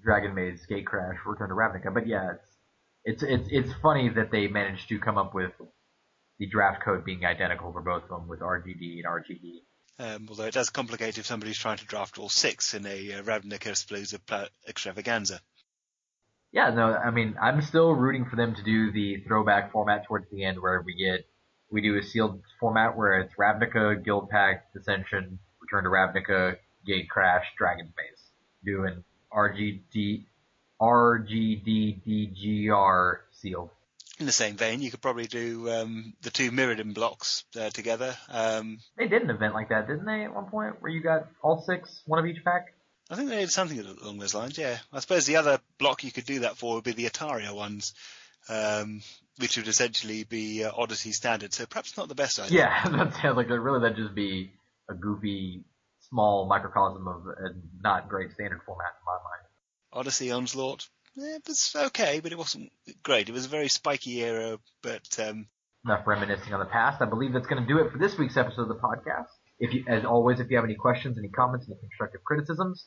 Dragon 0.03 0.35
Maze, 0.35 0.65
Gatecrash, 0.69 1.17
Return 1.25 1.49
to 1.49 1.55
Ravnica. 1.55 1.93
But 1.93 2.07
yeah, 2.07 2.33
it's 3.05 3.23
it's 3.23 3.23
it's 3.23 3.49
it's 3.51 3.81
funny 3.81 4.09
that 4.09 4.31
they 4.31 4.47
managed 4.47 4.89
to 4.89 4.99
come 4.99 5.17
up 5.17 5.33
with 5.33 5.51
the 6.37 6.47
draft 6.47 6.83
code 6.83 7.05
being 7.05 7.25
identical 7.25 7.71
for 7.71 7.81
both 7.81 8.03
of 8.03 8.09
them 8.09 8.27
with 8.27 8.39
RGD 8.39 8.99
and 8.99 9.05
RGD. 9.05 9.61
Um, 9.99 10.27
although 10.29 10.45
it 10.45 10.53
does 10.53 10.69
complicate 10.69 11.17
if 11.17 11.25
somebody's 11.25 11.57
trying 11.57 11.77
to 11.77 11.85
draft 11.85 12.19
all 12.19 12.29
six 12.29 12.73
in 12.73 12.85
a 12.85 13.13
uh, 13.13 13.23
Ravnica 13.23 13.67
Explosive 13.67 14.21
Extravaganza. 14.67 15.41
Yeah, 16.51 16.71
no, 16.71 16.93
I 16.95 17.11
mean, 17.11 17.35
I'm 17.39 17.61
still 17.61 17.91
rooting 17.91 18.25
for 18.25 18.35
them 18.35 18.55
to 18.55 18.63
do 18.63 18.91
the 18.91 19.17
throwback 19.27 19.71
format 19.71 20.05
towards 20.07 20.29
the 20.31 20.43
end 20.43 20.59
where 20.59 20.81
we 20.81 20.95
get, 20.95 21.27
we 21.71 21.81
do 21.81 21.95
a 21.97 22.03
sealed 22.03 22.41
format 22.59 22.97
where 22.97 23.19
it's 23.21 23.35
Ravnica, 23.35 24.03
Guildpact, 24.03 24.61
Dissension, 24.75 25.37
Return 25.61 25.83
to 25.83 25.89
Ravnica, 25.89 26.55
Gatecrash, 26.87 27.43
Dragon 27.57 27.93
Maze. 27.95 28.31
Doing 28.65 29.03
RGD, 29.31 30.25
RGDDGR 32.07 33.17
sealed. 33.31 33.69
In 34.19 34.25
the 34.25 34.31
same 34.31 34.55
vein, 34.55 34.81
you 34.81 34.89
could 34.91 35.01
probably 35.01 35.27
do 35.27 35.69
um, 35.69 36.13
the 36.23 36.31
two 36.31 36.51
Mirrodin 36.51 36.93
blocks 36.93 37.45
uh, 37.57 37.69
together. 37.69 38.17
Um, 38.27 38.79
They 38.97 39.07
did 39.07 39.21
an 39.21 39.29
event 39.29 39.53
like 39.53 39.69
that, 39.69 39.87
didn't 39.87 40.05
they, 40.05 40.25
at 40.25 40.35
one 40.35 40.45
point, 40.45 40.81
where 40.81 40.91
you 40.91 41.01
got 41.01 41.27
all 41.41 41.61
six, 41.61 42.01
one 42.05 42.19
of 42.19 42.25
each 42.25 42.43
pack? 42.43 42.73
I 43.09 43.15
think 43.15 43.29
they 43.29 43.37
did 43.37 43.51
something 43.51 43.79
along 43.79 44.19
those 44.19 44.35
lines, 44.35 44.57
yeah. 44.57 44.77
I 44.93 44.99
suppose 44.99 45.25
the 45.25 45.37
other 45.37 45.59
block 45.79 46.03
you 46.03 46.11
could 46.11 46.25
do 46.25 46.41
that 46.41 46.57
for 46.57 46.75
would 46.75 46.83
be 46.83 46.91
the 46.91 47.05
Otaria 47.05 47.53
ones, 47.53 47.93
um, 48.47 49.01
which 49.37 49.57
would 49.57 49.67
essentially 49.67 50.23
be 50.23 50.63
uh, 50.63 50.71
Odyssey 50.75 51.11
standard, 51.11 51.51
so 51.53 51.65
perhaps 51.65 51.97
not 51.97 52.07
the 52.07 52.15
best 52.15 52.39
idea. 52.39 52.59
Yeah, 52.59 52.89
that 52.89 53.15
sounds 53.15 53.35
like 53.35 53.49
really 53.49 53.81
that'd 53.81 53.97
just 53.97 54.13
be 54.13 54.53
a 54.89 54.93
goofy, 54.93 55.63
small 56.09 56.47
microcosm 56.47 57.07
of 57.07 57.25
a 57.25 57.55
not 57.81 58.09
great 58.09 58.31
standard 58.31 58.61
format 58.63 58.93
in 59.01 59.05
my 59.05 59.13
mind. 59.13 59.45
Odyssey 59.91 60.29
Onslaught, 60.29 60.87
eh, 61.17 61.37
it 61.37 61.47
was 61.47 61.75
okay, 61.75 62.19
but 62.19 62.31
it 62.31 62.37
wasn't 62.37 62.71
great. 63.01 63.27
It 63.27 63.31
was 63.31 63.45
a 63.45 63.49
very 63.49 63.69
spiky 63.69 64.23
era, 64.23 64.59
but 64.83 65.19
um, 65.19 65.47
enough 65.83 66.05
reminiscing 66.05 66.53
on 66.53 66.59
the 66.59 66.65
past. 66.67 67.01
I 67.01 67.05
believe 67.05 67.33
that's 67.33 67.47
going 67.47 67.61
to 67.61 67.67
do 67.67 67.79
it 67.79 67.91
for 67.91 67.97
this 67.97 68.17
week's 68.19 68.37
episode 68.37 68.63
of 68.63 68.67
the 68.67 68.75
podcast. 68.75 69.29
If 69.59 69.73
you, 69.73 69.83
as 69.87 70.05
always, 70.05 70.39
if 70.39 70.49
you 70.49 70.57
have 70.57 70.65
any 70.65 70.75
questions, 70.75 71.17
any 71.17 71.29
comments, 71.29 71.65
any 71.67 71.79
constructive 71.79 72.23
criticisms, 72.23 72.85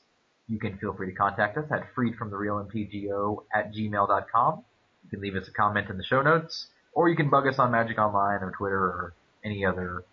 you 0.49 0.59
can 0.59 0.77
feel 0.79 0.93
free 0.93 1.11
to 1.11 1.17
contact 1.17 1.57
us 1.57 1.65
at 1.71 1.95
freedfromtherealmtgo 1.95 3.45
at 3.55 3.73
gmail.com. 3.73 4.65
You 5.05 5.11
can 5.11 5.21
leave 5.21 5.37
us 5.37 5.49
a 5.49 5.53
comment 5.53 5.89
in 5.91 5.97
the 5.97 6.05
show 6.05 6.23
notes, 6.23 6.67
or 6.93 7.09
you 7.09 7.17
can 7.17 7.31
bug 7.31 7.47
us 7.47 7.59
on 7.59 7.71
Magic 7.71 7.99
Online 7.99 8.43
or 8.43 8.53
Twitter 8.57 8.79
or 8.79 9.15
any 9.45 9.65
other 9.65 10.05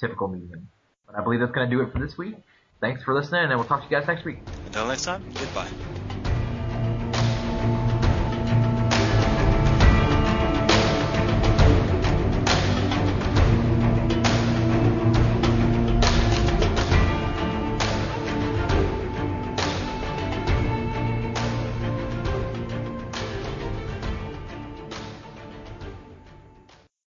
typical 0.00 0.28
medium. 0.28 0.68
But 1.06 1.16
I 1.16 1.22
believe 1.22 1.40
that's 1.40 1.52
going 1.52 1.68
to 1.68 1.74
do 1.76 1.82
it 1.82 1.92
for 1.92 1.98
this 1.98 2.16
week. 2.18 2.36
Thanks 2.80 3.02
for 3.02 3.14
listening, 3.14 3.44
and 3.44 3.54
we'll 3.58 3.64
talk 3.68 3.80
to 3.80 3.86
you 3.90 3.98
guys 3.98 4.06
next 4.06 4.24
week. 4.24 4.42
until 4.66 4.86
next 4.86 5.04
time, 5.04 5.24
goodbye. 5.38 5.95